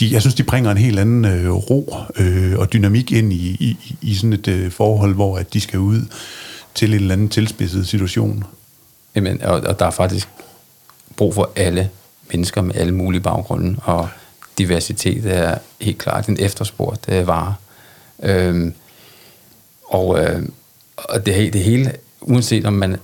de, 0.00 0.12
jeg 0.12 0.20
synes, 0.20 0.34
de 0.34 0.42
bringer 0.42 0.70
en 0.70 0.76
helt 0.76 0.98
anden 0.98 1.24
øh, 1.24 1.50
ro 1.50 1.96
øh, 2.16 2.58
og 2.58 2.72
dynamik 2.72 3.12
ind 3.12 3.32
i, 3.32 3.56
i, 3.60 3.96
i 4.02 4.14
sådan 4.14 4.32
et 4.32 4.48
øh, 4.48 4.70
forhold, 4.70 5.14
hvor 5.14 5.38
at 5.38 5.54
de 5.54 5.60
skal 5.60 5.78
ud 5.78 6.02
til 6.74 6.88
en 6.88 6.94
eller 6.94 7.12
anden 7.12 7.28
tilspidset 7.28 7.88
situation. 7.88 8.44
Jamen, 9.14 9.42
og, 9.42 9.60
og 9.60 9.78
der 9.78 9.86
er 9.86 9.90
faktisk 9.90 10.28
brug 11.16 11.34
for 11.34 11.50
alle 11.56 11.90
mennesker 12.30 12.62
med 12.62 12.74
alle 12.74 12.94
mulige 12.94 13.20
baggrunde, 13.20 13.76
og 13.82 14.08
diversitet 14.58 15.26
er 15.26 15.58
helt 15.80 15.98
klart 15.98 16.28
en 16.28 16.36
efterspurgt 16.40 17.06
øh, 17.08 17.26
vare. 17.26 17.54
Øh, 18.22 18.72
og, 19.88 20.20
øh, 20.20 20.42
og 20.96 21.26
det, 21.26 21.52
det 21.52 21.60
hele, 21.60 21.92
uanset 22.20 22.66
om 22.66 22.72
man 22.72 22.96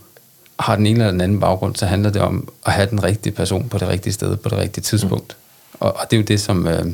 har 0.59 0.77
den 0.77 0.87
ene 0.87 0.99
eller 0.99 1.11
den 1.11 1.21
anden 1.21 1.41
baggrund, 1.41 1.77
så 1.77 1.87
handler 1.87 2.11
det 2.11 2.23
om 2.23 2.49
at 2.67 2.73
have 2.73 2.91
den 2.91 3.05
rigtige 3.05 3.33
person 3.33 3.69
på 3.69 3.79
det 3.79 3.89
rigtige 3.89 4.13
sted, 4.13 4.37
på 4.37 4.49
det 4.49 4.59
rigtige 4.59 4.83
tidspunkt. 4.83 5.37
Mm. 5.37 5.79
Og, 5.81 5.97
og 5.97 6.11
det 6.11 6.17
er 6.17 6.21
jo 6.21 6.25
det, 6.25 6.41
som, 6.41 6.67
øh, 6.67 6.87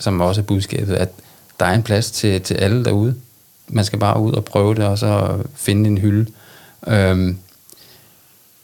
som 0.00 0.20
også 0.20 0.40
er 0.40 0.44
budskabet, 0.44 0.94
at 0.94 1.08
der 1.60 1.66
er 1.66 1.74
en 1.74 1.82
plads 1.82 2.10
til, 2.10 2.42
til 2.42 2.54
alle 2.54 2.84
derude. 2.84 3.14
Man 3.68 3.84
skal 3.84 3.98
bare 3.98 4.20
ud 4.20 4.32
og 4.32 4.44
prøve 4.44 4.74
det, 4.74 4.84
og 4.84 4.98
så 4.98 5.38
finde 5.54 5.90
en 5.90 5.98
hylde. 5.98 6.30
Øhm, 6.86 7.38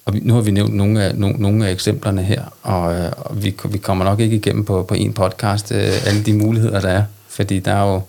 og 0.05 0.14
vi, 0.14 0.20
nu 0.20 0.35
har 0.35 0.41
vi 0.41 0.51
nævnt 0.51 0.74
nogle 0.74 1.05
af, 1.05 1.14
nogle, 1.14 1.37
nogle 1.37 1.66
af 1.66 1.72
eksemplerne 1.72 2.22
her, 2.22 2.45
og, 2.62 2.95
øh, 2.95 3.12
og 3.16 3.43
vi, 3.43 3.57
vi 3.68 3.78
kommer 3.78 4.05
nok 4.05 4.20
ikke 4.20 4.37
igennem 4.37 4.64
på, 4.64 4.83
på 4.83 4.95
en 4.95 5.12
podcast 5.12 5.72
øh, 5.72 6.07
alle 6.07 6.22
de 6.22 6.33
muligheder, 6.33 6.80
der 6.80 6.89
er, 6.89 7.05
fordi 7.28 7.59
der 7.59 7.72
er 7.72 7.93
jo 7.93 8.01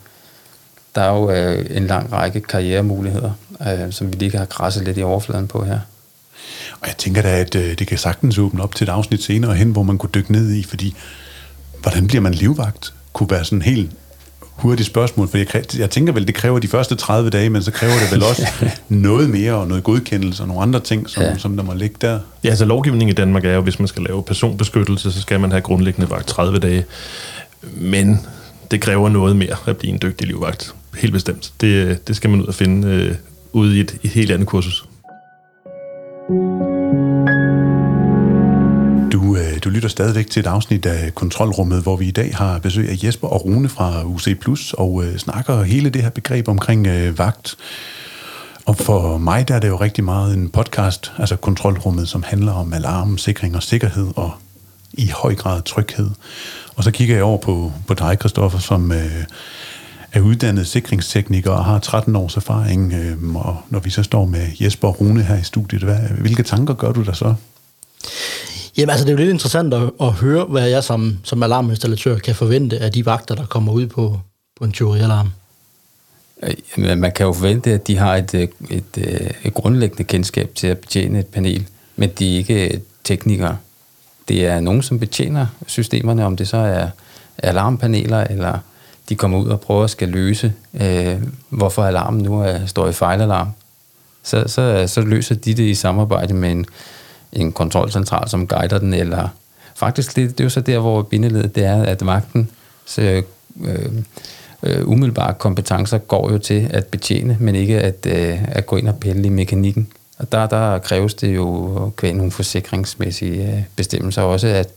der 0.95 1.01
er 1.01 1.13
jo 1.13 1.31
øh, 1.31 1.65
en 1.77 1.87
lang 1.87 2.13
række 2.13 2.41
karrieremuligheder, 2.41 3.31
øh, 3.61 3.91
som 3.91 4.07
vi 4.07 4.17
lige 4.17 4.37
har 4.37 4.45
krasset 4.45 4.83
lidt 4.83 4.97
i 4.97 5.03
overfladen 5.03 5.47
på 5.47 5.63
her. 5.63 5.79
Og 6.81 6.87
jeg 6.87 6.97
tænker 6.97 7.21
da, 7.21 7.39
at 7.39 7.55
øh, 7.55 7.79
det 7.79 7.87
kan 7.87 7.97
sagtens 7.97 8.37
åbne 8.37 8.63
op 8.63 8.75
til 8.75 8.85
et 8.85 8.89
afsnit 8.89 9.23
senere 9.23 9.55
hen, 9.55 9.71
hvor 9.71 9.83
man 9.83 9.97
kunne 9.97 10.09
dykke 10.15 10.31
ned 10.31 10.53
i, 10.53 10.63
fordi 10.63 10.95
hvordan 11.81 12.07
bliver 12.07 12.21
man 12.21 12.33
livvagt? 12.33 12.93
Kunne 13.13 13.29
være 13.29 13.45
sådan 13.45 13.61
helt 13.61 13.91
hurtigt 14.39 14.87
spørgsmål, 14.87 15.27
for 15.27 15.37
jeg, 15.37 15.77
jeg 15.79 15.89
tænker 15.89 16.13
vel, 16.13 16.27
det 16.27 16.35
kræver 16.35 16.59
de 16.59 16.67
første 16.67 16.95
30 16.95 17.29
dage, 17.29 17.49
men 17.49 17.63
så 17.63 17.71
kræver 17.71 17.93
det 17.93 18.11
vel 18.11 18.23
også 18.29 18.47
noget 18.89 19.29
mere, 19.29 19.53
og 19.53 19.67
noget 19.67 19.83
godkendelse, 19.83 20.43
og 20.43 20.47
nogle 20.47 20.61
andre 20.61 20.79
ting, 20.79 21.09
som, 21.09 21.23
ja. 21.23 21.37
som 21.37 21.57
der 21.57 21.63
må 21.63 21.73
ligge 21.73 21.95
der. 22.01 22.19
Ja, 22.43 22.49
altså 22.49 22.65
lovgivningen 22.65 23.09
i 23.09 23.13
Danmark 23.13 23.45
er 23.45 23.53
jo, 23.53 23.61
hvis 23.61 23.79
man 23.79 23.87
skal 23.87 24.03
lave 24.03 24.23
personbeskyttelse, 24.23 25.11
så 25.11 25.21
skal 25.21 25.39
man 25.39 25.51
have 25.51 25.61
grundlæggende 25.61 26.09
vagt 26.09 26.27
30 26.27 26.59
dage. 26.59 26.85
Men 27.75 28.19
det 28.71 28.81
kræver 28.81 29.09
noget 29.09 29.35
mere 29.35 29.55
at 29.67 29.77
blive 29.77 29.93
en 29.93 29.99
dygtig 30.01 30.27
livvagt. 30.27 30.75
Helt 30.97 31.13
bestemt. 31.13 31.53
Det, 31.61 32.07
det 32.07 32.15
skal 32.15 32.29
man 32.29 32.41
ud 32.41 32.45
og 32.45 32.55
finde 32.55 32.87
øh, 32.87 33.15
ude 33.53 33.77
i 33.77 33.79
et, 33.79 33.97
et 34.03 34.09
helt 34.09 34.31
andet 34.31 34.47
kursus. 34.47 34.85
Du, 39.11 39.37
øh, 39.37 39.57
du 39.63 39.69
lytter 39.69 39.89
stadigvæk 39.89 40.29
til 40.29 40.39
et 40.39 40.47
afsnit 40.47 40.85
af 40.85 41.15
Kontrolrummet, 41.15 41.83
hvor 41.83 41.95
vi 41.95 42.07
i 42.07 42.11
dag 42.11 42.35
har 42.35 42.59
besøg 42.59 42.89
af 42.89 43.03
Jesper 43.03 43.27
og 43.27 43.45
Rune 43.45 43.69
fra 43.69 44.03
UC 44.03 44.39
Plus 44.39 44.73
og 44.73 45.03
øh, 45.05 45.17
snakker 45.17 45.63
hele 45.63 45.89
det 45.89 46.01
her 46.01 46.09
begreb 46.09 46.47
omkring 46.47 46.87
øh, 46.87 47.17
vagt. 47.17 47.57
Og 48.65 48.77
for 48.77 49.17
mig 49.17 49.47
der 49.47 49.55
er 49.55 49.59
det 49.59 49.67
jo 49.67 49.75
rigtig 49.75 50.03
meget 50.03 50.33
en 50.33 50.49
podcast, 50.49 51.11
altså 51.17 51.35
Kontrolrummet, 51.35 52.07
som 52.07 52.23
handler 52.23 52.51
om 52.51 52.73
alarm, 52.73 53.17
sikring 53.17 53.55
og 53.55 53.63
sikkerhed 53.63 54.07
og 54.15 54.31
i 54.93 55.07
høj 55.07 55.35
grad 55.35 55.61
tryghed. 55.61 56.09
Og 56.75 56.83
så 56.83 56.91
kigger 56.91 57.15
jeg 57.15 57.23
over 57.23 57.37
på, 57.37 57.71
på 57.87 57.93
dig, 57.93 58.19
Kristoffer, 58.19 58.59
som 58.59 58.91
øh, 58.91 59.23
er 60.13 60.21
uddannet 60.21 60.67
sikringstekniker 60.67 61.51
og 61.51 61.65
har 61.65 61.79
13 61.79 62.15
års 62.15 62.37
erfaring. 62.37 62.93
Øh, 62.93 63.35
og 63.35 63.57
når 63.69 63.79
vi 63.79 63.89
så 63.89 64.03
står 64.03 64.25
med 64.25 64.47
Jesper 64.61 64.87
og 64.87 65.01
Rune 65.01 65.23
her 65.23 65.37
i 65.37 65.43
studiet, 65.43 65.83
hvad, 65.83 65.97
hvilke 66.19 66.43
tanker 66.43 66.73
gør 66.73 66.91
du 66.91 67.03
der 67.03 67.13
så? 67.13 67.35
Jamen 68.77 68.89
altså, 68.89 69.05
det 69.05 69.09
er 69.09 69.13
jo 69.13 69.17
lidt 69.17 69.29
interessant 69.29 69.73
at, 69.73 69.91
at 70.01 70.11
høre, 70.11 70.45
hvad 70.45 70.69
jeg 70.69 70.83
som, 70.83 71.17
som 71.23 71.43
alarminstallatør 71.43 72.17
kan 72.17 72.35
forvente 72.35 72.79
af 72.79 72.91
de 72.91 73.05
vagter, 73.05 73.35
der 73.35 73.45
kommer 73.45 73.71
ud 73.71 73.87
på, 73.87 74.19
på 74.57 74.65
en 74.65 74.71
tyverialarm. 74.71 75.29
Man 76.77 77.11
kan 77.11 77.25
jo 77.25 77.33
forvente, 77.33 77.73
at 77.73 77.87
de 77.87 77.97
har 77.97 78.15
et, 78.15 78.33
et, 78.33 78.51
et, 78.69 78.97
et 79.43 79.53
grundlæggende 79.53 80.03
kendskab 80.03 80.51
til 80.55 80.67
at 80.67 80.77
betjene 80.77 81.19
et 81.19 81.27
panel, 81.27 81.67
men 81.95 82.09
de 82.19 82.33
er 82.33 82.37
ikke 82.37 82.81
teknikere. 83.03 83.57
Det 84.27 84.45
er 84.45 84.59
nogen, 84.59 84.81
som 84.81 84.99
betjener 84.99 85.47
systemerne, 85.67 86.25
om 86.25 86.37
det 86.37 86.47
så 86.47 86.57
er 86.57 86.89
alarmpaneler, 87.37 88.23
eller 88.23 88.59
de 89.09 89.15
kommer 89.15 89.39
ud 89.39 89.47
og 89.47 89.61
prøver 89.61 89.83
at 89.83 89.89
skal 89.89 90.09
løse, 90.09 90.53
øh, 90.73 91.21
hvorfor 91.49 91.83
alarmen 91.83 92.21
nu 92.21 92.41
er, 92.41 92.65
står 92.65 92.87
i 92.87 92.93
fejlalarm. 92.93 93.47
Så, 94.23 94.43
så, 94.47 94.83
så 94.87 95.01
løser 95.01 95.35
de 95.35 95.53
det 95.53 95.63
i 95.63 95.75
samarbejde 95.75 96.33
med 96.33 96.51
en, 96.51 96.65
en 97.33 97.51
kontrolcentral, 97.51 98.29
som 98.29 98.47
guider 98.47 98.77
den, 98.77 98.93
eller 98.93 99.27
faktisk 99.75 100.15
det, 100.15 100.29
det 100.29 100.39
er 100.39 100.43
jo 100.43 100.49
så 100.49 100.61
der, 100.61 100.79
hvor 100.79 101.01
bindeledet 101.01 101.55
det 101.55 101.63
er, 101.63 101.83
at 101.83 102.01
magten 102.01 102.49
så, 102.85 103.23
øh, 103.63 103.91
øh, 104.63 104.87
umiddelbare 104.87 105.33
kompetencer 105.33 105.97
går 105.97 106.31
jo 106.31 106.37
til 106.37 106.67
at 106.69 106.85
betjene, 106.85 107.37
men 107.39 107.55
ikke 107.55 107.79
at, 107.79 108.05
øh, 108.09 108.43
at 108.47 108.65
gå 108.65 108.75
ind 108.75 108.87
og 108.87 108.99
pille 108.99 109.25
i 109.25 109.29
mekanikken. 109.29 109.87
Og 110.17 110.31
der, 110.31 110.47
der 110.47 110.79
kræves 110.79 111.13
det 111.13 111.35
jo 111.35 111.91
kvæl 111.97 112.15
nogle 112.15 112.31
forsikringsmæssige 112.31 113.47
øh, 113.47 113.63
bestemmelser 113.75 114.21
også, 114.21 114.47
at, 114.47 114.69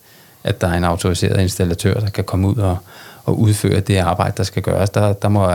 at 0.45 0.61
der 0.61 0.69
er 0.69 0.75
en 0.75 0.85
autoriseret 0.85 1.41
installatør, 1.41 2.01
der 2.01 2.09
kan 2.09 2.25
komme 2.25 2.49
ud 2.49 2.57
og, 2.57 2.77
og 3.27 3.41
udføre 3.41 3.81
det 3.81 3.97
arbejde, 3.97 4.35
der 4.37 4.43
skal 4.43 4.63
gøres. 4.63 4.91
Der, 4.91 5.13
der 5.13 5.29
må 5.29 5.55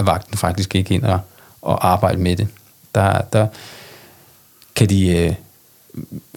vagten 0.00 0.38
faktisk 0.38 0.74
ikke 0.74 0.94
ind 0.94 1.04
og, 1.04 1.20
og 1.62 1.88
arbejde 1.88 2.18
med 2.18 2.36
det. 2.36 2.48
Der, 2.94 3.20
der 3.32 3.46
kan 4.74 4.88
de, 4.88 5.08
øh, 5.08 5.34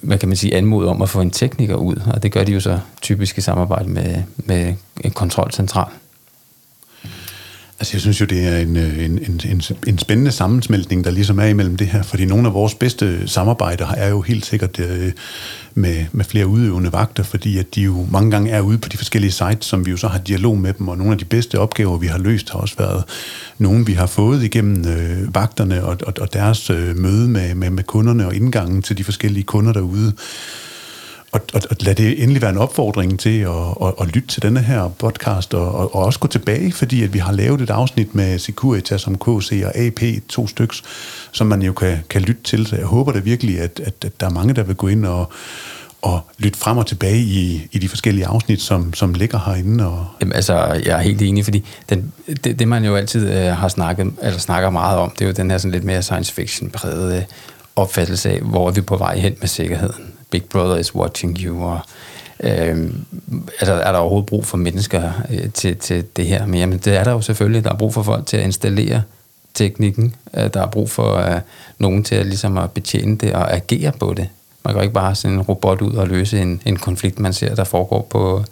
hvad 0.02 0.18
kan 0.18 0.28
man 0.28 0.36
sige, 0.36 0.54
anmode 0.54 0.88
om 0.88 1.02
at 1.02 1.08
få 1.08 1.20
en 1.20 1.30
tekniker 1.30 1.74
ud, 1.74 1.96
og 2.14 2.22
det 2.22 2.32
gør 2.32 2.44
de 2.44 2.52
jo 2.52 2.60
så 2.60 2.78
typisk 3.02 3.38
i 3.38 3.40
samarbejde 3.40 3.88
med, 3.88 4.22
med 4.36 4.74
en 5.00 5.10
kontrolcentral. 5.10 5.92
Altså 7.84 7.94
jeg 7.94 8.00
synes 8.00 8.20
jo, 8.20 8.26
det 8.26 8.48
er 8.48 8.56
en, 8.58 8.76
øh, 8.76 9.04
en, 9.04 9.18
en, 9.28 9.40
en, 9.50 9.62
en 9.86 9.98
spændende 9.98 10.32
sammensmeltning, 10.32 11.04
der 11.04 11.10
ligesom 11.10 11.38
er 11.38 11.44
imellem 11.44 11.76
det 11.76 11.86
her, 11.86 12.02
fordi 12.02 12.24
nogle 12.24 12.46
af 12.48 12.54
vores 12.54 12.74
bedste 12.74 13.28
samarbejder 13.28 13.86
er 13.88 14.08
jo 14.08 14.20
helt 14.20 14.46
sikkert 14.46 14.80
øh, 14.80 15.12
med, 15.74 16.04
med 16.12 16.24
flere 16.24 16.46
udøvende 16.46 16.92
vagter, 16.92 17.22
fordi 17.22 17.58
at 17.58 17.74
de 17.74 17.82
jo 17.82 18.06
mange 18.10 18.30
gange 18.30 18.50
er 18.50 18.60
ude 18.60 18.78
på 18.78 18.88
de 18.88 18.96
forskellige 18.96 19.32
sites, 19.32 19.66
som 19.66 19.86
vi 19.86 19.90
jo 19.90 19.96
så 19.96 20.08
har 20.08 20.18
dialog 20.18 20.58
med 20.58 20.72
dem, 20.72 20.88
og 20.88 20.98
nogle 20.98 21.12
af 21.12 21.18
de 21.18 21.24
bedste 21.24 21.58
opgaver, 21.58 21.98
vi 21.98 22.06
har 22.06 22.18
løst, 22.18 22.50
har 22.50 22.58
også 22.58 22.74
været 22.78 23.04
nogle, 23.58 23.86
vi 23.86 23.92
har 23.92 24.06
fået 24.06 24.42
igennem 24.42 24.88
øh, 24.88 25.34
vagterne 25.34 25.84
og, 25.84 25.96
og, 26.06 26.14
og 26.20 26.32
deres 26.32 26.70
øh, 26.70 26.96
møde 26.96 27.28
med, 27.28 27.54
med, 27.54 27.70
med 27.70 27.84
kunderne 27.84 28.26
og 28.26 28.34
indgangen 28.34 28.82
til 28.82 28.98
de 28.98 29.04
forskellige 29.04 29.44
kunder 29.44 29.72
derude. 29.72 30.12
Og, 31.34 31.40
og, 31.54 31.60
og 31.70 31.76
lad 31.80 31.94
det 31.94 32.22
endelig 32.22 32.42
være 32.42 32.50
en 32.50 32.58
opfordring 32.58 33.20
til 33.20 33.40
at, 33.40 33.50
at, 33.82 33.94
at 34.00 34.06
lytte 34.06 34.28
til 34.28 34.42
denne 34.42 34.60
her 34.60 34.88
podcast, 34.88 35.54
og, 35.54 35.74
og, 35.74 35.94
og 35.94 36.04
også 36.04 36.18
gå 36.18 36.28
tilbage, 36.28 36.72
fordi 36.72 37.02
at 37.02 37.14
vi 37.14 37.18
har 37.18 37.32
lavet 37.32 37.60
et 37.60 37.70
afsnit 37.70 38.14
med 38.14 38.38
Securitas 38.38 39.00
som 39.00 39.18
KC 39.18 39.62
og 39.66 39.76
AP, 39.76 40.00
to 40.28 40.46
styks, 40.46 40.82
som 41.32 41.46
man 41.46 41.62
jo 41.62 41.72
kan, 41.72 41.98
kan 42.10 42.22
lytte 42.22 42.42
til. 42.42 42.66
Så 42.66 42.76
jeg 42.76 42.84
håber 42.86 43.12
da 43.12 43.18
virkelig, 43.18 43.60
at, 43.60 43.80
at, 43.84 43.94
at 44.04 44.20
der 44.20 44.26
er 44.26 44.30
mange, 44.30 44.54
der 44.54 44.62
vil 44.62 44.76
gå 44.76 44.88
ind 44.88 45.06
og, 45.06 45.32
og 46.02 46.20
lytte 46.38 46.58
frem 46.58 46.78
og 46.78 46.86
tilbage 46.86 47.18
i, 47.18 47.68
i 47.72 47.78
de 47.78 47.88
forskellige 47.88 48.26
afsnit, 48.26 48.60
som, 48.60 48.94
som 48.94 49.14
ligger 49.14 49.40
herinde. 49.46 49.86
Og... 49.86 50.06
Jamen, 50.20 50.32
altså, 50.32 50.54
jeg 50.56 50.98
er 50.98 51.00
helt 51.00 51.22
enig, 51.22 51.44
fordi 51.44 51.64
den, 51.88 52.12
det, 52.44 52.58
det, 52.58 52.68
man 52.68 52.84
jo 52.84 52.96
altid 52.96 53.30
øh, 53.30 53.56
har 53.56 53.68
snakket, 53.68 54.12
eller 54.22 54.38
snakker 54.38 54.70
meget 54.70 54.98
om, 54.98 55.10
det 55.10 55.22
er 55.22 55.26
jo 55.26 55.32
den 55.32 55.50
her 55.50 55.58
sådan 55.58 55.72
lidt 55.72 55.84
mere 55.84 56.02
science 56.02 56.32
fiction 56.32 56.70
prægede 56.70 57.24
opfattelse 57.76 58.30
af, 58.30 58.40
hvor 58.40 58.68
er 58.68 58.72
vi 58.72 58.80
på 58.80 58.96
vej 58.96 59.18
hen 59.18 59.34
med 59.40 59.48
sikkerheden. 59.48 60.13
Big 60.34 60.44
Brother 60.44 60.76
is 60.76 60.94
watching 60.94 61.38
you, 61.38 61.64
og 61.64 61.80
øh, 62.40 62.90
altså, 63.60 63.72
er 63.72 63.92
der 63.92 63.98
overhovedet 63.98 64.26
brug 64.26 64.46
for 64.46 64.56
mennesker 64.56 65.12
øh, 65.30 65.50
til, 65.50 65.76
til 65.76 66.04
det 66.16 66.26
her? 66.26 66.46
Men 66.46 66.60
jamen, 66.60 66.78
det 66.78 66.96
er 66.96 67.04
der 67.04 67.12
jo 67.12 67.20
selvfølgelig. 67.20 67.64
Der 67.64 67.72
er 67.72 67.76
brug 67.76 67.94
for 67.94 68.02
folk 68.02 68.26
til 68.26 68.36
at 68.36 68.44
installere 68.44 69.02
teknikken. 69.54 70.14
Øh, 70.36 70.50
der 70.54 70.62
er 70.62 70.66
brug 70.66 70.90
for 70.90 71.16
øh, 71.16 71.40
nogen 71.78 72.04
til 72.04 72.14
at, 72.14 72.26
ligesom 72.26 72.58
at 72.58 72.70
betjene 72.70 73.16
det 73.16 73.32
og 73.32 73.54
agere 73.54 73.92
på 74.00 74.14
det. 74.16 74.28
Man 74.64 74.74
kan 74.74 74.80
jo 74.80 74.82
ikke 74.82 74.94
bare 74.94 75.14
sende 75.14 75.34
en 75.34 75.42
robot 75.42 75.82
ud 75.82 75.92
og 75.92 76.08
løse 76.08 76.42
en, 76.42 76.62
en 76.64 76.76
konflikt, 76.76 77.18
man 77.18 77.32
ser, 77.32 77.54
der 77.54 77.64
foregår 77.64 78.06
på, 78.10 78.44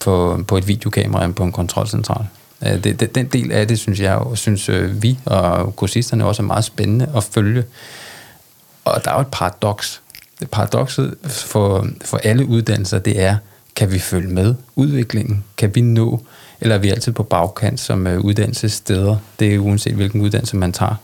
på, 0.00 0.44
på 0.48 0.56
et 0.56 0.68
videokamera 0.68 1.22
eller 1.22 1.34
på 1.34 1.44
en 1.44 1.52
kontrolcentral. 1.52 2.24
Øh, 2.66 2.84
det, 2.84 3.00
det, 3.00 3.14
den 3.14 3.26
del 3.26 3.52
af 3.52 3.68
det, 3.68 3.78
synes 3.78 4.00
jeg, 4.00 4.14
og 4.14 4.38
synes 4.38 4.68
øh, 4.68 5.02
vi 5.02 5.18
og 5.24 5.76
kursisterne 5.76 6.24
også 6.24 6.42
er 6.42 6.46
meget 6.46 6.64
spændende 6.64 7.10
at 7.16 7.24
følge. 7.24 7.64
Og 8.84 9.04
der 9.04 9.10
er 9.10 9.14
jo 9.14 9.20
et 9.20 9.30
paradoks 9.32 10.02
paradokset 10.50 11.14
for, 11.24 11.86
for 12.04 12.16
alle 12.16 12.46
uddannelser, 12.46 12.98
det 12.98 13.20
er, 13.20 13.36
kan 13.76 13.92
vi 13.92 13.98
følge 13.98 14.28
med 14.28 14.54
udviklingen? 14.76 15.44
Kan 15.56 15.74
vi 15.74 15.80
nå? 15.80 16.20
Eller 16.60 16.74
er 16.74 16.78
vi 16.78 16.90
altid 16.90 17.12
på 17.12 17.22
bagkant 17.22 17.80
som 17.80 18.06
øh, 18.06 18.20
uddannelsessteder? 18.20 19.16
Det 19.38 19.54
er 19.54 19.58
uanset 19.58 19.94
hvilken 19.94 20.20
uddannelse 20.20 20.56
man 20.56 20.72
tager. 20.72 20.94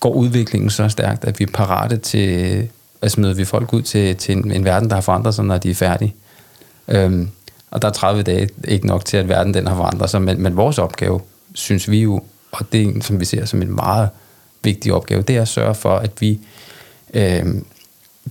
Går 0.00 0.12
udviklingen 0.12 0.70
så 0.70 0.88
stærkt, 0.88 1.24
at 1.24 1.38
vi 1.38 1.44
er 1.44 1.52
parate 1.54 1.96
til, 1.96 2.28
øh, 2.28 2.64
at 3.02 3.10
smide 3.10 3.36
vi 3.36 3.44
folk 3.44 3.72
ud 3.72 3.82
til, 3.82 4.16
til 4.16 4.36
en, 4.36 4.50
en 4.50 4.64
verden, 4.64 4.88
der 4.88 4.94
har 4.94 5.00
forandret 5.00 5.34
sig, 5.34 5.44
når 5.44 5.58
de 5.58 5.70
er 5.70 5.74
færdige? 5.74 6.14
Øhm, 6.88 7.30
og 7.70 7.82
der 7.82 7.88
er 7.88 7.92
30 7.92 8.22
dage 8.22 8.48
ikke 8.64 8.86
nok 8.86 9.04
til, 9.04 9.16
at 9.16 9.28
verden 9.28 9.54
den 9.54 9.66
har 9.66 9.76
forandret 9.76 10.10
sig, 10.10 10.22
men, 10.22 10.42
men 10.42 10.56
vores 10.56 10.78
opgave, 10.78 11.20
synes 11.54 11.90
vi 11.90 12.02
jo, 12.02 12.22
og 12.52 12.72
det 12.72 12.82
er 12.82 12.84
en, 12.84 13.02
som 13.02 13.20
vi 13.20 13.24
ser 13.24 13.44
som 13.44 13.62
en 13.62 13.74
meget 13.74 14.08
vigtig 14.62 14.92
opgave, 14.92 15.22
det 15.22 15.36
er 15.36 15.42
at 15.42 15.48
sørge 15.48 15.74
for, 15.74 15.96
at 15.96 16.10
vi 16.20 16.40
øh, 17.14 17.46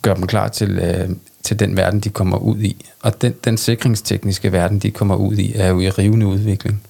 gør 0.01 0.13
dem 0.13 0.27
klar 0.27 0.47
til, 0.47 0.79
øh, 0.79 1.09
til 1.43 1.59
den 1.59 1.77
verden, 1.77 1.99
de 1.99 2.09
kommer 2.09 2.37
ud 2.37 2.59
i. 2.59 2.85
Og 3.01 3.21
den, 3.21 3.33
den 3.45 3.57
sikringstekniske 3.57 4.51
verden, 4.51 4.79
de 4.79 4.91
kommer 4.91 5.15
ud 5.15 5.35
i, 5.35 5.53
er 5.55 5.67
jo 5.67 5.79
i 5.79 5.89
rivende 5.89 6.27
udvikling. 6.27 6.83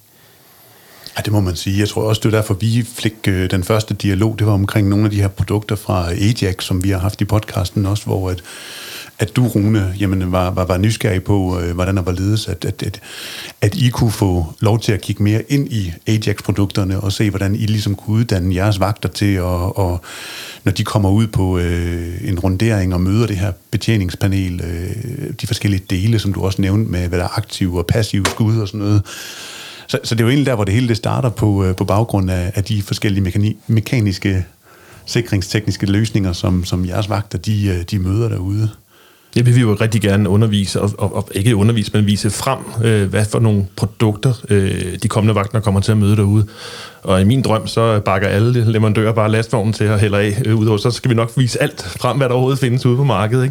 Ja, 1.18 1.22
det 1.22 1.34
må 1.34 1.39
man 1.39 1.55
sige. 1.55 1.80
Jeg 1.80 1.89
tror 1.89 2.01
også, 2.01 2.20
det 2.20 2.34
er 2.34 2.38
derfor, 2.38 2.53
vi 2.53 2.84
fik 2.84 3.14
øh, 3.28 3.51
den 3.51 3.64
første 3.64 3.93
dialog. 3.93 4.39
Det 4.39 4.47
var 4.47 4.53
omkring 4.53 4.89
nogle 4.89 5.05
af 5.05 5.12
de 5.12 5.22
her 5.22 5.28
produkter 5.28 5.76
fra 5.76 6.12
Ajax, 6.12 6.64
som 6.64 6.84
vi 6.84 6.89
har 6.89 6.99
haft 6.99 7.22
i 7.22 7.26
podcasten 7.26 7.86
også, 7.86 8.05
hvor 8.05 8.30
at, 8.30 8.43
at 9.20 9.36
du, 9.36 9.47
Rune, 9.47 9.93
jamen, 9.99 10.32
var, 10.32 10.51
var, 10.51 10.65
var 10.65 10.78
nysgerrig 10.78 11.24
på, 11.24 11.59
øh, 11.59 11.76
hvordan 11.76 11.95
der 11.95 12.01
var 12.01 12.11
ledes, 12.11 12.47
at, 12.47 12.65
at, 12.65 12.84
at, 12.84 13.01
at 13.61 13.76
I 13.76 13.89
kunne 13.89 14.11
få 14.11 14.53
lov 14.59 14.80
til 14.80 14.91
at 14.91 15.01
kigge 15.01 15.24
mere 15.24 15.43
ind 15.51 15.74
i 15.74 15.93
Ajax-produkterne 16.07 16.99
og 16.99 17.11
se, 17.11 17.30
hvordan 17.30 17.55
I 17.55 17.65
ligesom 17.65 17.95
kunne 17.95 18.15
uddanne 18.20 18.55
jeres 18.55 18.80
vagter 18.80 19.09
til, 19.09 19.41
og, 19.41 19.78
og 19.78 20.01
når 20.63 20.72
de 20.72 20.84
kommer 20.84 21.09
ud 21.09 21.28
på 21.28 21.57
øh, 21.57 22.30
en 22.30 22.39
rundering 22.39 22.93
og 22.93 23.01
møder 23.01 23.28
det 23.28 23.38
her 23.38 23.51
betjeningspanel, 23.72 24.61
øh, 24.61 25.34
de 25.41 25.47
forskellige 25.47 25.84
dele, 25.89 26.20
som 26.20 26.34
du 26.34 26.45
også 26.45 26.61
nævnte 26.61 26.91
med, 26.91 27.07
hvad 27.07 27.20
der 27.20 27.26
er 27.26 27.38
aktive 27.38 27.80
og 27.80 27.86
passive 27.86 28.26
skud 28.26 28.57
og 28.57 28.68
sådan 28.68 28.80
noget. 28.80 29.01
Så, 29.88 29.99
så 30.03 30.15
det 30.15 30.22
er 30.22 30.26
jo 30.26 30.30
egentlig 30.30 30.45
der, 30.45 30.55
hvor 30.55 30.63
det 30.63 30.74
hele 30.74 30.88
det 30.88 30.97
starter 30.97 31.30
på, 31.30 31.63
øh, 31.63 31.76
på 31.76 31.86
baggrund 31.86 32.32
af, 32.32 32.51
af 32.55 32.63
de 32.63 32.82
forskellige 32.82 33.24
mekani- 33.24 33.57
mekaniske 33.68 34.45
sikringstekniske 35.05 35.86
løsninger, 35.86 36.34
som, 36.34 36.65
som 36.65 36.86
jeres 36.86 37.09
vagter, 37.09 37.38
de, 37.38 37.68
øh, 37.68 37.84
de 37.91 37.99
møder 37.99 38.30
derude. 38.30 38.70
Ja, 39.36 39.41
vi 39.41 39.51
vil 39.51 39.61
jo 39.61 39.73
rigtig 39.73 40.01
gerne 40.01 40.30
undervise, 40.30 40.82
og, 40.82 40.93
og, 40.97 41.15
og 41.15 41.30
ikke 41.32 41.55
undervise, 41.55 41.91
men 41.93 42.05
vise 42.05 42.30
frem, 42.30 42.59
øh, 42.84 43.09
hvad 43.09 43.25
for 43.25 43.39
nogle 43.39 43.67
produkter 43.75 44.34
øh, 44.49 44.97
de 45.03 45.07
kommende 45.07 45.36
vagter 45.36 45.59
kommer 45.59 45.80
til 45.80 45.91
at 45.91 45.97
møde 45.97 46.15
derude. 46.15 46.45
Og 47.03 47.21
i 47.21 47.23
min 47.23 47.41
drøm, 47.41 47.67
så 47.67 47.99
bakker 47.99 48.28
alle 48.28 48.71
leverandører 48.71 49.11
bare 49.11 49.32
lastvognen 49.32 49.73
til 49.73 49.84
at 49.84 49.99
hælde 49.99 50.17
af 50.17 50.41
øh, 50.45 50.55
ud 50.55 50.80
Så 50.80 50.91
skal 50.91 51.09
vi 51.09 51.15
nok 51.15 51.32
vise 51.38 51.61
alt 51.61 51.82
frem, 51.99 52.17
hvad 52.17 52.30
der 52.30 52.34
overhovedet 52.34 52.59
findes 52.59 52.86
ude 52.86 52.97
på 52.97 53.03
markedet. 53.03 53.43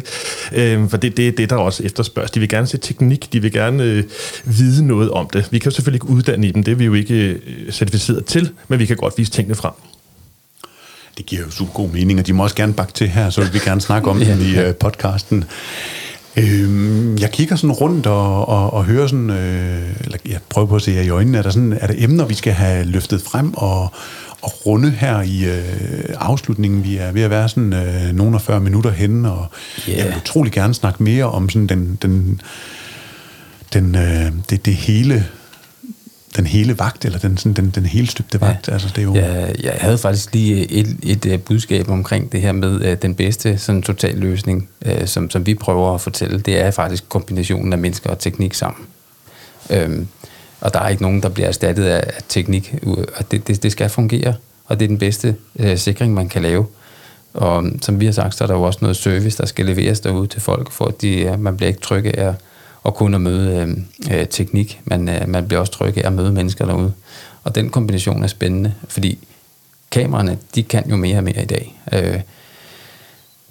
Ikke? 0.53 0.75
Øh, 0.75 0.89
for 0.89 0.97
det 0.97 1.17
det 1.17 1.27
er 1.27 1.31
det, 1.31 1.37
det, 1.37 1.49
der 1.49 1.55
også 1.55 1.83
efterspørges. 1.83 2.31
De 2.31 2.39
vil 2.39 2.49
gerne 2.49 2.67
se 2.67 2.77
teknik, 2.77 3.33
de 3.33 3.41
vil 3.41 3.51
gerne 3.51 3.83
øh, 3.83 4.03
vide 4.45 4.87
noget 4.87 5.11
om 5.11 5.29
det. 5.33 5.47
Vi 5.51 5.59
kan 5.59 5.71
jo 5.71 5.75
selvfølgelig 5.75 6.03
ikke 6.03 6.13
uddanne 6.13 6.47
i 6.47 6.51
dem, 6.51 6.63
det 6.63 6.71
er 6.71 6.75
vi 6.75 6.85
jo 6.85 6.93
ikke 6.93 7.15
øh, 7.15 7.71
certificeret 7.71 8.25
til, 8.25 8.49
men 8.67 8.79
vi 8.79 8.85
kan 8.85 8.97
godt 8.97 9.13
vise 9.17 9.31
tingene 9.31 9.55
frem. 9.55 9.73
Det 11.17 11.25
giver 11.25 11.41
jo 11.41 11.51
super 11.51 11.73
god 11.73 11.89
mening, 11.89 12.19
og 12.19 12.27
de 12.27 12.33
må 12.33 12.43
også 12.43 12.55
gerne 12.55 12.73
bakke 12.73 12.93
til 12.93 13.07
her, 13.07 13.29
så 13.29 13.41
vil 13.41 13.53
vi 13.53 13.59
gerne 13.59 13.81
snakke 13.81 14.09
om 14.09 14.21
ja. 14.21 14.37
i 14.37 14.69
uh, 14.69 14.75
podcasten. 14.75 15.43
Øhm, 16.37 17.17
jeg 17.17 17.31
kigger 17.31 17.55
sådan 17.55 17.71
rundt 17.71 18.07
og, 18.07 18.47
og, 18.47 18.73
og 18.73 18.85
hører 18.85 19.07
sådan, 19.07 19.29
øh, 19.29 19.95
eller 20.03 20.17
jeg 20.25 20.39
prøver 20.49 20.67
på 20.67 20.75
at 20.75 20.81
se 20.81 20.91
jer 20.91 21.01
i 21.01 21.09
øjnene, 21.09 21.37
er 21.37 21.41
der, 21.41 21.49
sådan, 21.49 21.73
er 21.81 21.87
der 21.87 21.93
emner, 21.97 22.25
vi 22.25 22.33
skal 22.33 22.53
have 22.53 22.83
løftet 22.83 23.21
frem 23.21 23.53
og, 23.53 23.81
og 24.41 24.65
runde 24.65 24.91
her 24.91 25.21
i 25.21 25.45
øh, 25.45 26.15
afslutningen? 26.15 26.83
Vi 26.83 26.97
er 26.97 27.11
ved 27.11 27.21
at 27.21 27.29
være 27.29 27.49
sådan 27.49 27.73
øh, 27.73 28.13
nogle 28.13 28.35
af 28.35 28.41
40 28.41 28.59
minutter 28.59 28.91
henne, 28.91 29.31
og 29.31 29.47
yeah. 29.89 29.97
jeg 29.97 30.05
vil 30.05 30.15
utrolig 30.17 30.51
gerne 30.51 30.73
snakke 30.73 31.03
mere 31.03 31.25
om 31.25 31.49
sådan 31.49 31.67
den, 31.67 31.97
den, 32.01 32.41
den, 33.73 33.95
øh, 33.95 34.31
det, 34.49 34.65
det 34.65 34.75
hele 34.75 35.25
den 36.37 36.45
hele 36.47 36.79
vagt, 36.79 37.05
eller 37.05 37.19
den, 37.19 37.37
sådan, 37.37 37.53
den, 37.53 37.69
den 37.69 37.85
hele 37.85 38.07
støbte 38.07 38.41
vagt. 38.41 38.67
Ja. 38.67 38.73
Altså, 38.73 38.87
det 38.87 38.97
er 38.97 39.03
jo... 39.03 39.15
ja, 39.15 39.51
jeg 39.63 39.73
havde 39.79 39.97
faktisk 39.97 40.33
lige 40.33 40.71
et, 40.71 40.97
et, 41.03 41.25
et 41.25 41.43
budskab 41.43 41.89
omkring 41.89 42.31
det 42.31 42.41
her 42.41 42.51
med 42.51 42.91
uh, 42.91 42.93
den 43.01 43.15
bedste 43.15 43.57
sådan, 43.57 43.81
total 43.81 44.15
løsning, 44.15 44.69
uh, 44.85 45.05
som, 45.05 45.29
som 45.29 45.45
vi 45.45 45.53
prøver 45.53 45.93
at 45.93 46.01
fortælle. 46.01 46.39
Det 46.39 46.59
er 46.59 46.71
faktisk 46.71 47.09
kombinationen 47.09 47.73
af 47.73 47.79
mennesker 47.79 48.09
og 48.09 48.19
teknik 48.19 48.53
sammen. 48.53 48.85
Um, 49.85 50.07
og 50.61 50.73
der 50.73 50.79
er 50.79 50.89
ikke 50.89 51.01
nogen, 51.01 51.23
der 51.23 51.29
bliver 51.29 51.47
erstattet 51.47 51.85
af, 51.85 52.03
af 52.15 52.21
teknik, 52.29 52.75
og 53.17 53.31
det, 53.31 53.47
det, 53.47 53.63
det 53.63 53.71
skal 53.71 53.89
fungere, 53.89 54.33
og 54.65 54.79
det 54.79 54.85
er 54.85 54.89
den 54.89 54.97
bedste 54.97 55.35
uh, 55.55 55.75
sikring, 55.75 56.13
man 56.13 56.29
kan 56.29 56.41
lave. 56.41 56.65
Og 57.33 57.65
som 57.81 57.99
vi 57.99 58.05
har 58.05 58.13
sagt, 58.13 58.35
så 58.35 58.43
er 58.43 58.47
der 58.47 58.55
jo 58.55 58.61
også 58.61 58.79
noget 58.81 58.97
service, 58.97 59.37
der 59.37 59.45
skal 59.45 59.65
leveres 59.65 59.99
derude 59.99 60.27
til 60.27 60.41
folk, 60.41 60.71
for 60.71 60.85
at 60.85 61.01
de, 61.01 61.35
man 61.39 61.57
bliver 61.57 61.67
ikke 61.67 61.81
trygge 61.81 62.19
af 62.19 62.33
og 62.87 62.95
kun 62.95 63.13
at 63.13 63.21
møde 63.21 63.55
øh, 64.09 64.19
øh, 64.19 64.27
teknik. 64.27 64.81
Man, 64.85 65.09
øh, 65.09 65.29
man 65.29 65.47
bliver 65.47 65.59
også 65.59 65.71
tryg 65.71 65.97
af 65.97 66.07
at 66.07 66.13
møde 66.13 66.31
mennesker 66.31 66.65
derude. 66.65 66.93
Og 67.43 67.55
den 67.55 67.69
kombination 67.69 68.23
er 68.23 68.27
spændende, 68.27 68.73
fordi 68.87 69.17
kameraerne, 69.91 70.37
de 70.55 70.63
kan 70.63 70.89
jo 70.89 70.95
mere 70.95 71.17
og 71.17 71.23
mere 71.23 71.43
i 71.43 71.45
dag. 71.45 71.79
Øh, 71.93 72.19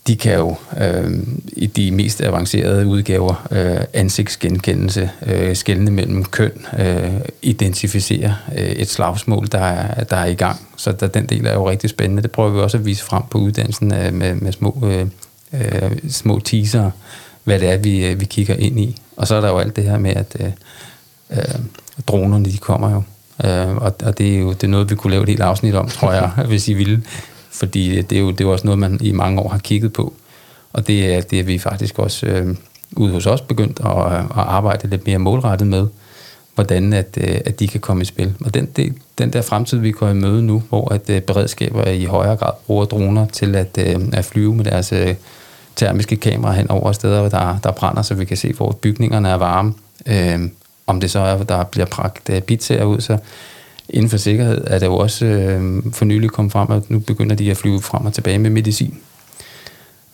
de 0.07 0.17
kan 0.17 0.35
jo 0.35 0.57
øh, 0.81 1.11
i 1.47 1.67
de 1.67 1.91
mest 1.91 2.21
avancerede 2.21 2.87
udgaver 2.87 3.47
øh, 3.51 3.85
ansigtsgenkendelse, 3.93 5.11
øh, 5.27 5.57
skældne 5.57 5.91
mellem 5.91 6.25
køn, 6.25 6.67
øh, 6.79 7.13
identificere 7.43 8.37
øh, 8.59 8.69
et 8.69 8.89
slagsmål, 8.89 9.47
der 9.53 9.59
er, 9.61 10.05
der 10.05 10.17
er 10.17 10.27
i 10.27 10.35
gang. 10.35 10.69
Så 10.77 10.93
der, 10.93 11.07
den 11.07 11.27
del 11.27 11.47
er 11.47 11.53
jo 11.53 11.71
rigtig 11.71 11.91
spændende. 11.91 12.23
Det 12.23 12.31
prøver 12.31 12.51
vi 12.51 12.59
også 12.59 12.77
at 12.77 12.85
vise 12.85 13.05
frem 13.05 13.23
på 13.31 13.39
uddannelsen 13.39 13.95
øh, 13.95 14.15
med, 14.15 14.35
med 14.35 14.53
små, 14.53 14.83
øh, 14.85 15.07
øh, 15.53 15.97
små 16.11 16.39
teaser, 16.39 16.91
hvad 17.47 17.61
det 17.61 17.69
er, 17.69 17.77
vi, 17.77 18.07
øh, 18.07 18.21
vi 18.21 18.25
kigger 18.25 18.55
ind 18.55 18.81
i. 18.81 18.97
Og 19.17 19.27
så 19.27 19.35
er 19.35 19.41
der 19.41 19.49
jo 19.49 19.59
alt 19.59 19.77
det 19.77 19.85
her 19.85 19.99
med, 19.99 20.17
at 20.17 20.37
øh, 20.41 20.51
øh, 21.31 21.61
dronerne, 22.07 22.45
de 22.45 22.59
kommer 22.59 22.91
jo. 22.91 23.03
Øh, 23.49 23.77
og, 23.77 23.95
og 24.05 24.19
det 24.19 24.35
er 24.35 24.39
jo 24.39 24.53
det 24.53 24.65
er 24.65 24.69
noget, 24.69 24.91
vi 24.91 24.95
kunne 24.95 25.11
lave 25.11 25.23
et 25.23 25.29
helt 25.29 25.41
afsnit 25.41 25.75
om, 25.75 25.89
tror 25.89 26.13
jeg, 26.13 26.31
hvis 26.49 26.69
I 26.69 26.75
ville. 26.75 27.03
Fordi 27.51 28.03
det 28.03 28.17
er 28.17 28.21
jo, 28.21 28.31
det 28.31 28.41
er 28.41 28.45
jo 28.45 28.53
også 28.53 28.65
noget, 28.65 28.79
man 28.79 28.99
i 29.03 29.13
mange 29.13 29.41
år 29.41 29.49
har 29.49 29.59
kigget 29.59 29.93
på. 29.93 30.15
Og 30.73 30.87
det 30.87 31.15
er, 31.15 31.21
det 31.21 31.41
er 31.41 31.45
vi 31.45 31.59
faktisk 31.59 31.99
også 31.99 32.27
øh, 32.27 32.57
ude 32.97 33.13
hos 33.13 33.27
os 33.27 33.41
begyndt 33.41 33.81
at, 33.81 34.15
at 34.15 34.27
arbejde 34.31 34.89
lidt 34.89 35.07
mere 35.07 35.19
målrettet 35.19 35.69
med, 35.69 35.87
hvordan 36.55 36.93
at, 36.93 37.19
øh, 37.21 37.41
at 37.47 37.61
de 37.61 37.69
kan 37.69 37.81
komme 37.81 38.03
i 38.03 38.05
spil. 38.05 38.35
Og 38.45 38.55
den, 38.55 38.67
det, 38.77 38.95
den 39.19 39.33
der 39.33 39.43
fremtid, 39.43 39.79
vi 39.79 39.93
går 39.93 40.09
i 40.09 40.15
møde 40.15 40.43
nu, 40.43 40.63
hvor 40.69 40.93
at 40.95 41.11
øh, 41.11 41.21
beredskaber 41.23 41.85
i 41.85 42.05
højere 42.05 42.37
grad 42.37 42.53
bruger 42.67 42.85
droner 42.85 43.27
til 43.27 43.57
at, 43.57 43.79
øh, 43.79 44.01
at 44.13 44.25
flyve 44.25 44.55
med 44.55 44.65
deres 44.65 44.93
øh, 44.93 45.15
termiske 45.77 46.17
kameraer 46.17 46.55
hen 46.55 46.71
over 46.71 46.93
steder, 46.93 47.29
der, 47.29 47.59
der 47.59 47.71
brænder, 47.71 48.03
så 48.03 48.15
vi 48.15 48.25
kan 48.25 48.37
se, 48.37 48.53
hvor 48.53 48.73
bygningerne 48.73 49.29
er 49.29 49.35
varme. 49.35 49.75
Øh, 50.07 50.41
om 50.87 51.01
det 51.01 51.11
så 51.11 51.19
er, 51.19 51.43
der 51.43 51.65
bliver 51.65 51.87
bragt 51.87 52.31
uh, 52.31 52.89
ud, 52.89 53.01
så 53.01 53.19
inden 53.89 54.11
for 54.11 54.17
sikkerhed 54.17 54.65
er 54.67 54.79
det 54.79 54.87
jo 54.87 54.97
også 54.97 55.27
øh, 55.27 55.83
for 55.93 56.05
nylig 56.05 56.31
kommet 56.31 56.53
frem, 56.53 56.71
at 56.71 56.91
nu 56.91 56.99
begynder 56.99 57.37
de 57.37 57.51
at 57.51 57.57
flyve 57.57 57.83
frem 57.83 58.07
og 58.07 58.13
tilbage 58.13 58.39
med 58.39 58.51
medicin. 58.51 58.99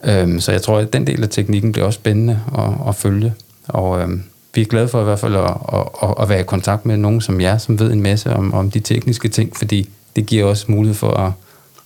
Øh, 0.05 0.41
så 0.41 0.53
jeg 0.53 0.63
tror, 0.63 0.79
at 0.79 0.93
den 0.93 1.07
del 1.07 1.23
af 1.23 1.29
teknikken 1.29 1.73
bliver 1.73 1.87
også 1.87 1.97
spændende 1.97 2.41
at, 2.59 2.89
at 2.89 2.95
følge. 2.95 3.35
Og 3.69 4.01
øh, 4.01 4.09
vi 4.55 4.61
er 4.61 4.65
glade 4.65 4.89
for 4.89 5.01
i 5.01 5.05
hvert 5.05 5.19
fald 5.19 5.37
at, 5.37 5.57
at, 6.03 6.15
at 6.21 6.29
være 6.29 6.41
i 6.41 6.45
kontakt 6.45 6.87
med 6.87 6.97
nogen 6.97 7.21
som 7.21 7.41
jer, 7.41 7.59
som 7.59 7.79
ved 7.79 7.93
en 7.93 8.03
masse 8.03 8.33
om, 8.33 8.55
om 8.55 8.71
de 8.71 8.81
tekniske 8.81 9.29
ting, 9.29 9.57
fordi 9.57 9.89
det 10.17 10.27
giver 10.27 10.45
også 10.45 10.65
mulighed 10.69 10.95
for 10.95 11.11
at, 11.11 11.33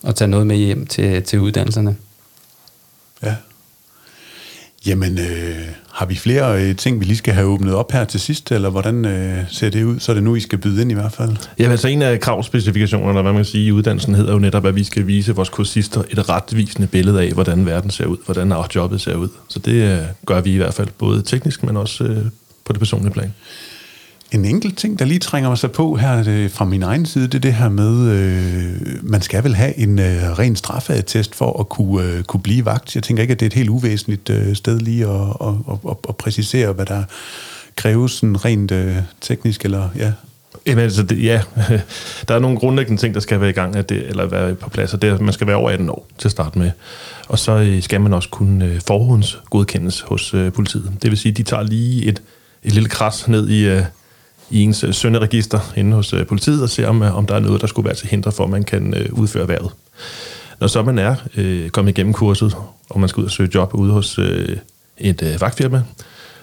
at 0.06 0.14
tage 0.14 0.28
noget 0.28 0.46
med 0.46 0.56
hjem 0.56 0.86
til, 0.86 1.22
til 1.22 1.40
uddannelserne. 1.40 1.96
Ja, 3.22 3.34
Jamen, 4.86 5.18
øh, 5.18 5.56
har 5.92 6.06
vi 6.06 6.14
flere 6.14 6.62
øh, 6.62 6.76
ting, 6.76 7.00
vi 7.00 7.04
lige 7.04 7.16
skal 7.16 7.34
have 7.34 7.46
åbnet 7.46 7.74
op 7.74 7.92
her 7.92 8.04
til 8.04 8.20
sidst, 8.20 8.52
eller 8.52 8.70
hvordan 8.70 9.04
øh, 9.04 9.38
ser 9.48 9.70
det 9.70 9.84
ud? 9.84 10.00
Så 10.00 10.12
er 10.12 10.14
det 10.14 10.22
nu, 10.22 10.34
I 10.34 10.40
skal 10.40 10.58
byde 10.58 10.82
ind 10.82 10.90
i 10.90 10.94
hvert 10.94 11.12
fald. 11.12 11.36
Ja, 11.58 11.70
altså 11.70 11.88
en 11.88 12.02
af 12.02 12.20
kravspecifikationerne, 12.20 13.12
hvad 13.12 13.22
man 13.22 13.34
kan 13.34 13.44
sige, 13.44 13.66
i 13.66 13.72
uddannelsen 13.72 14.14
hedder 14.14 14.32
jo 14.32 14.38
netop, 14.38 14.66
at 14.66 14.76
vi 14.76 14.84
skal 14.84 15.06
vise 15.06 15.34
vores 15.34 15.48
kursister 15.48 16.02
et 16.10 16.28
retvisende 16.28 16.86
billede 16.86 17.22
af, 17.22 17.32
hvordan 17.32 17.66
verden 17.66 17.90
ser 17.90 18.06
ud, 18.06 18.16
hvordan 18.24 18.52
jobbet 18.74 19.00
ser 19.00 19.14
ud. 19.14 19.28
Så 19.48 19.58
det 19.58 19.72
øh, 19.72 19.98
gør 20.26 20.40
vi 20.40 20.52
i 20.52 20.56
hvert 20.56 20.74
fald, 20.74 20.88
både 20.98 21.22
teknisk, 21.22 21.62
men 21.62 21.76
også 21.76 22.04
øh, 22.04 22.24
på 22.64 22.72
det 22.72 22.78
personlige 22.78 23.12
plan. 23.12 23.34
En 24.32 24.44
enkelt 24.44 24.78
ting, 24.78 24.98
der 24.98 25.04
lige 25.04 25.18
trænger 25.18 25.50
mig 25.50 25.58
sig 25.58 25.72
på 25.72 25.94
her 25.94 26.48
fra 26.48 26.64
min 26.64 26.82
egen 26.82 27.06
side, 27.06 27.24
det 27.24 27.34
er 27.34 27.38
det 27.38 27.54
her 27.54 27.68
med, 27.68 28.10
øh, 28.10 29.10
man 29.10 29.22
skal 29.22 29.44
vel 29.44 29.54
have 29.54 29.78
en 29.78 29.98
øh, 29.98 30.38
ren 30.38 30.56
straffeattest 30.56 31.34
for 31.34 31.60
at 31.60 31.68
kunne, 31.68 32.04
øh, 32.04 32.22
kunne 32.22 32.42
blive 32.42 32.64
vagt. 32.64 32.94
Jeg 32.94 33.02
tænker 33.02 33.22
ikke, 33.22 33.32
at 33.32 33.40
det 33.40 33.46
er 33.46 33.50
et 33.50 33.54
helt 33.54 33.68
uvæsentligt 33.68 34.30
øh, 34.30 34.56
sted 34.56 34.80
lige 34.80 35.06
at, 35.06 35.20
at, 35.40 35.54
at, 35.88 35.96
at 36.08 36.16
præcisere, 36.16 36.72
hvad 36.72 36.86
der 36.86 37.02
kræves 37.76 38.12
sådan 38.12 38.44
rent 38.44 38.70
øh, 38.70 38.96
teknisk, 39.20 39.64
eller 39.64 39.88
ja, 39.96 40.12
Jamen, 40.66 40.84
altså, 40.84 41.02
det, 41.02 41.24
ja, 41.24 41.42
der 42.28 42.34
er 42.34 42.38
nogle 42.38 42.58
grundlæggende 42.58 43.02
ting, 43.02 43.14
der 43.14 43.20
skal 43.20 43.40
være 43.40 43.50
i 43.50 43.52
gang, 43.52 43.76
at 43.76 43.88
det, 43.88 44.06
eller 44.06 44.26
være 44.26 44.54
på 44.54 44.70
plads, 44.70 44.94
og 44.94 45.02
det 45.02 45.10
er, 45.10 45.14
at 45.14 45.20
man 45.20 45.32
skal 45.32 45.46
være 45.46 45.56
over 45.56 45.70
18 45.70 45.90
år 45.90 46.06
til 46.18 46.28
at 46.28 46.32
starte 46.32 46.58
med. 46.58 46.70
Og 47.28 47.38
så 47.38 47.52
øh, 47.52 47.82
skal 47.82 48.00
man 48.00 48.12
også 48.12 48.28
kunne 48.28 48.64
øh, 48.64 48.80
forhåndsgodkendes 48.86 50.00
hos 50.00 50.34
øh, 50.34 50.52
politiet. 50.52 50.92
Det 51.02 51.10
vil 51.10 51.18
sige, 51.18 51.30
at 51.30 51.36
de 51.36 51.42
tager 51.42 51.62
lige 51.62 52.04
et, 52.04 52.22
et 52.62 52.72
lille 52.72 52.88
kras 52.88 53.28
ned 53.28 53.48
i, 53.48 53.68
øh, 53.68 53.82
i 54.50 54.62
ens 54.62 54.84
øh, 54.84 54.94
sønderegister 54.94 55.72
inde 55.76 55.92
hos 55.92 56.12
øh, 56.12 56.26
politiet 56.26 56.62
og 56.62 56.70
se, 56.70 56.88
om, 56.88 57.02
øh, 57.02 57.16
om 57.16 57.26
der 57.26 57.34
er 57.34 57.40
noget, 57.40 57.60
der 57.60 57.66
skulle 57.66 57.86
være 57.86 57.94
til 57.94 58.08
hinder 58.08 58.30
for, 58.30 58.44
at 58.44 58.50
man 58.50 58.62
kan 58.62 58.94
øh, 58.94 59.08
udføre 59.12 59.48
værvet. 59.48 59.72
Når 60.60 60.66
så 60.66 60.82
man 60.82 60.98
er 60.98 61.14
øh, 61.36 61.68
kommet 61.70 61.98
igennem 61.98 62.12
kurset, 62.12 62.56
og 62.90 63.00
man 63.00 63.08
skal 63.08 63.20
ud 63.20 63.24
og 63.24 63.30
søge 63.30 63.50
job 63.54 63.74
ude 63.74 63.92
hos 63.92 64.18
øh, 64.18 64.56
et 64.98 65.22
øh, 65.22 65.40
vagtfirma, 65.40 65.82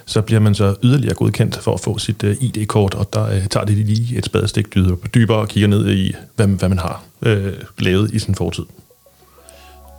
så 0.05 0.21
bliver 0.21 0.39
man 0.39 0.55
så 0.55 0.75
yderligere 0.83 1.15
godkendt 1.15 1.55
for 1.55 1.73
at 1.73 1.79
få 1.79 1.97
sit 1.97 2.23
øh, 2.23 2.37
ID-kort, 2.41 2.93
og 2.93 3.13
der 3.13 3.25
øh, 3.25 3.47
tager 3.47 3.65
det 3.65 3.77
lige 3.77 4.17
et 4.17 4.25
spadestik 4.25 4.75
dybere 5.15 5.37
og 5.37 5.47
kigger 5.47 5.67
ned 5.67 5.91
i, 5.91 6.13
hvad, 6.35 6.47
hvad 6.47 6.69
man 6.69 6.79
har 6.79 7.03
øh, 7.21 7.53
lavet 7.79 8.11
i 8.13 8.19
sin 8.19 8.35
fortid. 8.35 8.63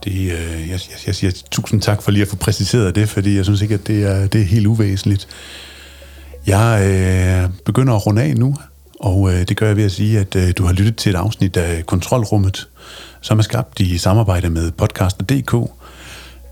Det, 0.05 0.13
øh, 0.13 0.61
jeg, 0.61 0.69
jeg, 0.71 0.81
jeg 1.07 1.15
siger 1.15 1.33
tusind 1.51 1.81
tak 1.81 2.03
for 2.03 2.11
lige 2.11 2.23
at 2.23 2.29
få 2.29 2.37
præciseret 2.37 2.95
det, 2.95 3.09
fordi 3.09 3.37
jeg 3.37 3.45
synes 3.45 3.63
ikke, 3.63 3.75
at 3.75 3.87
det 3.87 4.03
er, 4.03 4.27
det 4.27 4.41
er 4.41 4.45
helt 4.45 4.67
uvæsentligt. 4.67 5.29
Jeg 6.47 6.81
øh, 6.87 7.51
begynder 7.65 7.95
at 7.95 8.07
runde 8.07 8.23
af 8.23 8.37
nu, 8.37 8.55
og 9.01 9.33
øh, 9.33 9.49
det 9.49 9.57
gør 9.57 9.67
jeg 9.67 9.77
ved 9.77 9.85
at 9.85 9.93
sige, 9.93 10.19
at 10.21 10.37
øh, 10.37 10.53
du 10.59 10.65
har 10.65 10.73
lyttet 10.73 10.97
til 10.97 11.11
et 11.11 11.17
afsnit 11.17 11.57
af 11.57 11.87
Kontrolrummet, 11.87 12.69
som 13.21 13.39
er 13.39 13.43
skabt 13.43 13.81
i 13.81 13.99
samarbejde 13.99 14.51
med 14.51 14.71
podcaster.dk. 14.71 15.71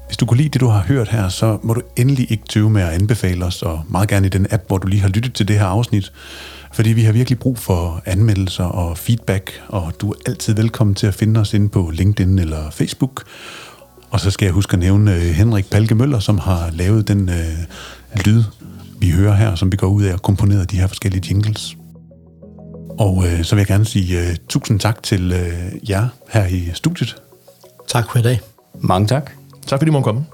Hvis 0.07 0.17
du 0.17 0.27
kunne 0.27 0.37
lide 0.37 0.49
det, 0.49 0.61
du 0.61 0.67
har 0.67 0.81
hørt 0.81 1.09
her, 1.09 1.29
så 1.29 1.59
må 1.63 1.75
du 1.75 1.81
endelig 1.97 2.33
ikke 2.33 2.45
tøve 2.49 2.71
med 2.71 2.83
at 2.83 2.89
anbefale 2.89 3.45
os, 3.45 3.63
og 3.63 3.83
meget 3.89 4.09
gerne 4.09 4.27
i 4.27 4.31
den 4.31 4.47
app, 4.51 4.63
hvor 4.67 4.79
du 4.79 4.87
lige 4.87 5.01
har 5.01 5.09
lyttet 5.09 5.35
til 5.35 5.49
det 5.49 5.59
her 5.59 5.67
afsnit. 5.67 6.13
Fordi 6.73 6.93
vi 6.93 7.03
har 7.03 7.13
virkelig 7.13 7.39
brug 7.39 7.59
for 7.59 8.03
anmeldelser 8.07 8.65
og 8.65 8.99
feedback, 8.99 9.63
og 9.69 9.93
du 10.01 10.11
er 10.11 10.15
altid 10.27 10.55
velkommen 10.55 10.95
til 10.95 11.07
at 11.07 11.15
finde 11.15 11.41
os 11.41 11.55
inde 11.55 11.69
på 11.69 11.91
LinkedIn 11.91 12.39
eller 12.39 12.71
Facebook. 12.71 13.25
Og 14.11 14.21
så 14.21 14.31
skal 14.31 14.47
jeg 14.47 14.53
huske 14.53 14.73
at 14.73 14.79
nævne 14.79 15.15
øh, 15.15 15.21
Henrik 15.21 15.71
Palke 15.71 15.95
Møller, 15.95 16.19
som 16.19 16.39
har 16.39 16.71
lavet 16.73 17.09
den 17.09 17.29
øh, 17.29 17.59
lyd 18.25 18.43
vi 19.03 19.11
hører 19.11 19.35
her, 19.35 19.55
som 19.55 19.73
vi 19.73 19.77
går 19.77 19.87
ud 19.87 20.03
af 20.03 20.15
og 20.15 20.23
komponeret 20.23 20.71
de 20.71 20.77
her 20.77 20.87
forskellige 20.87 21.23
jingles. 21.29 21.77
Og 22.99 23.25
øh, 23.27 23.45
så 23.45 23.55
vil 23.55 23.61
jeg 23.61 23.67
gerne 23.67 23.85
sige 23.85 24.21
øh, 24.21 24.37
tusind 24.49 24.81
tak 24.81 25.03
til 25.03 25.33
øh, 25.33 25.91
jer 25.91 26.09
her 26.31 26.47
i 26.47 26.71
studiet. 26.75 27.17
Tak 27.89 28.11
for 28.11 28.19
i 28.19 28.23
dag. 28.23 28.41
Mange 28.81 29.07
tak. 29.07 29.31
Tak 29.67 29.79
fordi 29.79 29.87
du 29.87 29.93
måtte 29.93 30.05
komme. 30.05 30.25